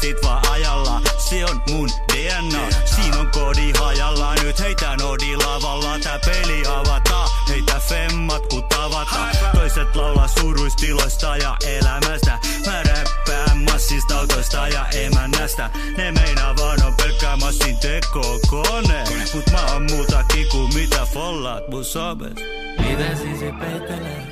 massit 0.09 0.23
vaan 0.25 0.49
ajalla, 0.51 1.01
se 1.19 1.45
on 1.45 1.63
mun 1.71 1.89
DNA. 2.13 2.71
Siinä 2.85 3.19
on 3.19 3.29
kodi 3.31 3.73
hajalla, 3.79 4.35
nyt 4.35 4.61
heitä 4.61 4.97
nodi 4.97 5.37
lavalla, 5.37 5.99
tää 5.99 6.19
peli 6.25 6.63
avata, 6.67 7.25
heitä 7.49 7.81
femmat 7.89 8.47
ku 8.47 8.63
tavata. 8.63 9.27
Toiset 9.55 9.97
laulaa 9.97 10.29
suruistiloista 10.29 11.37
ja 11.37 11.57
elämästä, 11.67 12.39
mä 12.67 12.83
räppään 12.83 13.59
massista 13.59 14.19
autoista 14.19 14.69
ja 14.69 14.87
emännästä. 14.87 15.71
Ne 15.97 16.13
meinaa 16.13 16.57
vaan 16.57 16.83
on 16.83 16.95
pelkkää 16.95 17.37
massin 17.37 17.77
teko 17.77 18.41
kone, 18.51 19.05
mut 19.35 19.51
mä 19.53 19.73
oon 19.73 19.83
muutakin 19.91 20.47
kuin 20.51 20.75
mitä 20.75 21.07
follat 21.15 21.69
mun 21.69 21.85
sobes. 21.85 22.35
Mitä 22.79 23.17
siis 23.17 23.41
peittelee? 23.61 24.27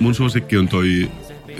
Mun 0.00 0.14
suosikki 0.14 0.58
on 0.58 0.68
toi 0.68 1.10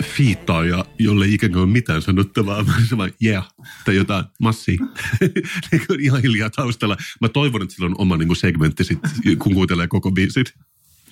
fiittaaja, 0.03 0.85
jolle 0.99 1.25
ei 1.25 1.35
ikään 1.35 1.53
kuin 1.53 1.62
ole 1.62 1.71
mitään 1.71 2.03
sanottavaa. 2.03 2.65
Mä 2.65 2.73
se 2.88 2.97
vaan, 2.97 3.12
yeah, 3.25 3.49
tai 3.85 3.97
jotain 3.97 4.25
massi. 4.41 4.79
niin 5.71 6.01
ihan 6.01 6.23
hiljaa 6.23 6.51
taustalla. 6.51 6.97
Mä 7.21 7.29
toivon, 7.29 7.62
että 7.62 7.75
sillä 7.75 7.87
on 7.87 7.95
oma 7.99 8.17
niin 8.17 8.37
segmentti 8.37 8.85
sit, 8.85 8.99
kun 9.38 9.55
kuuntelee 9.55 9.88
koko 9.88 10.11
biisit. 10.11 10.55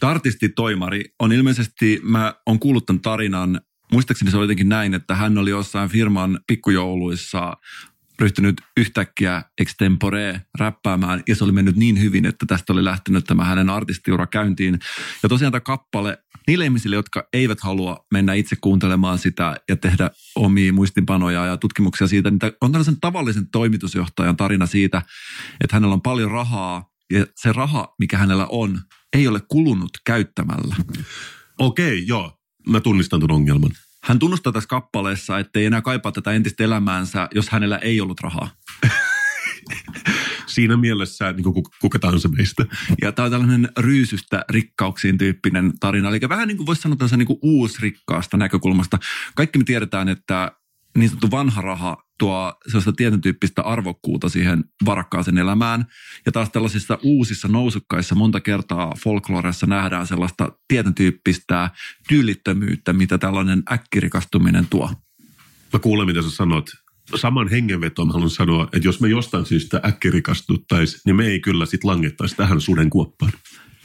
Artisti 0.00 0.48
Toimari 0.48 1.04
on 1.18 1.32
ilmeisesti, 1.32 2.00
mä 2.02 2.34
oon 2.46 2.58
kuullut 2.58 2.86
tämän 2.86 3.00
tarinan 3.00 3.60
Muistaakseni 3.92 4.30
se 4.30 4.36
oli 4.36 4.44
jotenkin 4.44 4.68
näin, 4.68 4.94
että 4.94 5.14
hän 5.14 5.38
oli 5.38 5.50
jossain 5.50 5.90
firman 5.90 6.40
pikkujouluissa 6.46 7.56
ryhtynyt 8.20 8.60
yhtäkkiä 8.76 9.42
extempore 9.60 10.42
räppäämään 10.58 11.22
ja 11.28 11.36
se 11.36 11.44
oli 11.44 11.52
mennyt 11.52 11.76
niin 11.76 12.00
hyvin, 12.00 12.26
että 12.26 12.46
tästä 12.46 12.72
oli 12.72 12.84
lähtenyt 12.84 13.24
tämä 13.24 13.44
hänen 13.44 13.70
artistiura 13.70 14.26
käyntiin. 14.26 14.78
Ja 15.22 15.28
tosiaan 15.28 15.52
tämä 15.52 15.60
kappale 15.60 16.18
niille 16.46 16.64
ihmisille, 16.64 16.96
jotka 16.96 17.28
eivät 17.32 17.60
halua 17.60 18.06
mennä 18.12 18.34
itse 18.34 18.56
kuuntelemaan 18.60 19.18
sitä 19.18 19.56
ja 19.68 19.76
tehdä 19.76 20.10
omia 20.34 20.72
muistinpanoja 20.72 21.46
ja 21.46 21.56
tutkimuksia 21.56 22.06
siitä, 22.06 22.30
niin 22.30 22.40
on 22.60 22.72
tällaisen 22.72 23.00
tavallisen 23.00 23.50
toimitusjohtajan 23.50 24.36
tarina 24.36 24.66
siitä, 24.66 25.02
että 25.60 25.76
hänellä 25.76 25.94
on 25.94 26.02
paljon 26.02 26.30
rahaa 26.30 26.90
ja 27.12 27.26
se 27.36 27.52
raha, 27.52 27.94
mikä 27.98 28.18
hänellä 28.18 28.46
on, 28.46 28.80
ei 29.12 29.28
ole 29.28 29.40
kulunut 29.48 29.90
käyttämällä. 30.06 30.76
Okei, 31.58 32.06
joo. 32.06 32.38
Mä 32.68 32.80
tunnistan 32.80 33.20
tuon 33.20 33.32
ongelman. 33.32 33.70
Hän 34.04 34.18
tunnustaa 34.18 34.52
tässä 34.52 34.68
kappaleessa, 34.68 35.38
että 35.38 35.58
ei 35.58 35.66
enää 35.66 35.82
kaipaa 35.82 36.12
tätä 36.12 36.32
entistä 36.32 36.64
elämäänsä, 36.64 37.28
jos 37.34 37.48
hänellä 37.48 37.78
ei 37.78 38.00
ollut 38.00 38.20
rahaa. 38.20 38.50
Siinä 40.46 40.76
mielessä 40.76 41.32
niin 41.32 41.44
kuin 41.44 41.64
kuka 41.80 41.98
tahansa 41.98 42.28
meistä. 42.28 42.64
Ja 43.02 43.12
tämä 43.12 43.24
on 43.24 43.30
tällainen 43.30 43.68
ryysystä 43.78 44.44
rikkauksiin 44.50 45.18
tyyppinen 45.18 45.72
tarina. 45.80 46.08
Eli 46.08 46.20
vähän 46.28 46.48
niin 46.48 46.56
kuin 46.56 46.66
voisi 46.66 46.82
sanoa 46.82 46.96
tällaisen 46.96 47.18
niin 47.18 47.38
uusrikkaasta 47.42 48.36
näkökulmasta. 48.36 48.98
Kaikki 49.34 49.58
me 49.58 49.64
tiedetään, 49.64 50.08
että 50.08 50.52
niin 50.98 51.08
sanottu 51.08 51.30
vanha 51.30 51.62
raha 51.62 52.09
tuo 52.20 52.54
sellaista 52.66 52.92
tietyn 52.92 53.20
tyyppistä 53.20 53.62
arvokkuutta 53.62 54.28
siihen 54.28 54.64
varakkaaseen 54.84 55.38
elämään. 55.38 55.86
Ja 56.26 56.32
taas 56.32 56.50
tällaisissa 56.50 56.98
uusissa 57.02 57.48
nousukkaissa 57.48 58.14
monta 58.14 58.40
kertaa 58.40 58.94
folkloreissa 59.02 59.66
nähdään 59.66 60.06
sellaista 60.06 60.52
tietyn 60.68 60.94
tyyppistä 60.94 61.70
tyylittömyyttä, 62.08 62.92
mitä 62.92 63.18
tällainen 63.18 63.62
äkkirikastuminen 63.72 64.66
tuo. 64.70 64.90
Mä 65.72 65.78
kuulen, 65.78 66.06
mitä 66.06 66.22
sä 66.22 66.30
sanot. 66.30 66.70
saman 67.14 67.48
hengenvetoon 67.48 68.08
mä 68.08 68.12
haluan 68.12 68.30
sanoa, 68.30 68.68
että 68.72 68.88
jos 68.88 69.00
me 69.00 69.08
jostain 69.08 69.46
syystä 69.46 69.80
äkkirikastuttaisiin, 69.84 71.00
niin 71.06 71.16
me 71.16 71.26
ei 71.26 71.40
kyllä 71.40 71.66
sit 71.66 71.84
langettaisi 71.84 72.36
tähän 72.36 72.60
suden 72.60 72.90
kuoppaan. 72.90 73.32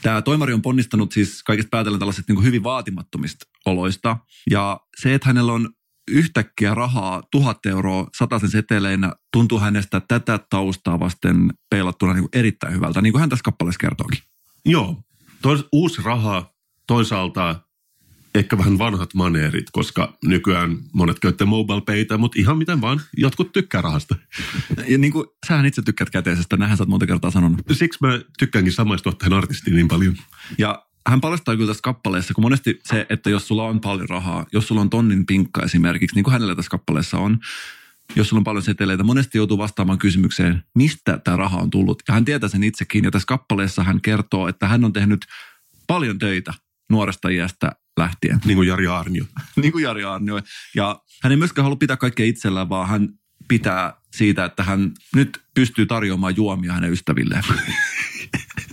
Tämä 0.02 0.22
toimari 0.22 0.52
on 0.52 0.62
ponnistanut 0.62 1.12
siis 1.12 1.42
kaikista 1.42 1.70
päätellen 1.70 1.98
tällaiset 1.98 2.28
niin 2.28 2.44
hyvin 2.44 2.62
vaatimattomista 2.62 3.46
oloista. 3.66 4.16
Ja 4.50 4.80
se, 4.96 5.14
että 5.14 5.28
hänellä 5.28 5.52
on 5.52 5.68
yhtäkkiä 6.10 6.74
rahaa 6.74 7.22
tuhat 7.30 7.66
euroa 7.66 8.06
sataisen 8.18 8.50
seteleinä, 8.50 9.12
tuntuu 9.32 9.60
hänestä 9.60 10.00
tätä 10.08 10.40
taustaa 10.50 11.00
vasten 11.00 11.52
peilattuna 11.70 12.12
niin 12.12 12.22
kuin 12.22 12.40
erittäin 12.40 12.74
hyvältä, 12.74 13.00
niin 13.02 13.12
kuin 13.12 13.20
hän 13.20 13.28
tässä 13.28 13.42
kappaleessa 13.42 13.78
kertookin. 13.78 14.20
Joo, 14.64 15.02
Tois, 15.42 15.64
uusi 15.72 16.02
raha, 16.02 16.54
toisaalta 16.86 17.60
ehkä 18.34 18.58
vähän 18.58 18.78
vanhat 18.78 19.14
maneerit, 19.14 19.70
koska 19.72 20.16
nykyään 20.24 20.78
monet 20.92 21.18
käyttää 21.18 21.46
mobile 21.46 21.80
paytä, 21.80 22.18
mutta 22.18 22.40
ihan 22.40 22.58
miten 22.58 22.80
vaan, 22.80 23.00
jotkut 23.16 23.52
tykkää 23.52 23.82
rahasta. 23.82 24.14
Ja 24.88 24.98
niin 24.98 25.12
kuin, 25.12 25.26
sähän 25.46 25.66
itse 25.66 25.82
tykkäät 25.82 26.10
käteisestä, 26.10 26.56
näinhän 26.56 26.76
sä 26.76 26.82
oot 26.82 26.88
monta 26.88 27.06
kertaa 27.06 27.30
sanonut. 27.30 27.60
Siksi 27.72 27.98
mä 28.00 28.20
tykkäänkin 28.38 28.72
samaistua 28.72 29.12
tähän 29.12 29.32
artistiin 29.32 29.76
niin 29.76 29.88
paljon. 29.88 30.16
Ja 30.58 30.86
hän 31.06 31.20
paljastaa 31.20 31.56
kyllä 31.56 31.68
tässä 31.68 31.82
kappaleessa, 31.82 32.34
kun 32.34 32.44
monesti 32.44 32.80
se, 32.84 33.06
että 33.08 33.30
jos 33.30 33.48
sulla 33.48 33.64
on 33.64 33.80
paljon 33.80 34.08
rahaa, 34.08 34.46
jos 34.52 34.68
sulla 34.68 34.80
on 34.80 34.90
tonnin 34.90 35.26
pinkka 35.26 35.62
esimerkiksi, 35.62 36.16
niin 36.16 36.24
kuin 36.24 36.32
hänellä 36.32 36.54
tässä 36.54 36.70
kappaleessa 36.70 37.18
on, 37.18 37.38
jos 38.16 38.28
sulla 38.28 38.40
on 38.40 38.44
paljon 38.44 38.62
seteleitä, 38.62 39.02
monesti 39.02 39.38
joutuu 39.38 39.58
vastaamaan 39.58 39.98
kysymykseen, 39.98 40.64
mistä 40.74 41.18
tämä 41.24 41.36
raha 41.36 41.58
on 41.58 41.70
tullut. 41.70 42.02
Ja 42.08 42.14
hän 42.14 42.24
tietää 42.24 42.48
sen 42.48 42.64
itsekin, 42.64 43.04
ja 43.04 43.10
tässä 43.10 43.26
kappaleessa 43.26 43.82
hän 43.82 44.00
kertoo, 44.00 44.48
että 44.48 44.68
hän 44.68 44.84
on 44.84 44.92
tehnyt 44.92 45.26
paljon 45.86 46.18
töitä 46.18 46.54
nuoresta 46.90 47.28
iästä 47.28 47.72
lähtien. 47.96 48.40
Niin 48.44 48.56
kuin 48.56 48.68
Jari 48.68 48.86
Arnio. 48.86 49.24
niin 49.62 49.72
kuin 49.72 49.84
Jari 49.84 50.04
Arnio. 50.04 50.40
Ja 50.74 51.00
hän 51.22 51.30
ei 51.30 51.36
myöskään 51.36 51.64
halua 51.64 51.76
pitää 51.76 51.96
kaikkea 51.96 52.26
itsellään, 52.26 52.68
vaan 52.68 52.88
hän 52.88 53.08
pitää 53.48 53.94
siitä, 54.14 54.44
että 54.44 54.62
hän 54.64 54.92
nyt 55.14 55.42
pystyy 55.54 55.86
tarjoamaan 55.86 56.36
juomia 56.36 56.72
hänen 56.72 56.92
ystävilleen. 56.92 57.42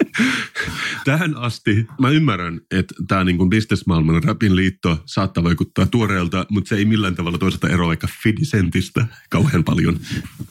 Tähän 1.06 1.38
asti 1.38 1.88
mä 2.02 2.10
ymmärrän, 2.10 2.62
että 2.72 2.96
tämä 3.08 3.24
niin 3.24 3.50
bisnesmaailman 3.50 4.24
rapin 4.24 4.56
liitto 4.56 5.04
saattaa 5.06 5.44
vaikuttaa 5.44 5.86
tuoreelta, 5.86 6.46
mutta 6.50 6.70
se 6.70 6.76
ei 6.76 6.86
millään 6.86 7.16
tavalla 7.16 7.38
toisaalta 7.38 7.70
eroa 7.70 7.88
vaikka 7.88 8.08
Fidisentistä 8.24 9.08
kauhean 9.30 9.64
paljon. 9.64 10.00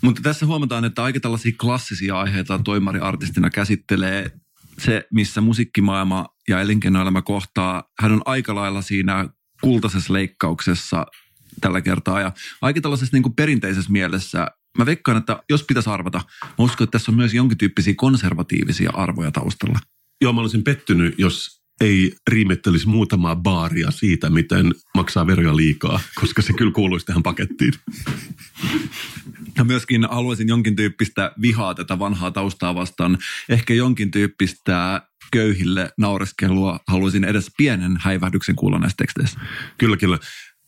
Mutta 0.00 0.22
tässä 0.22 0.46
huomataan, 0.46 0.84
että 0.84 1.04
aika 1.04 1.20
tällaisia 1.20 1.52
klassisia 1.60 2.20
aiheita 2.20 2.58
toimariartistina 2.58 3.50
käsittelee 3.50 4.30
se, 4.78 5.06
missä 5.12 5.40
musiikkimaailma 5.40 6.26
ja 6.48 6.60
elinkeinoelämä 6.60 7.22
kohtaa. 7.22 7.82
Hän 8.00 8.12
on 8.12 8.22
aika 8.24 8.54
lailla 8.54 8.82
siinä 8.82 9.28
kultaisessa 9.62 10.12
leikkauksessa 10.12 11.06
tällä 11.60 11.80
kertaa 11.80 12.20
ja 12.20 12.32
aika 12.62 12.80
tällaisessa 12.80 13.16
niin 13.16 13.22
kuin 13.22 13.34
perinteisessä 13.34 13.92
mielessä 13.92 14.46
mä 14.78 14.86
veikkaan, 14.86 15.18
että 15.18 15.42
jos 15.50 15.62
pitäisi 15.62 15.90
arvata, 15.90 16.20
mä 16.44 16.54
uskon, 16.58 16.84
että 16.84 16.98
tässä 16.98 17.12
on 17.12 17.16
myös 17.16 17.34
jonkin 17.34 17.58
tyyppisiä 17.58 17.94
konservatiivisia 17.96 18.90
arvoja 18.94 19.30
taustalla. 19.30 19.78
Joo, 20.20 20.32
mä 20.32 20.40
olisin 20.40 20.64
pettynyt, 20.64 21.14
jos 21.18 21.62
ei 21.80 22.16
riimettelisi 22.30 22.88
muutamaa 22.88 23.36
baaria 23.36 23.90
siitä, 23.90 24.30
miten 24.30 24.74
maksaa 24.94 25.26
veroja 25.26 25.56
liikaa, 25.56 26.00
koska 26.20 26.42
se 26.42 26.52
kyllä 26.52 26.72
kuuluisi 26.72 27.06
tähän 27.06 27.22
pakettiin. 27.22 27.72
Ja 29.56 29.64
myöskin 29.64 30.04
haluaisin 30.10 30.48
jonkin 30.48 30.76
tyyppistä 30.76 31.32
vihaa 31.42 31.74
tätä 31.74 31.98
vanhaa 31.98 32.30
taustaa 32.30 32.74
vastaan. 32.74 33.18
Ehkä 33.48 33.74
jonkin 33.74 34.10
tyyppistä 34.10 35.02
köyhille 35.32 35.90
naureskelua 35.98 36.80
haluaisin 36.88 37.24
edes 37.24 37.50
pienen 37.56 37.96
häivähdyksen 38.00 38.56
kuulla 38.56 38.78
näistä 38.78 38.96
teksteistä. 38.96 39.40
Kyllä, 39.78 39.96
kyllä. 39.96 40.18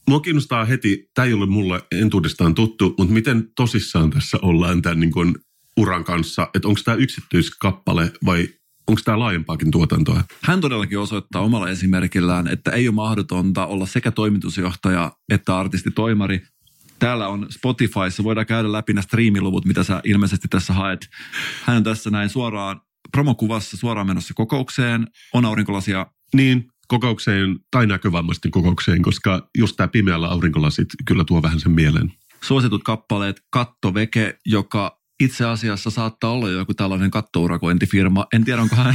Mua 0.08 0.20
kiinnostaa 0.20 0.64
heti, 0.64 1.10
tämä 1.14 1.26
ei 1.26 1.32
ole 1.32 1.46
mulle 1.46 1.82
entuudestaan 1.92 2.54
tuttu, 2.54 2.94
mutta 2.98 3.14
miten 3.14 3.48
tosissaan 3.56 4.10
tässä 4.10 4.38
ollaan 4.42 4.82
tämän 4.82 5.00
niin 5.00 5.12
kuin 5.12 5.34
uran 5.76 6.04
kanssa, 6.04 6.48
että 6.54 6.68
onko 6.68 6.80
tämä 6.84 6.94
yksityiskappale 6.94 8.12
vai 8.24 8.48
onko 8.88 9.00
tämä 9.04 9.18
laajempaakin 9.18 9.70
tuotantoa? 9.70 10.24
Hän 10.42 10.60
todellakin 10.60 10.98
osoittaa 10.98 11.42
omalla 11.42 11.70
esimerkillään, 11.70 12.48
että 12.48 12.70
ei 12.70 12.88
ole 12.88 12.94
mahdotonta 12.94 13.66
olla 13.66 13.86
sekä 13.86 14.10
toimitusjohtaja 14.10 15.12
että 15.28 15.58
artistitoimari. 15.58 16.42
Täällä 16.98 17.28
on 17.28 17.46
Spotifyssa, 17.50 18.24
voidaan 18.24 18.46
käydä 18.46 18.72
läpi 18.72 18.92
nämä 18.92 19.02
striimiluvut, 19.02 19.64
mitä 19.64 19.84
sä 19.84 20.00
ilmeisesti 20.04 20.48
tässä 20.48 20.72
haet. 20.72 21.08
Hän 21.62 21.76
on 21.76 21.84
tässä 21.84 22.10
näin 22.10 22.28
suoraan 22.28 22.80
promokuvassa 23.12 23.76
suoraan 23.76 24.06
menossa 24.06 24.34
kokoukseen, 24.34 25.06
on 25.34 25.44
aurinkolasia. 25.44 26.06
Niin, 26.34 26.68
kokoukseen 26.88 27.58
tai 27.70 27.86
näkövammaisten 27.86 28.50
kokoukseen, 28.50 29.02
koska 29.02 29.48
just 29.58 29.76
tämä 29.76 29.88
pimeällä 29.88 30.28
aurinkolasit 30.28 30.88
kyllä 31.04 31.24
tuo 31.24 31.42
vähän 31.42 31.60
sen 31.60 31.72
mieleen. 31.72 32.12
Suositut 32.44 32.84
kappaleet 32.84 33.40
Katto 33.50 33.94
Veke, 33.94 34.38
joka 34.46 34.98
itse 35.20 35.44
asiassa 35.44 35.90
saattaa 35.90 36.30
olla 36.30 36.48
joku 36.48 36.74
tällainen 36.74 37.10
kattourakointifirma. 37.10 38.26
En 38.32 38.44
tiedä, 38.44 38.62
onko 38.62 38.76
hän... 38.76 38.94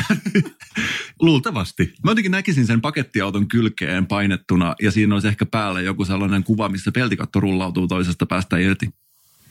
Luultavasti. 1.21 1.93
Mä 2.03 2.11
jotenkin 2.11 2.31
näkisin 2.31 2.67
sen 2.67 2.81
pakettiauton 2.81 3.47
kylkeen 3.47 4.07
painettuna 4.07 4.75
ja 4.81 4.91
siinä 4.91 5.15
olisi 5.15 5.27
ehkä 5.27 5.45
päällä 5.45 5.81
joku 5.81 6.05
sellainen 6.05 6.43
kuva, 6.43 6.69
missä 6.69 6.91
peltikatto 6.91 7.39
rullautuu 7.39 7.87
toisesta 7.87 8.25
päästä 8.25 8.57
irti. 8.57 8.89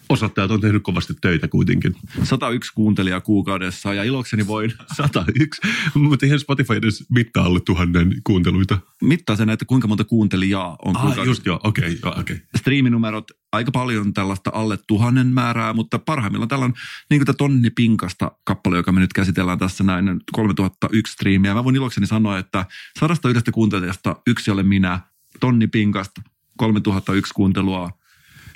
Osoittajat 0.09 0.50
on 0.50 0.61
tehnyt 0.61 0.82
kovasti 0.82 1.14
töitä 1.20 1.48
kuitenkin. 1.48 1.94
101 2.22 2.72
kuuntelijaa 2.74 3.20
kuukaudessa 3.20 3.94
ja 3.94 4.04
ilokseni 4.04 4.46
voin. 4.46 4.72
101? 4.96 5.61
Mutta 5.94 6.26
eihän 6.26 6.40
Spotify 6.40 6.74
edes 6.74 7.04
mittaa 7.11 7.44
alle 7.44 7.61
tuhannen 7.61 8.14
kuunteluita. 8.24 8.78
Mittaa 9.02 9.36
sen, 9.36 9.50
että 9.50 9.64
kuinka 9.64 9.88
monta 9.88 10.04
kuuntelijaa 10.04 10.76
on 10.84 10.96
ah, 10.96 11.02
kuukaudessa. 11.02 11.30
just 11.30 11.46
joo, 11.46 11.61
okei, 11.64 11.98
okay, 12.02 12.11
okei. 12.20 12.36
Okay. 12.36 12.46
Striiminumerot, 12.56 13.30
aika 13.52 13.70
paljon 13.70 14.14
tällaista 14.14 14.50
alle 14.54 14.78
tuhannen 14.86 15.26
määrää, 15.26 15.72
mutta 15.72 15.98
parhaimmillaan 15.98 16.48
tällä 16.48 16.64
on 16.64 16.74
niin 17.11 17.24
kuin 17.24 17.36
tonni 17.36 17.70
pinkasta 17.70 18.32
kappale, 18.44 18.76
joka 18.76 18.92
me 18.92 19.00
nyt 19.00 19.12
käsitellään 19.12 19.59
tässä 19.59 19.84
näin 19.84 20.20
3001 20.32 21.12
striimiä. 21.12 21.54
Mä 21.54 21.64
voin 21.64 21.76
ilokseni 21.76 22.06
sanoa, 22.06 22.38
että 22.38 22.66
sadasta 23.00 23.28
yhdestä 23.28 23.52
kuuntelijasta 23.52 24.16
yksi 24.26 24.50
ole 24.50 24.62
minä, 24.62 25.00
tonni 25.40 25.66
pinkasta, 25.66 26.22
3001 26.56 27.34
kuuntelua, 27.34 27.97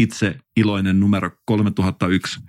itse 0.02 0.38
iloinen 0.56 1.00
numero 1.00 1.30
3001. 1.44 2.40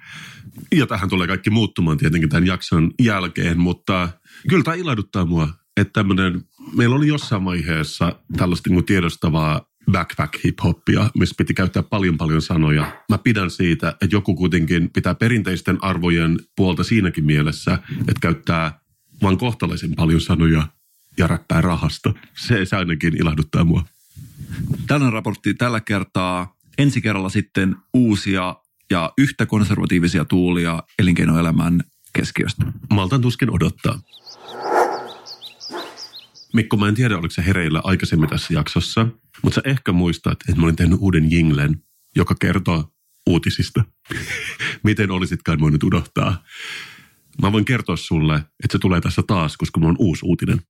Ja 0.75 0.87
tähän 0.87 1.09
tulee 1.09 1.27
kaikki 1.27 1.49
muuttumaan 1.49 1.97
tietenkin 1.97 2.29
tämän 2.29 2.47
jakson 2.47 2.91
jälkeen, 3.01 3.59
mutta 3.59 4.09
kyllä 4.49 4.63
tämä 4.63 4.75
ilahduttaa 4.75 5.25
mua, 5.25 5.49
että 5.77 5.93
tämmöinen, 5.93 6.41
meillä 6.75 6.95
oli 6.95 7.07
jossain 7.07 7.45
vaiheessa 7.45 8.19
tällaista 8.37 8.69
niin 8.69 8.85
tiedostavaa 8.85 9.61
backpack 9.91 10.33
hip-hoppia, 10.43 11.09
missä 11.19 11.35
piti 11.37 11.53
käyttää 11.53 11.83
paljon 11.83 12.17
paljon 12.17 12.41
sanoja. 12.41 13.03
Mä 13.09 13.17
pidän 13.17 13.51
siitä, 13.51 13.89
että 13.89 14.15
joku 14.15 14.35
kuitenkin 14.35 14.89
pitää 14.93 15.15
perinteisten 15.15 15.77
arvojen 15.81 16.39
puolta 16.55 16.83
siinäkin 16.83 17.25
mielessä, 17.25 17.79
että 17.99 18.19
käyttää 18.21 18.79
vain 19.21 19.37
kohtalaisen 19.37 19.95
paljon 19.95 20.21
sanoja 20.21 20.67
ja 21.17 21.27
räppää 21.27 21.61
rahasta. 21.61 22.13
Se, 22.37 22.65
se 22.65 22.75
ainakin 22.75 23.17
ilahduttaa 23.17 23.63
mua. 23.63 23.85
Tällainen 24.87 25.13
raportti 25.13 25.53
tällä 25.53 25.81
kertaa 25.81 26.55
ensi 26.77 27.01
kerralla 27.01 27.29
sitten 27.29 27.75
uusia 27.93 28.55
ja 28.91 29.13
yhtä 29.17 29.45
konservatiivisia 29.45 30.25
tuulia 30.25 30.83
elinkeinoelämän 30.99 31.83
keskiöstä. 32.13 32.65
Maltan 32.89 33.21
tuskin 33.21 33.49
odottaa. 33.49 33.99
Mikko, 36.53 36.77
mä 36.77 36.87
en 36.87 36.95
tiedä, 36.95 37.17
oliko 37.17 37.33
se 37.33 37.45
hereillä 37.45 37.81
aikaisemmin 37.83 38.29
tässä 38.29 38.53
jaksossa, 38.53 39.07
mutta 39.41 39.55
sä 39.55 39.61
ehkä 39.65 39.91
muistat, 39.91 40.39
että 40.49 40.61
mä 40.61 40.63
olin 40.63 40.75
tehnyt 40.75 40.99
uuden 41.01 41.31
jinglen, 41.31 41.83
joka 42.15 42.35
kertoo 42.41 42.93
uutisista. 43.27 43.83
Miten 44.83 45.11
olisitkaan 45.11 45.59
voinut 45.59 45.83
unohtaa? 45.83 46.43
Mä 47.41 47.51
voin 47.51 47.65
kertoa 47.65 47.95
sulle, 47.95 48.35
että 48.35 48.71
se 48.71 48.79
tulee 48.79 49.01
tässä 49.01 49.21
taas, 49.27 49.57
koska 49.57 49.79
mulla 49.79 49.91
on 49.91 49.97
uusi 49.99 50.25
uutinen. 50.25 50.61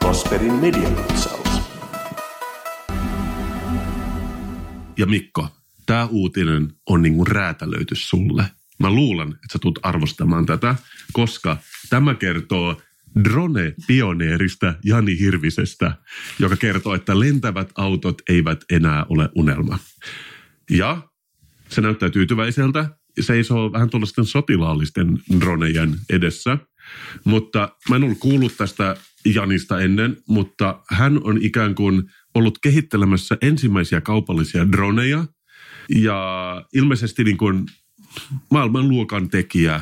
Prosperin 0.00 0.54
mediakatsaus. 0.54 1.41
Ja 5.02 5.06
Mikko, 5.06 5.48
tämä 5.86 6.06
uutinen 6.06 6.72
on 6.86 7.02
niin 7.02 7.14
kuin 7.14 7.26
räätälöity 7.26 7.94
sulle. 7.94 8.44
Mä 8.78 8.90
luulen, 8.90 9.28
että 9.28 9.52
sä 9.52 9.58
tulet 9.58 9.78
arvostamaan 9.82 10.46
tätä, 10.46 10.74
koska 11.12 11.56
tämä 11.90 12.14
kertoo 12.14 12.80
drone-pioneerista 13.24 14.74
Jani 14.84 15.18
Hirvisestä, 15.18 15.96
joka 16.38 16.56
kertoo, 16.56 16.94
että 16.94 17.20
lentävät 17.20 17.72
autot 17.74 18.22
eivät 18.28 18.64
enää 18.70 19.06
ole 19.08 19.28
unelma. 19.34 19.78
Ja 20.70 21.08
se 21.68 21.80
näyttää 21.80 22.10
tyytyväiseltä, 22.10 22.88
seisoo 23.20 23.72
vähän 23.72 23.90
tuollaisten 23.90 24.24
sotilaallisten 24.24 25.18
dronejen 25.40 25.94
edessä. 26.10 26.58
Mutta 27.24 27.68
mä 27.88 27.96
en 27.96 28.04
ollut 28.04 28.18
kuullut 28.18 28.56
tästä 28.56 28.96
Janista 29.34 29.80
ennen, 29.80 30.16
mutta 30.28 30.82
hän 30.90 31.20
on 31.24 31.38
ikään 31.42 31.74
kuin 31.74 32.02
ollut 32.34 32.58
kehittelemässä 32.62 33.38
ensimmäisiä 33.42 34.00
kaupallisia 34.00 34.72
droneja 34.72 35.24
ja 35.94 36.64
ilmeisesti 36.74 37.24
niin 37.24 37.36
kuin 37.36 37.66
maailmanluokan 38.50 39.30
tekijä, 39.30 39.80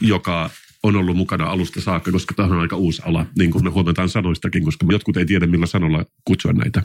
joka 0.00 0.50
on 0.82 0.96
ollut 0.96 1.16
mukana 1.16 1.46
alusta 1.46 1.80
saakka, 1.80 2.12
koska 2.12 2.34
tämä 2.34 2.48
on 2.48 2.60
aika 2.60 2.76
uusi 2.76 3.02
ala, 3.04 3.26
niin 3.38 3.50
kuin 3.50 3.64
me 3.64 3.70
huomataan 3.70 4.08
sanoistakin, 4.08 4.64
koska 4.64 4.86
jotkut 4.90 5.16
ei 5.16 5.26
tiedä, 5.26 5.46
millä 5.46 5.66
sanolla 5.66 6.04
kutsua 6.24 6.52
näitä. 6.52 6.82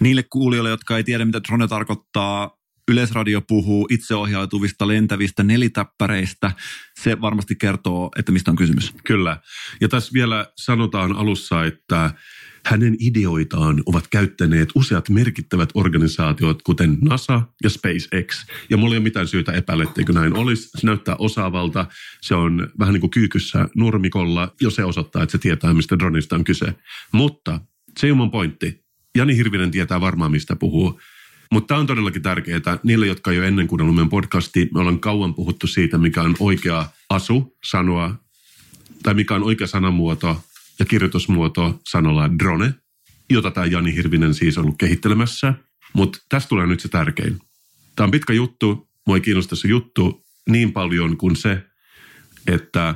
Niille 0.00 0.22
kuulijoille, 0.22 0.70
jotka 0.70 0.96
ei 0.96 1.04
tiedä, 1.04 1.24
mitä 1.24 1.40
drone 1.48 1.68
tarkoittaa, 1.68 2.50
Yleisradio 2.90 3.40
puhuu 3.40 3.88
itseohjautuvista 3.90 4.88
lentävistä 4.88 5.42
nelitäppäreistä. 5.42 6.52
Se 7.02 7.20
varmasti 7.20 7.56
kertoo, 7.56 8.10
että 8.18 8.32
mistä 8.32 8.50
on 8.50 8.56
kysymys. 8.56 8.94
Kyllä. 9.04 9.40
Ja 9.80 9.88
tässä 9.88 10.10
vielä 10.12 10.46
sanotaan 10.56 11.12
alussa, 11.12 11.64
että 11.64 12.14
hänen 12.66 12.96
ideoitaan 13.00 13.82
ovat 13.86 14.08
käyttäneet 14.08 14.68
useat 14.74 15.08
merkittävät 15.08 15.68
organisaatiot, 15.74 16.62
kuten 16.62 16.98
NASA 17.00 17.42
ja 17.62 17.70
SpaceX. 17.70 18.46
Ja 18.70 18.76
mulla 18.76 18.94
ei 18.94 18.98
ole 18.98 19.02
mitään 19.02 19.28
syytä 19.28 19.52
epäillä, 19.52 19.84
etteikö 19.84 20.12
näin 20.12 20.36
olisi. 20.36 20.68
Se 20.68 20.86
näyttää 20.86 21.16
osaavalta. 21.18 21.86
Se 22.20 22.34
on 22.34 22.68
vähän 22.78 22.92
niin 22.92 23.00
kuin 23.00 23.10
kyykyssä 23.10 23.68
nurmikolla, 23.76 24.54
jos 24.60 24.74
se 24.74 24.84
osoittaa, 24.84 25.22
että 25.22 25.32
se 25.32 25.38
tietää, 25.38 25.74
mistä 25.74 25.98
dronista 25.98 26.36
on 26.36 26.44
kyse. 26.44 26.74
Mutta 27.12 27.60
se 27.98 28.06
ei 28.06 28.12
pointti. 28.32 28.84
Jani 29.16 29.36
Hirvinen 29.36 29.70
tietää 29.70 30.00
varmaan, 30.00 30.30
mistä 30.30 30.56
puhuu. 30.56 31.00
Mutta 31.54 31.66
tämä 31.66 31.80
on 31.80 31.86
todellakin 31.86 32.22
tärkeää 32.22 32.78
niille, 32.82 33.06
jotka 33.06 33.30
ole 33.30 33.48
ennen 33.48 33.66
kuunnellut 33.66 33.94
meidän 33.94 34.08
podcastia. 34.08 34.66
Me 34.74 34.80
ollaan 34.80 35.00
kauan 35.00 35.34
puhuttu 35.34 35.66
siitä, 35.66 35.98
mikä 35.98 36.22
on 36.22 36.36
oikea 36.38 36.86
asu 37.10 37.56
sanoa, 37.64 38.14
tai 39.02 39.14
mikä 39.14 39.34
on 39.34 39.42
oikea 39.42 39.66
sanamuoto 39.66 40.44
ja 40.78 40.84
kirjoitusmuoto 40.84 41.80
sanalla 41.88 42.38
drone, 42.38 42.74
jota 43.30 43.50
tämä 43.50 43.66
Jani 43.66 43.94
Hirvinen 43.94 44.34
siis 44.34 44.58
on 44.58 44.64
ollut 44.64 44.78
kehittelemässä. 44.78 45.54
Mutta 45.92 46.18
tästä 46.28 46.48
tulee 46.48 46.66
nyt 46.66 46.80
se 46.80 46.88
tärkein. 46.88 47.38
Tämä 47.96 48.04
on 48.04 48.10
pitkä 48.10 48.32
juttu, 48.32 48.88
mua 49.06 49.16
ei 49.16 49.20
kiinnosta 49.20 49.56
se 49.56 49.68
juttu 49.68 50.24
niin 50.48 50.72
paljon 50.72 51.16
kuin 51.16 51.36
se, 51.36 51.62
että 52.46 52.94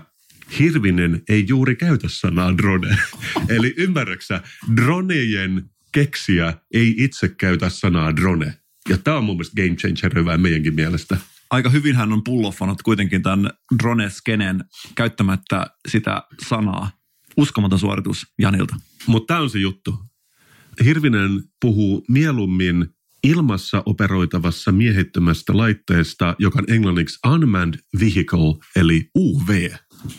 Hirvinen 0.59 1.23
ei 1.29 1.45
juuri 1.49 1.77
käytä 1.77 2.09
sanaa 2.11 2.57
drone. 2.59 2.99
Eli 3.57 3.75
ymmärräksä, 3.77 4.43
dronejen 4.77 5.71
keksiä 5.99 6.55
ei 6.75 6.95
itse 6.99 7.29
käytä 7.29 7.69
sanaa 7.69 8.17
drone. 8.17 8.55
Ja 8.89 8.99
tämä 8.99 9.17
on 9.17 9.25
mun 9.25 9.37
mielestä 9.37 9.63
game 9.63 9.77
changer 9.77 10.19
hyvä 10.19 10.39
meidänkin 10.39 10.75
mielestä. 10.75 11.17
Aika 11.51 11.71
hyvin 11.71 11.97
hän 11.97 12.13
on 12.13 12.25
pulloffanut 12.25 12.83
kuitenkin 12.83 13.23
tämän 13.23 13.51
drone-skenen 13.83 14.65
käyttämättä 14.95 15.67
sitä 15.89 16.23
sanaa. 16.49 16.91
Uskomaton 17.37 17.79
suoritus 17.79 18.27
Janilta. 18.39 18.77
Mutta 19.07 19.35
tämä 19.35 19.41
on 19.41 19.51
se 19.51 19.59
juttu. 19.59 19.99
Hirvinen 20.85 21.43
puhuu 21.61 22.05
mieluummin 22.09 22.87
ilmassa 23.25 23.83
operoitavassa 23.87 24.73
miehittämästä 24.73 25.57
laitteesta, 25.57 26.37
joka 26.39 26.59
on 26.59 26.75
englanniksi 26.75 27.19
Unmanned 27.35 27.81
Vehicle, 28.01 28.55
eli 28.77 29.11
UV. 29.17 29.71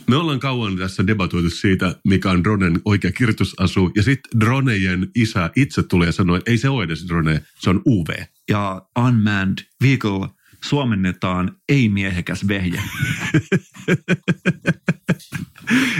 Me 0.08 0.16
ollaan 0.16 0.40
kauan 0.40 0.78
tässä 0.78 1.08
debatoitu 1.08 1.50
siitä, 1.50 1.96
mikä 2.08 2.32
on 2.32 2.44
dronen 2.44 2.82
oikea 2.86 3.12
kirjoitusasu, 3.12 3.92
ja 3.96 4.04
sitten 4.04 4.40
dronejen 4.40 5.08
isä 5.16 5.50
itse 5.56 5.84
tulee 5.84 6.06
ja 6.06 6.12
sanoo, 6.12 6.36
että 6.36 6.52
ei 6.52 6.58
se 6.58 6.70
ole 6.70 6.84
edes 6.84 7.08
drone, 7.08 7.42
se 7.60 7.70
on 7.70 7.82
UV. 7.88 8.10
Ja 8.50 8.82
unmanned 9.00 9.58
vehicle 9.82 10.30
suomennetaan 10.64 11.56
ei-miehekäs 11.70 12.48
vehje. 12.48 12.82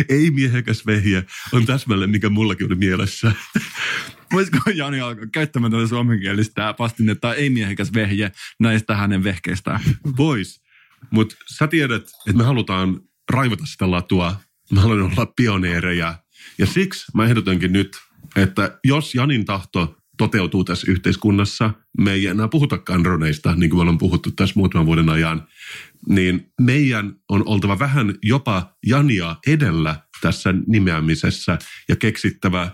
Ei-miehekäs 0.10 0.86
vehje 0.86 1.26
on 1.52 1.66
täsmälleen, 1.66 2.10
mikä 2.10 2.30
mullakin 2.30 2.68
oli 2.68 2.76
mielessä. 2.76 3.32
Voisiko 4.34 4.58
Jani 4.76 5.00
alkaa 5.00 5.26
käyttämään 5.34 5.72
tätä 5.72 5.88
suomenkielistä 5.88 6.76
vastinetta 6.80 7.36
ei-miehekäs 7.36 7.94
vehje 7.94 8.32
näistä 8.60 8.96
hänen 8.96 9.24
vehkeistään? 9.24 9.80
Vois. 10.18 10.62
Mutta 11.12 11.36
sä 11.58 11.68
tiedät, 11.68 12.02
että 12.02 12.38
me 12.38 12.44
halutaan 12.44 13.02
raivata 13.30 13.66
sitä 13.66 13.92
latua. 13.92 14.36
Me 14.72 14.82
haluamme 14.82 15.04
olla 15.04 15.34
pioneereja. 15.36 16.16
Ja 16.58 16.66
siksi 16.66 17.06
mä 17.14 17.26
ehdotankin 17.26 17.74
nyt, 17.74 17.98
että 18.36 18.80
jos 18.84 19.16
Janin 19.16 19.46
tahto 19.46 19.96
toteutuu 20.18 20.64
tässä 20.64 20.92
yhteiskunnassa, 20.92 21.74
me 21.98 22.14
ei 22.14 22.28
enää 22.28 22.48
puhutakaan 22.48 23.04
droneista, 23.04 23.56
niin 23.56 23.70
kuin 23.70 23.78
me 23.78 23.82
ollaan 23.82 23.98
puhuttu 23.98 24.32
tässä 24.32 24.54
muutaman 24.56 24.86
vuoden 24.86 25.10
ajan, 25.10 25.48
niin 26.08 26.52
meidän 26.62 27.16
on 27.30 27.44
oltava 27.48 27.80
vähän 27.80 28.14
jopa 28.24 28.76
Jania 28.86 29.36
edellä 29.48 30.02
tässä 30.22 30.54
nimeämisessä 30.68 31.60
ja 31.90 31.96
keksittävä 31.96 32.72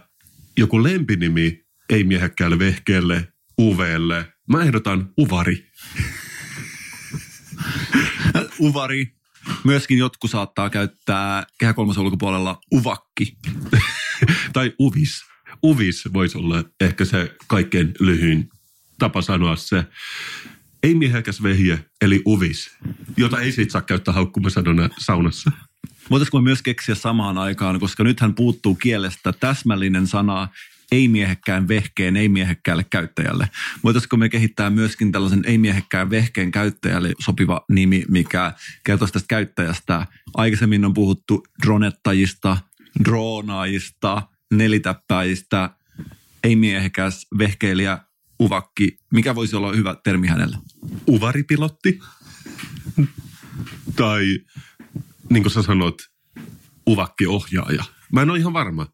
joku 0.58 0.84
lempinimi 0.84 1.66
ei-miehekkäälle 1.90 2.60
vehkeelle, 2.60 3.28
UVlle. 3.62 4.34
Mä 4.50 4.64
ehdotan 4.64 5.10
Uvari. 5.20 5.66
Uvari. 8.60 9.16
Myöskin 9.64 9.98
jotkut 9.98 10.32
saattaa 10.32 10.70
käyttää 10.70 11.46
kehä 11.60 11.74
kolmosen 11.74 12.04
ulkopuolella 12.04 12.62
uvakki. 12.72 13.38
tai 14.54 14.74
Uvis. 14.80 15.26
Uvis 15.64 16.04
voisi 16.14 16.38
olla 16.38 16.64
ehkä 16.80 17.06
se 17.06 17.36
kaikkein 17.48 17.94
lyhyin 18.00 18.50
tapa 19.00 19.22
sanoa 19.22 19.56
se. 19.56 19.84
Ei-miehekäs 20.84 21.44
vehje, 21.44 21.86
eli 22.02 22.22
uvis, 22.26 22.78
jota 23.18 23.40
ei 23.40 23.52
sit 23.52 23.72
saa 23.72 23.82
käyttää 23.82 24.14
haukkumasanona 24.14 24.90
saunassa. 24.98 25.52
Voitaisiko 26.10 26.42
myös 26.42 26.62
keksiä 26.62 26.96
samaan 26.96 27.38
aikaan, 27.38 27.80
koska 27.80 28.04
nythän 28.04 28.34
puuttuu 28.36 28.76
kielestä 28.76 29.34
täsmällinen 29.34 30.08
sana 30.08 30.48
ei-miehekkään 30.96 31.68
vehkeen 31.68 32.16
ei-miehekkäälle 32.16 32.86
käyttäjälle. 32.90 33.50
Voitaisiko 33.84 34.18
me 34.18 34.30
kehittää 34.30 34.70
myöskin 34.70 35.12
tällaisen 35.12 35.44
ei-miehekkään 35.46 36.10
vehkeen 36.10 36.52
käyttäjälle 36.52 37.14
sopiva 37.20 37.66
nimi, 37.72 38.06
mikä 38.10 38.54
kertoisi 38.84 39.14
tästä 39.14 39.28
käyttäjästä. 39.28 40.08
Aikaisemmin 40.34 40.86
on 40.86 40.94
puhuttu 40.94 41.44
dronettajista, 41.64 42.58
droonaajista, 43.04 44.22
nelitäppäistä, 44.54 45.70
ei-miehekäs 46.44 47.28
vehkeilijä, 47.38 48.00
uvakki. 48.40 48.98
Mikä 49.12 49.36
voisi 49.36 49.56
olla 49.56 49.74
hyvä 49.74 49.96
termi 50.04 50.28
hänelle? 50.28 50.58
Uvaripilotti. 51.08 52.00
tai 53.96 54.26
niin 55.30 55.44
kuin 55.44 55.52
sä 55.52 55.62
sanot, 55.62 56.02
uvakkiohjaaja. 56.90 57.84
Mä 58.14 58.22
en 58.22 58.30
ole 58.30 58.40
ihan 58.40 58.54
varma. 58.54 58.88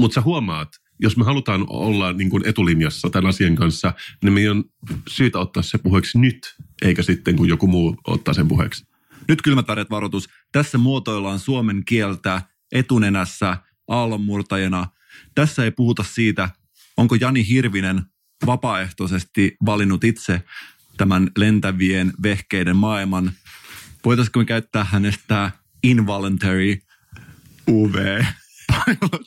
Mutta 0.00 0.14
sä 0.14 0.20
huomaat, 0.20 0.68
jos 1.02 1.16
me 1.16 1.24
halutaan 1.24 1.66
olla 1.68 2.12
niin 2.12 2.30
kuin 2.30 2.48
etulinjassa 2.48 3.10
tämän 3.10 3.28
asian 3.28 3.56
kanssa, 3.56 3.92
niin 4.22 4.32
meidän 4.32 4.56
on 4.56 4.64
syytä 5.08 5.38
ottaa 5.38 5.62
se 5.62 5.78
puheeksi 5.78 6.18
nyt, 6.18 6.54
eikä 6.82 7.02
sitten 7.02 7.36
kun 7.36 7.48
joku 7.48 7.66
muu 7.66 7.96
ottaa 8.06 8.34
sen 8.34 8.48
puheeksi. 8.48 8.84
Nyt 9.28 9.42
kylmät 9.42 9.68
väreet 9.68 9.90
varoitus. 9.90 10.28
Tässä 10.52 10.78
muotoillaan 10.78 11.38
suomen 11.38 11.84
kieltä 11.84 12.42
etunenässä 12.72 13.56
aallonmurtajana. 13.88 14.86
Tässä 15.34 15.64
ei 15.64 15.70
puhuta 15.70 16.02
siitä, 16.02 16.50
onko 16.96 17.14
Jani 17.14 17.48
Hirvinen 17.48 18.02
vapaaehtoisesti 18.46 19.56
valinnut 19.66 20.04
itse 20.04 20.42
tämän 20.96 21.30
lentävien 21.36 22.12
vehkeiden 22.22 22.76
maailman. 22.76 23.32
Voitaisiko 24.04 24.38
me 24.38 24.44
käyttää 24.44 24.84
hänestä 24.84 25.50
involuntary 25.82 26.78
UV 27.68 28.22
pilot? 28.84 29.26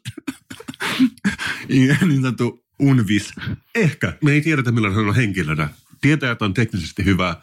niin 1.70 2.22
sanottu 2.22 2.66
unvis. 2.80 3.34
Ehkä. 3.76 4.18
Me 4.24 4.32
ei 4.32 4.41
tiedetä, 4.41 4.72
millainen 4.72 4.98
hän 4.98 5.08
on 5.08 5.16
henkilönä. 5.16 5.70
Tietäjät 6.02 6.41
on 6.41 6.54
teknisesti 6.54 7.06
hyvä 7.06 7.36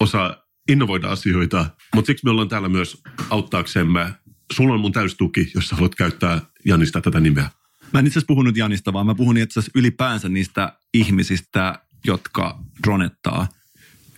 osa 0.00 0.44
innovoida 0.68 1.08
asioita, 1.08 1.70
mutta 1.94 2.06
siksi 2.06 2.24
me 2.24 2.30
ollaan 2.30 2.48
täällä 2.48 2.68
myös 2.68 3.02
auttaaksemme. 3.30 4.14
Sulla 4.52 4.74
on 4.74 4.80
mun 4.80 4.92
täystuki, 4.92 5.50
jos 5.54 5.68
sä 5.68 5.76
haluat 5.76 5.94
käyttää 5.94 6.40
Janista 6.64 7.00
tätä 7.00 7.20
nimeä. 7.20 7.50
Mä 7.92 8.00
en 8.00 8.06
itse 8.06 8.18
asiassa 8.18 8.26
puhunut 8.26 8.56
Janista, 8.56 8.92
vaan 8.92 9.06
mä 9.06 9.14
puhun 9.14 9.36
itse 9.36 9.60
asiassa 9.60 9.78
ylipäänsä 9.78 10.28
niistä 10.28 10.72
ihmisistä, 10.94 11.78
jotka 12.04 12.58
dronettaa. 12.82 13.48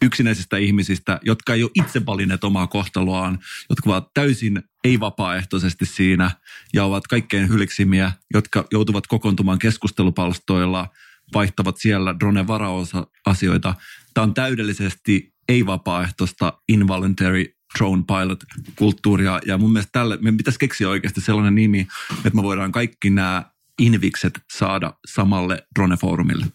Yksinäisistä 0.02 0.56
ihmisistä, 0.56 1.20
jotka 1.22 1.54
ei 1.54 1.62
ole 1.62 1.70
itse 1.74 2.06
valinneet 2.06 2.44
omaa 2.44 2.66
kohtaloaan, 2.66 3.38
jotka 3.70 3.90
ovat 3.90 4.14
täysin 4.14 4.62
ei-vapaaehtoisesti 4.84 5.86
siinä 5.86 6.30
ja 6.74 6.84
ovat 6.84 7.06
kaikkein 7.06 7.48
hyliksimiä, 7.48 8.12
jotka 8.34 8.64
joutuvat 8.72 9.06
kokoontumaan 9.06 9.58
keskustelupalstoilla, 9.58 10.88
vaihtavat 11.34 11.76
siellä 11.76 12.14
drone 12.20 12.46
varaosa-asioita. 12.46 13.74
Tämä 14.14 14.22
on 14.22 14.34
täydellisesti 14.34 15.34
ei-vapaaehtoista 15.48 16.52
involuntary 16.68 17.44
drone 17.78 18.02
pilot-kulttuuria. 18.06 19.40
Ja 19.46 19.58
mun 19.58 19.72
mielestä 19.72 19.92
tälle, 19.92 20.16
meidän 20.16 20.36
pitäisi 20.36 20.58
keksiä 20.58 20.88
oikeasti 20.88 21.20
sellainen 21.20 21.54
nimi, 21.54 21.86
että 22.16 22.36
me 22.36 22.42
voidaan 22.42 22.72
kaikki 22.72 23.10
nämä 23.10 23.44
invikset 23.78 24.40
saada 24.52 24.94
samalle 25.06 25.66
drone-foorumille. 25.78 26.46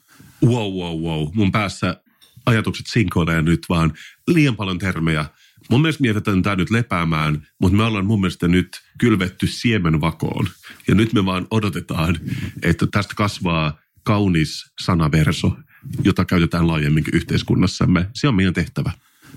Wow, 0.43 0.73
wow, 0.73 1.01
wow. 1.01 1.27
Mun 1.33 1.51
päässä 1.51 2.01
ajatukset 2.47 2.87
sinkoilee 2.87 3.41
nyt 3.41 3.65
vaan 3.69 3.93
liian 4.27 4.55
paljon 4.55 4.79
termejä. 4.79 5.25
Mun 5.69 5.81
mielestä 5.81 6.01
mietitään 6.01 6.41
tämä 6.41 6.55
nyt 6.55 6.69
lepäämään, 6.69 7.47
mutta 7.61 7.77
me 7.77 7.83
ollaan 7.83 8.05
mun 8.05 8.21
mielestä 8.21 8.47
nyt 8.47 8.69
kylvetty 8.99 9.47
siemenvakoon. 9.47 10.47
Ja 10.87 10.95
nyt 10.95 11.13
me 11.13 11.25
vaan 11.25 11.47
odotetaan, 11.51 12.19
että 12.63 12.87
tästä 12.91 13.13
kasvaa 13.15 13.79
kaunis 14.03 14.65
sanaverso, 14.79 15.57
jota 16.03 16.25
käytetään 16.25 16.67
laajemminkin 16.67 17.15
yhteiskunnassamme. 17.15 18.09
Se 18.13 18.27
on 18.27 18.35
meidän 18.35 18.53
tehtävä. 18.53 18.91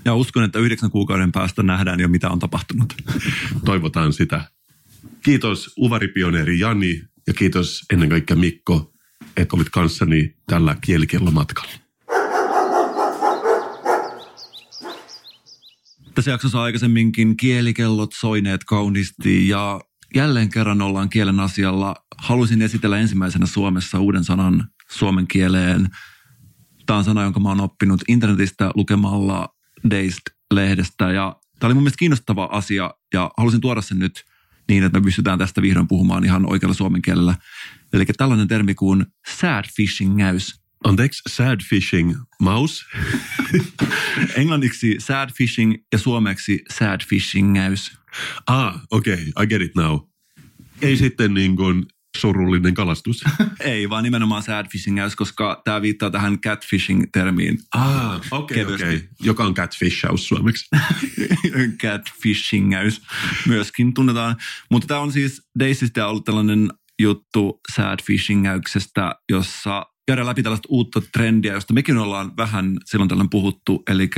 Ja 0.05 0.15
uskon, 0.15 0.43
että 0.43 0.59
yhdeksän 0.59 0.91
kuukauden 0.91 1.31
päästä 1.31 1.63
nähdään 1.63 1.99
jo, 1.99 2.07
mitä 2.07 2.29
on 2.29 2.39
tapahtunut. 2.39 2.95
Toivotaan 3.65 4.13
sitä. 4.13 4.41
Kiitos 5.23 5.73
uvaripioneeri 5.77 6.59
Jani 6.59 7.01
ja 7.27 7.33
kiitos 7.33 7.81
ennen 7.93 8.09
kaikkea 8.09 8.35
Mikko 8.35 8.91
että 9.37 9.55
olit 9.55 9.69
kanssani 9.69 10.35
tällä 10.47 10.75
kielikellomatkalla. 10.81 11.71
Tässä 16.15 16.31
jaksossa 16.31 16.61
aikaisemminkin 16.61 17.37
kielikellot 17.37 18.13
soineet 18.13 18.63
kauniisti 18.63 19.47
ja 19.47 19.81
jälleen 20.15 20.49
kerran 20.49 20.81
ollaan 20.81 21.09
kielen 21.09 21.39
asialla. 21.39 21.95
Haluaisin 22.17 22.61
esitellä 22.61 22.97
ensimmäisenä 22.97 23.45
Suomessa 23.45 23.99
uuden 23.99 24.23
sanan 24.23 24.67
suomen 24.89 25.27
kieleen. 25.27 25.89
Tämä 26.85 26.97
on 26.97 27.03
sana, 27.03 27.23
jonka 27.23 27.39
mä 27.39 27.49
oon 27.49 27.61
oppinut 27.61 28.01
internetistä 28.07 28.71
lukemalla 28.75 29.49
Dazed-lehdestä 29.89 31.11
ja 31.11 31.35
tämä 31.59 31.67
oli 31.67 31.73
mun 31.73 31.83
mielestä 31.83 31.99
kiinnostava 31.99 32.49
asia 32.51 32.93
ja 33.13 33.31
halusin 33.37 33.61
tuoda 33.61 33.81
sen 33.81 33.99
nyt 33.99 34.25
niin, 34.69 34.83
että 34.83 34.99
me 34.99 35.03
pystytään 35.03 35.39
tästä 35.39 35.61
vihdoin 35.61 35.87
puhumaan 35.87 36.23
ihan 36.23 36.49
oikealla 36.49 36.73
suomen 36.73 37.01
kielellä. 37.01 37.35
Eli 37.93 38.05
tällainen 38.05 38.47
termi 38.47 38.75
kuin 38.75 39.05
sad 39.39 39.65
fishing 39.75 40.15
näys. 40.15 40.60
Anteeksi, 40.83 41.21
sad 41.27 41.59
fishing 41.69 42.15
maus. 42.39 42.85
Englanniksi 44.35 44.95
sad 44.99 45.29
fishing 45.37 45.75
ja 45.91 45.97
suomeksi 45.97 46.63
sad 46.69 47.01
fishing 47.09 47.53
näys. 47.53 47.97
ah, 48.47 48.81
okei, 48.91 49.13
okay, 49.13 49.43
I 49.43 49.47
get 49.47 49.61
it 49.61 49.75
now. 49.75 49.99
Ei 50.81 50.97
sitten 50.97 51.33
niin 51.33 51.55
kuin 51.55 51.85
surullinen 52.17 52.73
kalastus. 52.73 53.23
Ei, 53.59 53.89
vaan 53.89 54.03
nimenomaan 54.03 54.43
sad 54.43 54.67
fishing 54.71 54.95
näys, 54.95 55.15
koska 55.15 55.61
tämä 55.65 55.81
viittaa 55.81 56.11
tähän 56.11 56.39
catfishing-termiin. 56.39 57.57
ah, 57.75 58.21
okei, 58.31 58.63
okay. 58.63 58.75
Okay. 58.75 58.99
Joka 59.19 59.43
on 59.43 59.53
catfishaus 59.53 60.27
suomeksi. 60.27 60.69
catfishingäys 61.83 63.01
myöskin 63.47 63.93
tunnetaan. 63.93 64.35
Mutta 64.71 64.87
tämä 64.87 64.99
on 64.99 65.11
siis 65.11 65.41
Daisista 65.59 66.07
ollut 66.07 66.25
tällainen 66.25 66.69
juttu 67.01 67.59
sad 67.75 67.99
fishingäyksestä, 68.03 69.15
jossa 69.29 69.85
käydään 70.11 70.27
läpi 70.27 70.43
tällaista 70.43 70.67
uutta 70.69 71.01
trendiä, 71.01 71.53
josta 71.53 71.73
mekin 71.73 71.97
ollaan 71.97 72.37
vähän 72.37 72.77
silloin 72.85 73.09
tällöin 73.09 73.29
puhuttu, 73.29 73.83
eli 73.89 74.09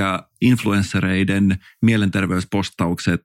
influenssereiden 0.42 1.60
mielenterveyspostaukset 1.82 3.22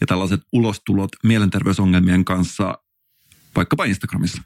ja 0.00 0.06
tällaiset 0.06 0.40
ulostulot 0.52 1.10
mielenterveysongelmien 1.22 2.24
kanssa 2.24 2.78
vaikkapa 3.56 3.84
Instagramissa. 3.84 4.42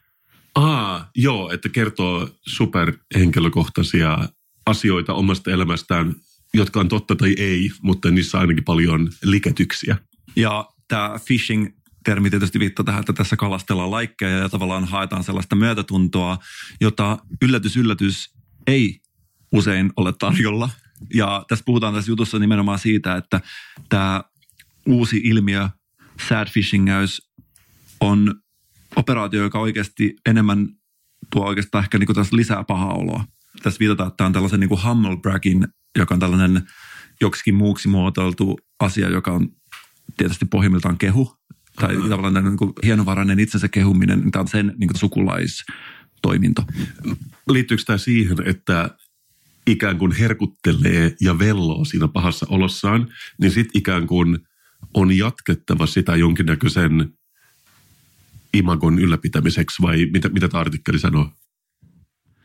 Ah, 0.54 1.06
joo, 1.14 1.50
että 1.52 1.68
kertoo 1.68 2.28
superhenkilökohtaisia 2.46 4.18
asioita 4.66 5.14
omasta 5.14 5.50
elämästään, 5.50 6.14
jotka 6.54 6.80
on 6.80 6.88
totta 6.88 7.16
tai 7.16 7.34
ei, 7.38 7.70
mutta 7.82 8.10
niissä 8.10 8.38
on 8.38 8.40
ainakin 8.40 8.64
paljon 8.64 9.10
liketyksiä. 9.22 9.96
Ja 10.36 10.68
tämä 10.88 11.18
phishing-termi 12.00 12.30
tietysti 12.30 12.58
viittaa 12.58 12.84
tähän, 12.84 13.00
että 13.00 13.12
tässä 13.12 13.36
kalastellaan 13.36 13.90
laikkeja 13.90 14.38
ja 14.38 14.48
tavallaan 14.48 14.84
haetaan 14.84 15.24
sellaista 15.24 15.56
myötätuntoa, 15.56 16.38
jota 16.80 17.18
yllätys, 17.42 17.76
yllätys 17.76 18.34
ei 18.66 19.00
usein 19.52 19.90
ole 19.96 20.12
tarjolla. 20.18 20.70
Ja 21.14 21.44
tässä 21.48 21.64
puhutaan 21.64 21.94
tässä 21.94 22.10
jutussa 22.10 22.38
nimenomaan 22.38 22.78
siitä, 22.78 23.16
että 23.16 23.40
tämä 23.88 24.24
uusi 24.86 25.20
ilmiö, 25.24 25.68
sad 26.28 26.48
phishing 26.52 26.88
on 28.00 28.34
operaatio, 28.96 29.42
joka 29.42 29.58
oikeasti 29.58 30.16
enemmän 30.26 30.68
tuo 31.32 31.46
oikeastaan 31.46 31.84
ehkä 31.84 31.98
niin 31.98 32.14
tässä 32.14 32.36
lisää 32.36 32.64
pahaa 32.64 32.94
oloa. 32.94 33.24
Tässä 33.62 33.78
viitataan, 33.80 34.08
että 34.08 34.16
tämä 34.16 34.26
on 34.26 34.32
tällaisen 34.32 34.60
niin 34.60 34.68
kuin 34.68 34.82
humble 34.82 35.16
bragging, 35.16 35.64
joka 35.98 36.14
on 36.14 36.20
tällainen 36.20 36.62
joksikin 37.20 37.54
muuksi 37.54 37.88
muotoiltu 37.88 38.58
asia, 38.80 39.08
joka 39.08 39.32
on 39.32 39.48
tietysti 40.16 40.44
pohjimmiltaan 40.44 40.98
kehu, 40.98 41.40
tai 41.76 41.96
tavallaan 41.96 42.34
tällainen 42.34 42.44
niin 42.44 42.56
kuin 42.56 42.72
hienovarainen 42.84 43.40
itsensä 43.40 43.68
kehuminen, 43.68 44.20
niin 44.20 44.30
tämä 44.30 44.40
on 44.40 44.48
sen 44.48 44.74
niin 44.78 44.88
kuin 44.88 44.98
sukulaistoiminto. 44.98 46.64
Liittyykö 47.50 47.82
tämä 47.86 47.98
siihen, 47.98 48.36
että 48.46 48.90
ikään 49.66 49.98
kuin 49.98 50.12
herkuttelee 50.12 51.16
ja 51.20 51.38
velloo 51.38 51.84
siinä 51.84 52.08
pahassa 52.08 52.46
olossaan, 52.48 53.08
niin 53.40 53.50
sitten 53.50 53.78
ikään 53.78 54.06
kuin 54.06 54.38
on 54.94 55.18
jatkettava 55.18 55.86
sitä 55.86 56.16
jonkinnäköisen 56.16 57.12
imagon 58.54 58.98
ylläpitämiseksi 58.98 59.82
vai 59.82 60.06
mitä, 60.12 60.28
mitä 60.28 60.48
tämä 60.48 60.60
artikkeli 60.60 60.98
sanoo? 60.98 61.32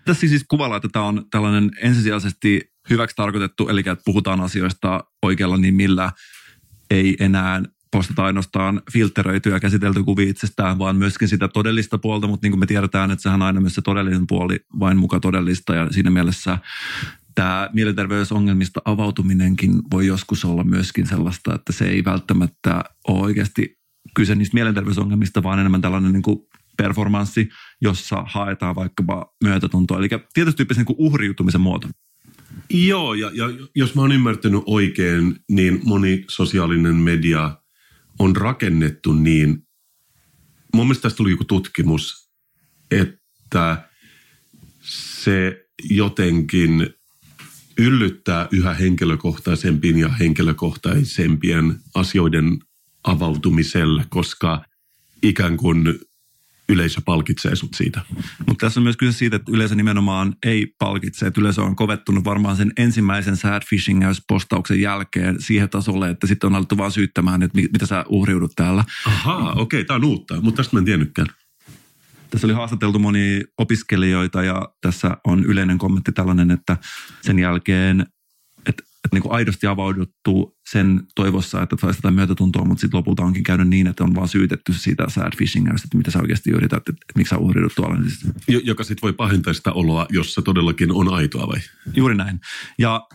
Tässä 0.05 0.27
siis 0.27 0.45
kuvalla, 0.47 0.75
että 0.75 0.89
tämä 0.91 1.05
on 1.05 1.25
tällainen 1.31 1.71
ensisijaisesti 1.81 2.71
hyväksi 2.89 3.15
tarkoitettu, 3.15 3.69
eli 3.69 3.79
että 3.79 4.01
puhutaan 4.05 4.41
asioista 4.41 5.03
oikealla 5.21 5.57
nimillä, 5.57 6.11
ei 6.89 7.15
enää 7.19 7.63
postata 7.91 8.25
ainoastaan 8.25 8.81
filteröityä 8.91 9.53
ja 9.53 9.59
käsitelty 9.59 10.03
kuvia 10.03 10.29
itsestään, 10.29 10.79
vaan 10.79 10.95
myöskin 10.95 11.27
sitä 11.27 11.47
todellista 11.47 11.97
puolta, 11.97 12.27
mutta 12.27 12.45
niin 12.45 12.51
kuin 12.51 12.59
me 12.59 12.65
tiedetään, 12.65 13.11
että 13.11 13.23
sehän 13.23 13.41
on 13.41 13.45
aina 13.47 13.61
myös 13.61 13.75
se 13.75 13.81
todellinen 13.81 14.27
puoli 14.27 14.59
vain 14.79 14.97
muka 14.97 15.19
todellista 15.19 15.75
ja 15.75 15.87
siinä 15.91 16.09
mielessä 16.09 16.57
tämä 17.35 17.69
mielenterveysongelmista 17.73 18.81
avautuminenkin 18.85 19.81
voi 19.91 20.07
joskus 20.07 20.45
olla 20.45 20.63
myöskin 20.63 21.07
sellaista, 21.07 21.55
että 21.55 21.73
se 21.73 21.85
ei 21.85 22.03
välttämättä 22.03 22.83
ole 23.07 23.21
oikeasti 23.21 23.77
kyse 24.15 24.35
niistä 24.35 24.53
mielenterveysongelmista, 24.53 25.43
vaan 25.43 25.59
enemmän 25.59 25.81
tällainen 25.81 26.13
niin 26.13 26.23
kuin 26.23 26.39
performanssi, 26.77 27.49
jossa 27.81 28.23
haetaan 28.27 28.75
vaikkapa 28.75 29.33
myötätuntoa. 29.43 29.97
Eli 29.97 30.09
tietysti 30.33 30.57
tyyppisen 30.57 30.85
niin 30.87 30.95
uhriutumisen 30.99 31.61
muoto. 31.61 31.87
Joo, 32.69 33.13
ja, 33.13 33.31
ja 33.33 33.45
jos 33.75 33.95
mä 33.95 34.01
oon 34.01 34.11
ymmärtänyt 34.11 34.63
oikein, 34.65 35.35
niin 35.49 35.81
moni 35.83 36.23
sosiaalinen 36.29 36.95
media 36.95 37.57
on 38.19 38.35
rakennettu 38.35 39.13
niin, 39.13 39.67
mun 40.73 40.85
mielestä 40.85 41.01
tästä 41.01 41.17
tuli 41.17 41.31
joku 41.31 41.43
tutkimus, 41.43 42.29
että 42.91 43.89
se 44.81 45.65
jotenkin 45.89 46.89
yllyttää 47.77 48.47
yhä 48.51 48.73
henkilökohtaisempien 48.73 49.97
ja 49.97 50.09
henkilökohtaisempien 50.09 51.79
asioiden 51.95 52.59
avautumiselle, 53.03 54.05
koska 54.09 54.65
ikään 55.23 55.57
kuin 55.57 55.99
yleisö 56.69 57.01
palkitsee 57.05 57.55
sut 57.55 57.73
siitä. 57.73 58.01
Mutta 58.47 58.65
tässä 58.65 58.79
on 58.79 58.83
myös 58.83 58.97
kyse 58.97 59.17
siitä, 59.17 59.35
että 59.35 59.51
yleisö 59.51 59.75
nimenomaan 59.75 60.35
ei 60.45 60.67
palkitse. 60.79 61.27
Että 61.27 61.41
yleisö 61.41 61.61
on 61.61 61.75
kovettunut 61.75 62.23
varmaan 62.23 62.57
sen 62.57 62.71
ensimmäisen 62.77 63.37
sad 63.37 63.61
phishing 63.69 64.03
postauksen 64.27 64.81
jälkeen 64.81 65.41
siihen 65.41 65.69
tasolle, 65.69 66.09
että 66.09 66.27
sitten 66.27 66.47
on 66.47 66.55
alettu 66.55 66.77
vaan 66.77 66.91
syyttämään, 66.91 67.43
että 67.43 67.55
mi- 67.55 67.69
mitä 67.73 67.85
sä 67.85 68.05
uhriudut 68.09 68.51
täällä. 68.55 68.83
Ahaa, 69.05 69.51
okei, 69.51 69.61
okay, 69.61 69.83
tämä 69.83 69.95
on 69.95 70.05
uutta, 70.05 70.41
mutta 70.41 70.57
tästä 70.57 70.75
mä 70.75 70.79
en 70.79 70.85
tiennytkään. 70.85 71.27
Tässä 72.29 72.47
oli 72.47 72.53
haastateltu 72.53 72.99
moni 72.99 73.43
opiskelijoita 73.57 74.43
ja 74.43 74.69
tässä 74.81 75.17
on 75.27 75.45
yleinen 75.45 75.77
kommentti 75.77 76.11
tällainen, 76.11 76.51
että 76.51 76.77
sen 77.21 77.39
jälkeen, 77.39 78.05
niin 79.13 79.21
kuin 79.21 79.33
aidosti 79.33 79.67
avauduttu 79.67 80.57
sen 80.71 81.01
toivossa, 81.15 81.61
että 81.61 81.75
saisi 81.81 82.01
tätä 82.01 82.11
myötätuntoa, 82.11 82.65
mutta 82.65 82.81
sitten 82.81 82.97
lopulta 82.97 83.23
onkin 83.23 83.43
käynyt 83.43 83.67
niin, 83.67 83.87
että 83.87 84.03
on 84.03 84.15
vaan 84.15 84.27
syytetty 84.27 84.73
siitä 84.73 85.05
sad 85.09 85.33
phishingistä, 85.37 85.85
että 85.85 85.97
mitä 85.97 86.11
sä 86.11 86.19
oikeasti 86.19 86.49
yrität, 86.49 86.77
että, 86.77 86.91
että 86.91 87.13
miksi 87.15 87.29
sä 87.29 87.37
uhriudut 87.37 87.75
tuolla. 87.75 87.95
Niin 87.95 88.11
Jo- 88.47 88.61
joka 88.63 88.83
sitten 88.83 89.01
voi 89.01 89.13
pahentaa 89.13 89.53
sitä 89.53 89.71
oloa, 89.71 90.05
jos 90.09 90.33
se 90.33 90.41
todellakin 90.41 90.91
on 90.91 91.13
aitoa 91.13 91.47
vai? 91.47 91.59
Juuri 91.95 92.15
näin. 92.15 92.39
Ja 92.79 93.07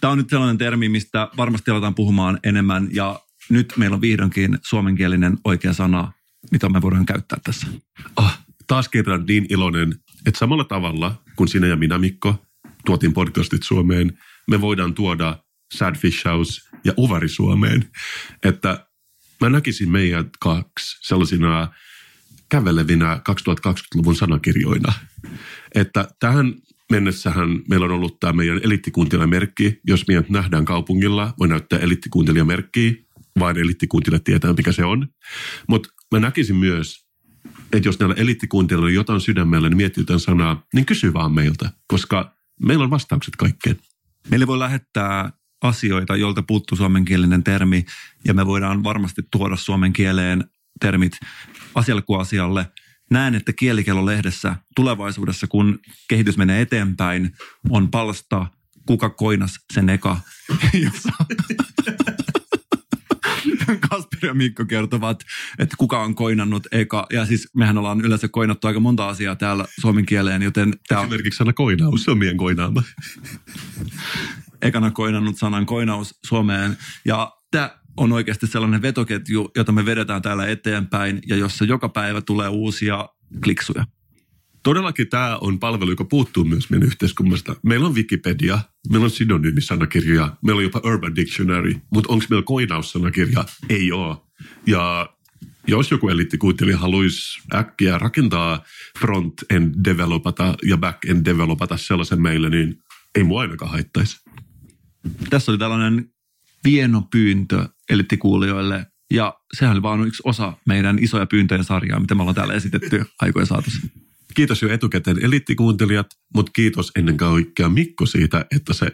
tämä 0.00 0.10
on 0.10 0.18
nyt 0.18 0.30
sellainen 0.30 0.58
termi, 0.58 0.88
mistä 0.88 1.28
varmasti 1.36 1.70
aletaan 1.70 1.94
puhumaan 1.94 2.38
enemmän 2.44 2.88
ja 2.92 3.20
nyt 3.50 3.72
meillä 3.76 3.94
on 3.94 4.00
vihdoinkin 4.00 4.58
suomenkielinen 4.62 5.38
oikea 5.44 5.72
sana, 5.72 6.12
mitä 6.52 6.68
me 6.68 6.82
voidaan 6.82 7.06
käyttää 7.06 7.38
tässä. 7.44 7.66
Ah, 8.16 8.44
taas 8.66 8.88
kerran 8.88 9.24
niin 9.26 9.46
iloinen, 9.48 9.94
että 10.26 10.38
samalla 10.38 10.64
tavalla 10.64 11.22
kuin 11.36 11.48
sinä 11.48 11.66
ja 11.66 11.76
minä 11.76 11.98
Mikko 11.98 12.44
tuotiin 12.86 13.12
podcastit 13.12 13.62
Suomeen, 13.62 14.18
me 14.48 14.60
voidaan 14.60 14.94
tuoda 14.94 15.38
Sad 15.74 15.96
Fish 15.96 16.24
House 16.24 16.60
ja 16.84 16.92
Uvari 16.98 17.28
Suomeen. 17.28 17.90
Että 18.42 18.86
mä 19.40 19.48
näkisin 19.48 19.90
meidät 19.90 20.28
kaksi 20.40 21.08
sellaisina 21.08 21.68
kävelevinä 22.48 23.20
2020-luvun 23.30 24.16
sanakirjoina. 24.16 24.92
Että 25.74 26.08
tähän 26.20 26.54
mennessähän 26.90 27.60
meillä 27.68 27.86
on 27.86 27.92
ollut 27.92 28.20
tämä 28.20 28.32
meidän 28.32 28.60
elittikuuntelijamerkki. 28.62 29.80
Jos 29.86 30.06
meidät 30.08 30.28
nähdään 30.28 30.64
kaupungilla, 30.64 31.34
voi 31.38 31.48
näyttää 31.48 31.78
elittikuuntelijamerkkiä. 31.78 32.92
Vain 33.38 33.58
elittikuuntelijat 33.58 34.24
tietää, 34.24 34.52
mikä 34.52 34.72
se 34.72 34.84
on. 34.84 35.08
Mutta 35.68 35.88
mä 36.12 36.20
näkisin 36.20 36.56
myös, 36.56 37.06
että 37.72 37.88
jos 37.88 37.98
näillä 37.98 38.14
elittikuuntelijoilla 38.18 38.94
jotain 38.94 39.20
sydämellä, 39.20 39.68
niin 39.68 39.76
miettii 39.76 40.00
jotain 40.00 40.20
sanaa, 40.20 40.66
niin 40.74 40.86
kysy 40.86 41.12
vaan 41.12 41.32
meiltä, 41.32 41.70
koska 41.86 42.34
meillä 42.66 42.84
on 42.84 42.90
vastaukset 42.90 43.36
kaikkeen. 43.36 43.76
Meille 44.30 44.46
voi 44.46 44.58
lähettää 44.58 45.32
asioita, 45.62 46.16
joilta 46.16 46.42
puuttuu 46.42 46.76
suomenkielinen 46.76 47.44
termi, 47.44 47.84
ja 48.24 48.34
me 48.34 48.46
voidaan 48.46 48.84
varmasti 48.84 49.22
tuoda 49.30 49.56
suomen 49.56 49.92
kieleen 49.92 50.44
termit 50.80 51.12
asialle 51.74 52.02
kuin 52.02 52.20
asialle. 52.20 52.66
Näen, 53.10 53.34
että 53.34 53.52
Kielikello-lehdessä 53.52 54.56
tulevaisuudessa, 54.76 55.46
kun 55.46 55.78
kehitys 56.08 56.36
menee 56.36 56.60
eteenpäin, 56.60 57.36
on 57.70 57.90
palsta 57.90 58.46
Kuka 58.86 59.10
koinas 59.10 59.56
sen 59.74 59.88
eka, 59.88 60.20
jossa, 60.84 61.12
Kasper 64.18 64.30
ja 64.30 64.34
Mikko 64.34 64.64
kertovat, 64.64 65.24
että 65.58 65.76
kuka 65.78 66.02
on 66.02 66.14
koinannut 66.14 66.66
eka. 66.72 67.06
Ja 67.12 67.26
siis 67.26 67.48
mehän 67.54 67.78
ollaan 67.78 68.00
yleensä 68.00 68.28
koinattu 68.28 68.66
aika 68.66 68.80
monta 68.80 69.08
asiaa 69.08 69.36
täällä 69.36 69.64
suomen 69.80 70.06
kieleen, 70.06 70.42
joten 70.42 70.74
tämä 70.88 71.00
on 71.00 71.06
Esimerkiksi 71.06 71.38
sana 71.38 71.52
koinaus, 71.52 72.04
se 72.04 72.10
on 72.10 72.18
meidän 72.18 72.36
koinaama. 72.36 72.82
ekana 74.62 74.90
koinannut 74.90 75.38
sanan 75.38 75.66
koinaus 75.66 76.18
Suomeen. 76.26 76.76
Ja 77.04 77.32
tämä 77.50 77.70
on 77.96 78.12
oikeasti 78.12 78.46
sellainen 78.46 78.82
vetoketju, 78.82 79.50
jota 79.56 79.72
me 79.72 79.84
vedetään 79.84 80.22
täällä 80.22 80.46
eteenpäin 80.46 81.20
ja 81.26 81.36
jossa 81.36 81.64
joka 81.64 81.88
päivä 81.88 82.20
tulee 82.20 82.48
uusia 82.48 83.08
kliksuja. 83.44 83.84
Todellakin 84.62 85.08
tämä 85.08 85.38
on 85.40 85.58
palvelu, 85.58 85.90
joka 85.90 86.04
puuttuu 86.04 86.44
myös 86.44 86.70
meidän 86.70 86.86
yhteiskunnasta. 86.86 87.56
Meillä 87.62 87.86
on 87.86 87.94
Wikipedia, 87.94 88.58
meillä 88.90 89.04
on 89.04 89.10
synonyymisanakirja, 89.10 90.36
meillä 90.44 90.58
on 90.58 90.64
jopa 90.64 90.80
Urban 90.84 91.16
Dictionary, 91.16 91.74
mutta 91.90 92.12
onko 92.12 92.24
meillä 92.30 92.44
koinaussanakirja? 92.44 93.44
Ei 93.68 93.92
ole. 93.92 94.16
Ja 94.66 95.08
jos 95.66 95.90
joku 95.90 96.08
eliittikuuntelija 96.08 96.78
haluaisi 96.78 97.42
äkkiä 97.54 97.98
rakentaa 97.98 98.64
front-end 98.98 99.74
developata 99.84 100.54
ja 100.64 100.76
back-end 100.76 101.24
developata 101.24 101.76
sellaisen 101.76 102.22
meille, 102.22 102.50
niin 102.50 102.78
ei 103.14 103.24
mua 103.24 103.40
ainakaan 103.40 103.70
haittaisi. 103.70 104.16
Tässä 105.30 105.52
oli 105.52 105.58
tällainen 105.58 106.10
vieno 106.64 107.08
pyyntö 107.10 107.68
eliittikuulijoille 107.90 108.86
ja 109.10 109.34
sehän 109.58 109.72
oli 109.72 109.82
vaan 109.82 110.06
yksi 110.06 110.22
osa 110.24 110.52
meidän 110.66 110.98
isoja 110.98 111.26
pyyntöjen 111.26 111.64
sarjaa, 111.64 112.00
mitä 112.00 112.14
me 112.14 112.22
ollaan 112.22 112.34
täällä 112.34 112.54
esitetty 112.54 113.04
aikojen 113.20 113.46
saatossa. 113.46 113.80
Kiitos 114.38 114.62
jo 114.62 114.72
etukäteen 114.72 115.24
eliittikuuntelijat, 115.24 116.06
mutta 116.34 116.52
kiitos 116.52 116.92
ennen 116.96 117.16
kaikkea 117.16 117.68
Mikko 117.68 118.06
siitä, 118.06 118.46
että 118.56 118.72
se 118.72 118.90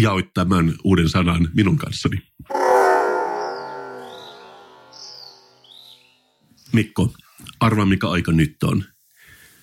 jaoit 0.00 0.34
tämän 0.34 0.74
uuden 0.84 1.08
sanan 1.08 1.48
minun 1.54 1.76
kanssani. 1.76 2.16
Mikko, 6.72 7.14
arvaa 7.60 7.86
mikä 7.86 8.08
aika 8.08 8.32
nyt 8.32 8.62
on. 8.62 8.84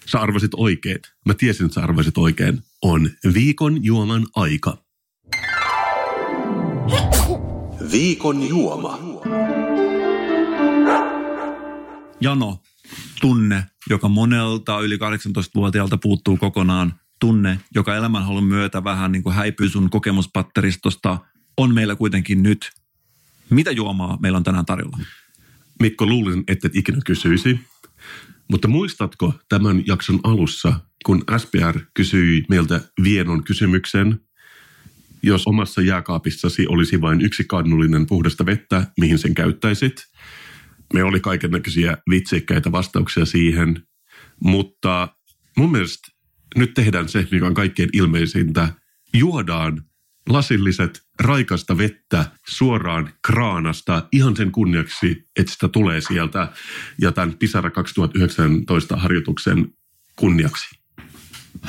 Sä 0.06 0.20
arvasit 0.20 0.52
oikein. 0.54 0.98
Mä 1.26 1.34
tiesin, 1.34 1.66
että 1.66 1.76
sä 1.76 1.82
arvasit 1.82 2.18
oikein. 2.18 2.60
On 2.82 3.10
viikon 3.34 3.84
juoman 3.84 4.28
aika. 4.36 4.78
Viikon 7.92 8.50
juoma. 8.50 9.00
Jano, 12.22 12.62
tunne, 13.22 13.66
joka 13.90 14.08
monelta 14.08 14.80
yli 14.80 14.96
18-vuotiaalta 14.96 15.98
puuttuu 15.98 16.38
kokonaan. 16.38 16.94
Tunne, 17.20 17.60
joka 17.76 17.96
elämänhalun 17.96 18.44
myötä 18.44 18.84
vähän 18.84 19.12
niin 19.12 19.24
kuin 19.24 19.36
häipyy 19.36 19.70
sun 19.70 19.90
kokemuspatteristosta, 19.90 21.18
on 21.58 21.74
meillä 21.74 21.96
kuitenkin 21.96 22.44
nyt. 22.44 22.72
Mitä 23.50 23.72
juomaa 23.72 24.18
meillä 24.22 24.38
on 24.38 24.44
tänään 24.44 24.66
tarjolla? 24.66 24.98
Mikko, 25.80 26.06
luulin, 26.06 26.44
että 26.48 26.68
et 26.68 26.76
ikinä 26.76 26.98
kysyisi. 27.06 27.60
Mutta 28.52 28.68
muistatko 28.68 29.34
tämän 29.50 29.84
jakson 29.88 30.20
alussa, 30.24 30.80
kun 31.06 31.24
SPR 31.38 31.80
kysyi 31.94 32.44
meiltä 32.50 32.82
vienon 33.04 33.44
kysymyksen, 33.44 34.20
jos 35.24 35.48
omassa 35.48 35.82
jääkaapissasi 35.82 36.68
olisi 36.68 37.02
vain 37.02 37.22
yksi 37.22 37.44
kannullinen 37.44 38.08
puhdasta 38.08 38.46
vettä, 38.46 38.88
mihin 39.00 39.18
sen 39.18 39.34
käyttäisit? 39.34 40.11
Me 40.94 41.04
oli 41.04 41.20
kaiken 41.20 41.52
näköisiä 41.52 41.98
vitsikkäitä 42.10 42.72
vastauksia 42.72 43.26
siihen, 43.26 43.84
mutta 44.44 45.16
mun 45.58 45.72
mielestä 45.72 46.08
nyt 46.56 46.74
tehdään 46.74 47.10
se, 47.10 47.28
mikä 47.32 47.46
on 47.46 47.54
kaikkein 47.54 47.90
ilmeisintä. 47.94 48.74
Juodaan 49.14 49.86
lasilliset 50.30 51.02
raikasta 51.20 51.78
vettä 51.78 52.26
suoraan 52.48 53.14
kraanasta 53.28 54.08
ihan 54.12 54.36
sen 54.36 54.52
kunniaksi, 54.52 55.28
että 55.40 55.54
sitä 55.54 55.68
tulee 55.68 56.02
sieltä 56.02 56.52
ja 57.02 57.12
tämän 57.12 57.38
Pisara 57.38 57.72
2019 57.72 58.96
harjoituksen 58.96 59.74
kunniaksi. 60.16 60.80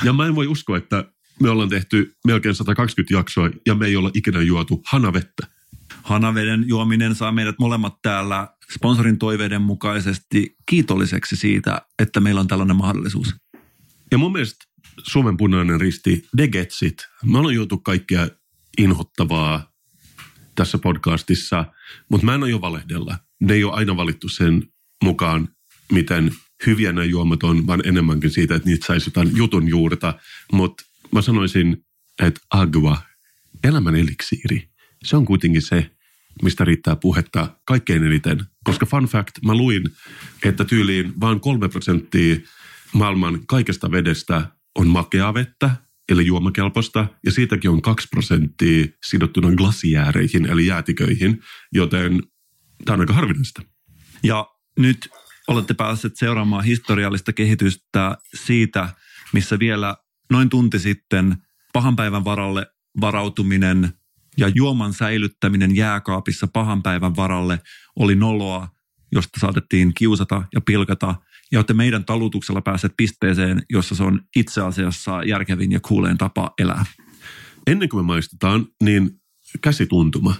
Ja 0.03 0.13
mä 0.13 0.25
en 0.25 0.35
voi 0.35 0.47
uskoa, 0.47 0.77
että 0.77 1.05
me 1.41 1.49
ollaan 1.49 1.69
tehty 1.69 2.15
melkein 2.27 2.55
120 2.55 3.13
jaksoa 3.13 3.49
ja 3.65 3.75
me 3.75 3.85
ei 3.85 3.95
olla 3.95 4.11
ikinä 4.13 4.41
juotu 4.41 4.81
hanavettä. 4.85 5.47
Hanaveden 6.03 6.65
juominen 6.67 7.15
saa 7.15 7.31
meidät 7.31 7.55
molemmat 7.59 8.01
täällä 8.01 8.47
sponsorin 8.73 9.19
toiveiden 9.19 9.61
mukaisesti 9.61 10.55
kiitolliseksi 10.69 11.35
siitä, 11.35 11.81
että 11.99 12.19
meillä 12.19 12.41
on 12.41 12.47
tällainen 12.47 12.75
mahdollisuus. 12.75 13.35
Ja 14.11 14.17
mun 14.17 14.31
mielestä 14.31 14.65
Suomen 15.03 15.37
punainen 15.37 15.81
risti, 15.81 16.27
Degetsit, 16.37 16.97
me 17.25 17.37
ollaan 17.37 17.55
juotu 17.55 17.77
kaikkea 17.77 18.27
inhottavaa 18.77 19.71
tässä 20.55 20.77
podcastissa, 20.77 21.65
mutta 22.09 22.25
mä 22.25 22.35
en 22.35 22.43
ole 22.43 22.61
valehdella. 22.61 23.17
Ne 23.41 23.53
ei 23.53 23.63
ole 23.63 23.73
aina 23.73 23.97
valittu 23.97 24.29
sen 24.29 24.63
mukaan, 25.03 25.47
miten 25.91 26.31
hyviä 26.65 26.93
nämä 26.93 27.05
juomat 27.05 27.43
on, 27.43 27.67
vaan 27.67 27.81
enemmänkin 27.85 28.29
siitä, 28.29 28.55
että 28.55 28.69
niitä 28.69 28.85
saisi 28.85 29.09
jotain 29.09 29.37
jutun 29.37 29.67
juurta. 29.67 30.13
Mutta 30.51 30.83
mä 31.11 31.21
sanoisin, 31.21 31.85
että 32.23 32.41
agua, 32.49 32.97
elämän 33.63 33.95
eliksiiri, 33.95 34.69
se 35.03 35.17
on 35.17 35.25
kuitenkin 35.25 35.61
se, 35.61 35.92
mistä 36.41 36.65
riittää 36.65 36.95
puhetta 36.95 37.57
kaikkein 37.65 38.03
eniten. 38.03 38.45
Koska 38.63 38.85
fun 38.85 39.05
fact, 39.05 39.31
mä 39.45 39.55
luin, 39.55 39.83
että 40.43 40.65
tyyliin 40.65 41.13
vain 41.19 41.39
kolme 41.39 41.69
prosenttia 41.69 42.35
maailman 42.93 43.47
kaikesta 43.47 43.91
vedestä 43.91 44.47
on 44.75 44.87
makeaa 44.87 45.33
vettä, 45.33 45.69
eli 46.09 46.25
juomakelpoista, 46.25 47.07
ja 47.25 47.31
siitäkin 47.31 47.71
on 47.71 47.81
2 47.81 48.07
prosenttia 48.07 48.85
sidottuna 49.05 49.51
glasiääreihin, 49.51 50.45
eli 50.45 50.65
jäätiköihin, 50.65 51.39
joten 51.71 52.23
tämä 52.85 52.93
on 52.93 52.99
aika 52.99 53.13
harvinaista. 53.13 53.61
Ja 54.23 54.47
nyt 54.79 55.09
olette 55.47 55.73
päässeet 55.73 56.15
seuraamaan 56.15 56.63
historiallista 56.63 57.33
kehitystä 57.33 58.17
siitä, 58.35 58.89
missä 59.33 59.59
vielä 59.59 59.97
noin 60.31 60.49
tunti 60.49 60.79
sitten 60.79 61.37
pahan 61.73 61.95
päivän 61.95 62.25
varalle 62.25 62.67
varautuminen 63.01 63.93
ja 64.37 64.47
juoman 64.55 64.93
säilyttäminen 64.93 65.75
jääkaapissa 65.75 66.47
pahan 66.47 66.83
päivän 66.83 67.15
varalle 67.15 67.59
oli 67.95 68.15
noloa, 68.15 68.67
josta 69.11 69.39
saatettiin 69.39 69.93
kiusata 69.93 70.43
ja 70.53 70.61
pilkata. 70.61 71.15
Ja 71.51 71.59
olette 71.59 71.73
meidän 71.73 72.05
talutuksella 72.05 72.61
pääset 72.61 72.93
pisteeseen, 72.97 73.63
jossa 73.69 73.95
se 73.95 74.03
on 74.03 74.21
itse 74.35 74.61
asiassa 74.61 75.23
järkevin 75.23 75.71
ja 75.71 75.79
kuuleen 75.79 76.17
tapa 76.17 76.53
elää. 76.59 76.85
Ennen 77.67 77.89
kuin 77.89 78.05
me 78.05 78.07
maistetaan, 78.07 78.67
niin 78.83 79.11
käsituntuma. 79.61 80.35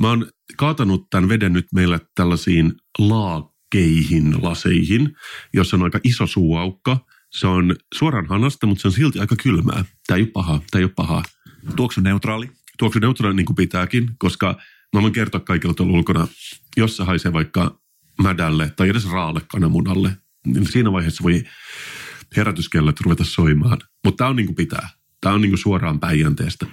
Mä 0.00 0.08
oon 0.08 0.26
kaatanut 0.56 1.10
tämän 1.10 1.28
veden 1.28 1.52
nyt 1.52 1.66
meillä 1.74 2.00
tällaisiin 2.14 2.72
laakeihin, 2.98 4.42
laseihin, 4.42 5.16
jossa 5.54 5.76
on 5.76 5.82
aika 5.82 6.00
iso 6.04 6.26
suuaukka. 6.26 7.06
Se 7.30 7.46
on 7.46 7.76
suoraan 7.94 8.26
hanasta, 8.26 8.66
mutta 8.66 8.82
se 8.82 8.88
on 8.88 8.92
silti 8.92 9.18
aika 9.18 9.36
kylmää. 9.36 9.84
Tämä 10.06 10.16
ei 10.16 10.22
ole 10.22 10.30
paha, 10.30 10.60
tämä 10.70 10.80
ei 10.80 10.84
ole 10.84 10.92
paha. 10.96 11.22
Tuoksu 11.76 12.00
neutraali. 12.00 12.50
Tuoksu 12.78 12.98
neutraali 12.98 13.36
niin 13.36 13.46
kuin 13.46 13.56
pitääkin, 13.56 14.10
koska 14.18 14.56
mä 14.94 15.02
voin 15.02 15.12
kertoa 15.12 15.40
kaikille 15.40 15.74
tuolla 15.74 15.92
ulkona, 15.92 16.28
jos 16.76 16.96
se 16.96 17.04
haisee 17.04 17.32
vaikka 17.32 17.80
mädälle 18.22 18.72
tai 18.76 18.88
edes 18.88 19.10
raalle 19.10 19.40
kananmunalle, 19.40 20.16
niin 20.46 20.66
siinä 20.66 20.92
vaiheessa 20.92 21.24
voi 21.24 21.44
herätyskellot 22.36 23.00
ruveta 23.00 23.24
soimaan. 23.24 23.78
Mutta 24.04 24.16
tämä 24.16 24.30
on 24.30 24.36
niin 24.36 24.46
kuin 24.46 24.56
pitää. 24.56 24.88
Tämä 25.20 25.34
on 25.34 25.40
niin 25.40 25.50
kuin 25.50 25.58
suoraan 25.58 26.00
päijänteestä. 26.00 26.66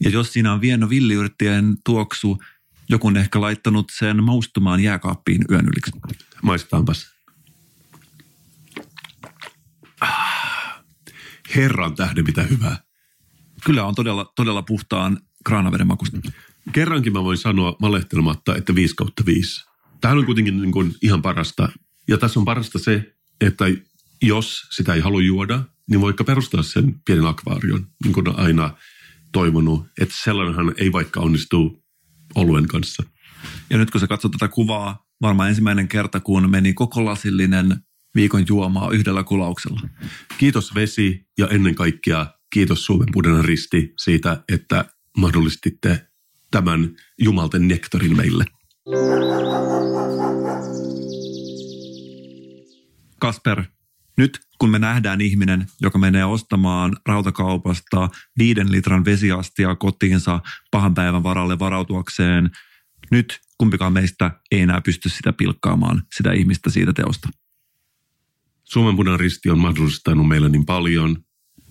Ja 0.00 0.10
jos 0.10 0.32
siinä 0.32 0.52
on 0.52 0.60
vieno 0.60 0.88
villiyrttien 0.88 1.76
tuoksu, 1.84 2.38
joku 2.88 3.06
on 3.06 3.16
ehkä 3.16 3.40
laittanut 3.40 3.92
sen 3.98 4.24
maustumaan 4.24 4.80
jääkaappiin 4.80 5.44
yön 5.50 5.68
yliksi. 5.68 5.90
Maistetaanpas. 6.42 7.06
Ah, 10.00 10.84
Herran 11.54 11.94
tähden 11.94 12.24
mitä 12.24 12.42
hyvää. 12.42 12.85
Kyllä 13.66 13.84
on 13.84 13.94
todella, 13.94 14.32
todella 14.36 14.62
puhtaan 14.62 15.18
kraanaveden 15.44 15.86
makusta. 15.86 16.18
Kerrankin 16.72 17.12
mä 17.12 17.24
voin 17.24 17.38
sanoa 17.38 17.76
valehtelematta, 17.80 18.56
että 18.56 18.74
5 18.74 18.94
kautta 18.96 19.26
5. 19.26 19.64
Tämähän 20.00 20.18
on 20.18 20.24
kuitenkin 20.26 20.62
niin 20.62 20.72
kuin 20.72 20.94
ihan 21.02 21.22
parasta. 21.22 21.68
Ja 22.08 22.18
tässä 22.18 22.40
on 22.40 22.44
parasta 22.44 22.78
se, 22.78 23.14
että 23.40 23.64
jos 24.22 24.62
sitä 24.70 24.94
ei 24.94 25.00
halua 25.00 25.22
juoda, 25.22 25.62
niin 25.90 26.00
voikka 26.00 26.24
perustaa 26.24 26.62
sen 26.62 26.94
pienen 27.06 27.26
akvaarion, 27.26 27.86
niin 28.04 28.12
kuin 28.12 28.28
on 28.28 28.38
aina 28.38 28.70
toivonut. 29.32 29.86
Että 30.00 30.14
sellainenhan 30.24 30.74
ei 30.76 30.92
vaikka 30.92 31.20
onnistu 31.20 31.84
oluen 32.34 32.68
kanssa. 32.68 33.02
Ja 33.70 33.78
nyt 33.78 33.90
kun 33.90 34.00
sä 34.00 34.06
katsot 34.06 34.32
tätä 34.32 34.48
kuvaa, 34.48 35.06
varmaan 35.22 35.48
ensimmäinen 35.48 35.88
kerta, 35.88 36.20
kun 36.20 36.50
meni 36.50 36.74
koko 36.74 37.04
lasillinen 37.04 37.76
viikon 38.14 38.44
juomaa 38.48 38.90
yhdellä 38.90 39.24
kulauksella. 39.24 39.80
Kiitos 40.38 40.74
vesi 40.74 41.26
ja 41.38 41.48
ennen 41.48 41.74
kaikkea 41.74 42.35
kiitos 42.56 42.86
Suomen 42.86 43.08
punainen 43.12 43.44
risti 43.44 43.92
siitä, 43.98 44.44
että 44.52 44.84
mahdollistitte 45.16 46.06
tämän 46.50 46.96
jumalten 47.18 47.68
nektarin 47.68 48.16
meille. 48.16 48.44
Kasper, 53.20 53.64
nyt 54.16 54.40
kun 54.58 54.70
me 54.70 54.78
nähdään 54.78 55.20
ihminen, 55.20 55.66
joka 55.80 55.98
menee 55.98 56.24
ostamaan 56.24 56.96
rautakaupasta 57.08 58.08
viiden 58.38 58.72
litran 58.72 59.04
vesiastia 59.04 59.74
kotiinsa 59.74 60.40
pahan 60.70 60.94
päivän 60.94 61.22
varalle 61.22 61.58
varautuakseen, 61.58 62.50
nyt 63.10 63.40
kumpikaan 63.58 63.92
meistä 63.92 64.40
ei 64.50 64.60
enää 64.60 64.80
pysty 64.80 65.08
sitä 65.08 65.32
pilkkaamaan, 65.32 66.02
sitä 66.16 66.32
ihmistä 66.32 66.70
siitä 66.70 66.92
teosta. 66.92 67.28
Suomen 68.64 68.96
punainen 68.96 69.20
risti 69.20 69.50
on 69.50 69.58
mahdollistanut 69.58 70.28
meille 70.28 70.48
niin 70.48 70.66
paljon, 70.66 71.25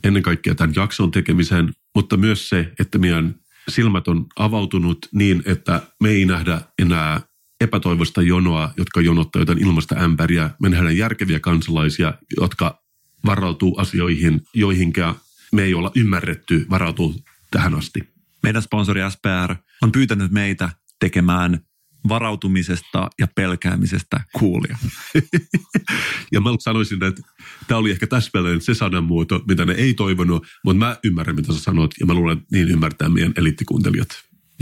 ennen 0.05 0.23
kaikkea 0.23 0.55
tämän 0.55 0.75
jakson 0.75 1.11
tekemisen, 1.11 1.73
mutta 1.95 2.17
myös 2.17 2.49
se, 2.49 2.73
että 2.79 2.97
meidän 2.97 3.35
silmät 3.67 4.07
on 4.07 4.25
avautunut 4.35 4.97
niin, 5.11 5.43
että 5.45 5.81
me 6.03 6.09
ei 6.09 6.25
nähdä 6.25 6.61
enää 6.79 7.21
epätoivoista 7.61 8.21
jonoa, 8.21 8.73
jotka 8.77 9.01
jonottaa 9.01 9.41
jotain 9.41 9.61
ilmasta 9.61 9.95
ämpäriä. 9.95 10.49
Me 10.61 10.69
nähdään 10.69 10.97
järkeviä 10.97 11.39
kansalaisia, 11.39 12.13
jotka 12.39 12.81
varautuu 13.25 13.77
asioihin, 13.77 14.41
joihinkä 14.53 15.15
me 15.51 15.63
ei 15.63 15.73
olla 15.73 15.91
ymmärretty 15.95 16.65
varautua 16.69 17.13
tähän 17.51 17.75
asti. 17.75 17.99
Meidän 18.43 18.61
sponsori 18.61 19.01
SPR 19.09 19.55
on 19.81 19.91
pyytänyt 19.91 20.31
meitä 20.31 20.69
tekemään 20.99 21.59
varautumisesta 22.07 23.09
ja 23.19 23.27
pelkäämisestä 23.35 24.19
kuulia. 24.39 24.77
ja 26.33 26.41
mä 26.41 26.49
sanoisin, 26.59 27.03
että 27.03 27.21
tämä 27.67 27.77
oli 27.77 27.91
ehkä 27.91 28.07
täsmälleen 28.07 28.61
se 28.61 28.73
sanamuoto, 28.73 29.43
mitä 29.47 29.65
ne 29.65 29.73
ei 29.73 29.93
toivonut, 29.93 30.47
mutta 30.65 30.85
mä 30.85 30.97
ymmärrän, 31.03 31.35
mitä 31.35 31.53
sä 31.53 31.59
sanot, 31.59 31.91
ja 31.99 32.05
mä 32.05 32.13
luulen, 32.13 32.37
että 32.37 32.47
niin 32.51 32.69
ymmärtää 32.69 33.09
meidän 33.09 33.33
eliittikuuntelijat. 33.37 34.09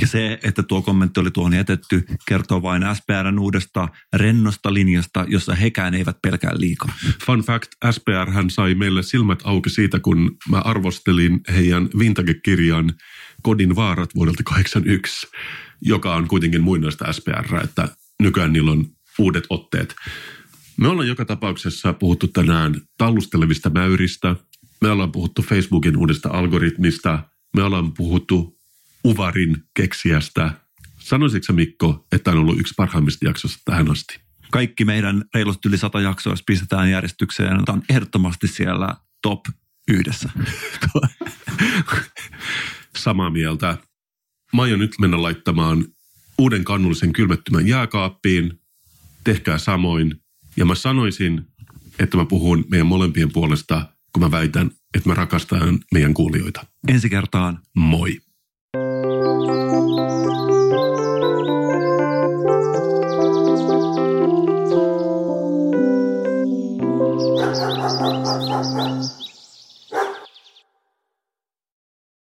Ja 0.01 0.07
se, 0.07 0.39
että 0.43 0.63
tuo 0.63 0.81
kommentti 0.81 1.19
oli 1.19 1.31
tuohon 1.31 1.53
jätetty, 1.53 2.05
kertoo 2.27 2.61
vain 2.61 2.83
SPRn 2.93 3.39
uudesta 3.39 3.87
rennosta 4.13 4.73
linjasta, 4.73 5.25
jossa 5.27 5.55
hekään 5.55 5.93
eivät 5.93 6.17
pelkää 6.21 6.51
liikaa. 6.55 6.93
Fun 7.25 7.39
fact, 7.39 7.69
SPR 7.91 8.31
hän 8.31 8.49
sai 8.49 8.75
meille 8.75 9.03
silmät 9.03 9.39
auki 9.43 9.69
siitä, 9.69 9.99
kun 9.99 10.37
mä 10.49 10.57
arvostelin 10.57 11.39
heidän 11.53 11.89
vintage-kirjan 11.99 12.93
Kodin 13.41 13.75
vaarat 13.75 14.15
vuodelta 14.15 14.43
81, 14.43 15.27
joka 15.85 16.15
on 16.15 16.27
kuitenkin 16.27 16.63
muinaista 16.63 17.13
SPR, 17.13 17.55
että 17.63 17.89
nykyään 18.19 18.53
niillä 18.53 18.71
on 18.71 18.85
uudet 19.19 19.43
otteet. 19.49 19.95
Me 20.77 20.87
ollaan 20.87 21.07
joka 21.07 21.25
tapauksessa 21.25 21.93
puhuttu 21.93 22.27
tänään 22.27 22.81
tallustelevista 22.97 23.69
mäyristä, 23.69 24.35
me 24.81 24.89
ollaan 24.89 25.11
puhuttu 25.11 25.41
Facebookin 25.41 25.97
uudesta 25.97 26.29
algoritmista, 26.29 27.23
me 27.55 27.63
ollaan 27.63 27.93
puhuttu 27.93 28.59
Uvarin 29.05 29.57
keksiästä. 29.73 30.51
Sanoisitko 30.99 31.53
Mikko, 31.53 32.07
että 32.11 32.31
on 32.31 32.37
ollut 32.37 32.59
yksi 32.59 32.73
parhaimmista 32.77 33.25
jaksosta 33.25 33.61
tähän 33.65 33.91
asti? 33.91 34.19
Kaikki 34.51 34.85
meidän 34.85 35.23
reilusti 35.33 35.67
yli 35.67 35.77
sata 35.77 36.01
jaksoa, 36.01 36.33
jos 36.33 36.43
pistetään 36.45 36.91
järjestykseen, 36.91 37.69
on 37.69 37.83
ehdottomasti 37.89 38.47
siellä 38.47 38.95
top 39.21 39.39
yhdessä. 39.87 40.29
Samaa 42.97 43.29
mieltä. 43.29 43.77
Mä 44.53 44.61
aion 44.61 44.79
nyt 44.79 44.95
mennä 44.99 45.21
laittamaan 45.21 45.85
uuden 46.39 46.63
kannullisen 46.63 47.13
kylmettymän 47.13 47.67
jääkaappiin. 47.67 48.59
Tehkää 49.23 49.57
samoin. 49.57 50.21
Ja 50.57 50.65
mä 50.65 50.75
sanoisin, 50.75 51.47
että 51.99 52.17
mä 52.17 52.25
puhun 52.25 52.65
meidän 52.69 52.87
molempien 52.87 53.31
puolesta, 53.31 53.85
kun 54.13 54.23
mä 54.23 54.31
väitän, 54.31 54.71
että 54.93 55.09
mä 55.09 55.15
rakastan 55.15 55.79
meidän 55.93 56.13
kuulijoita. 56.13 56.65
Ensi 56.87 57.09
kertaan. 57.09 57.59
Moi. 57.75 58.17
Thank 58.75 59.49
you. 59.49 59.62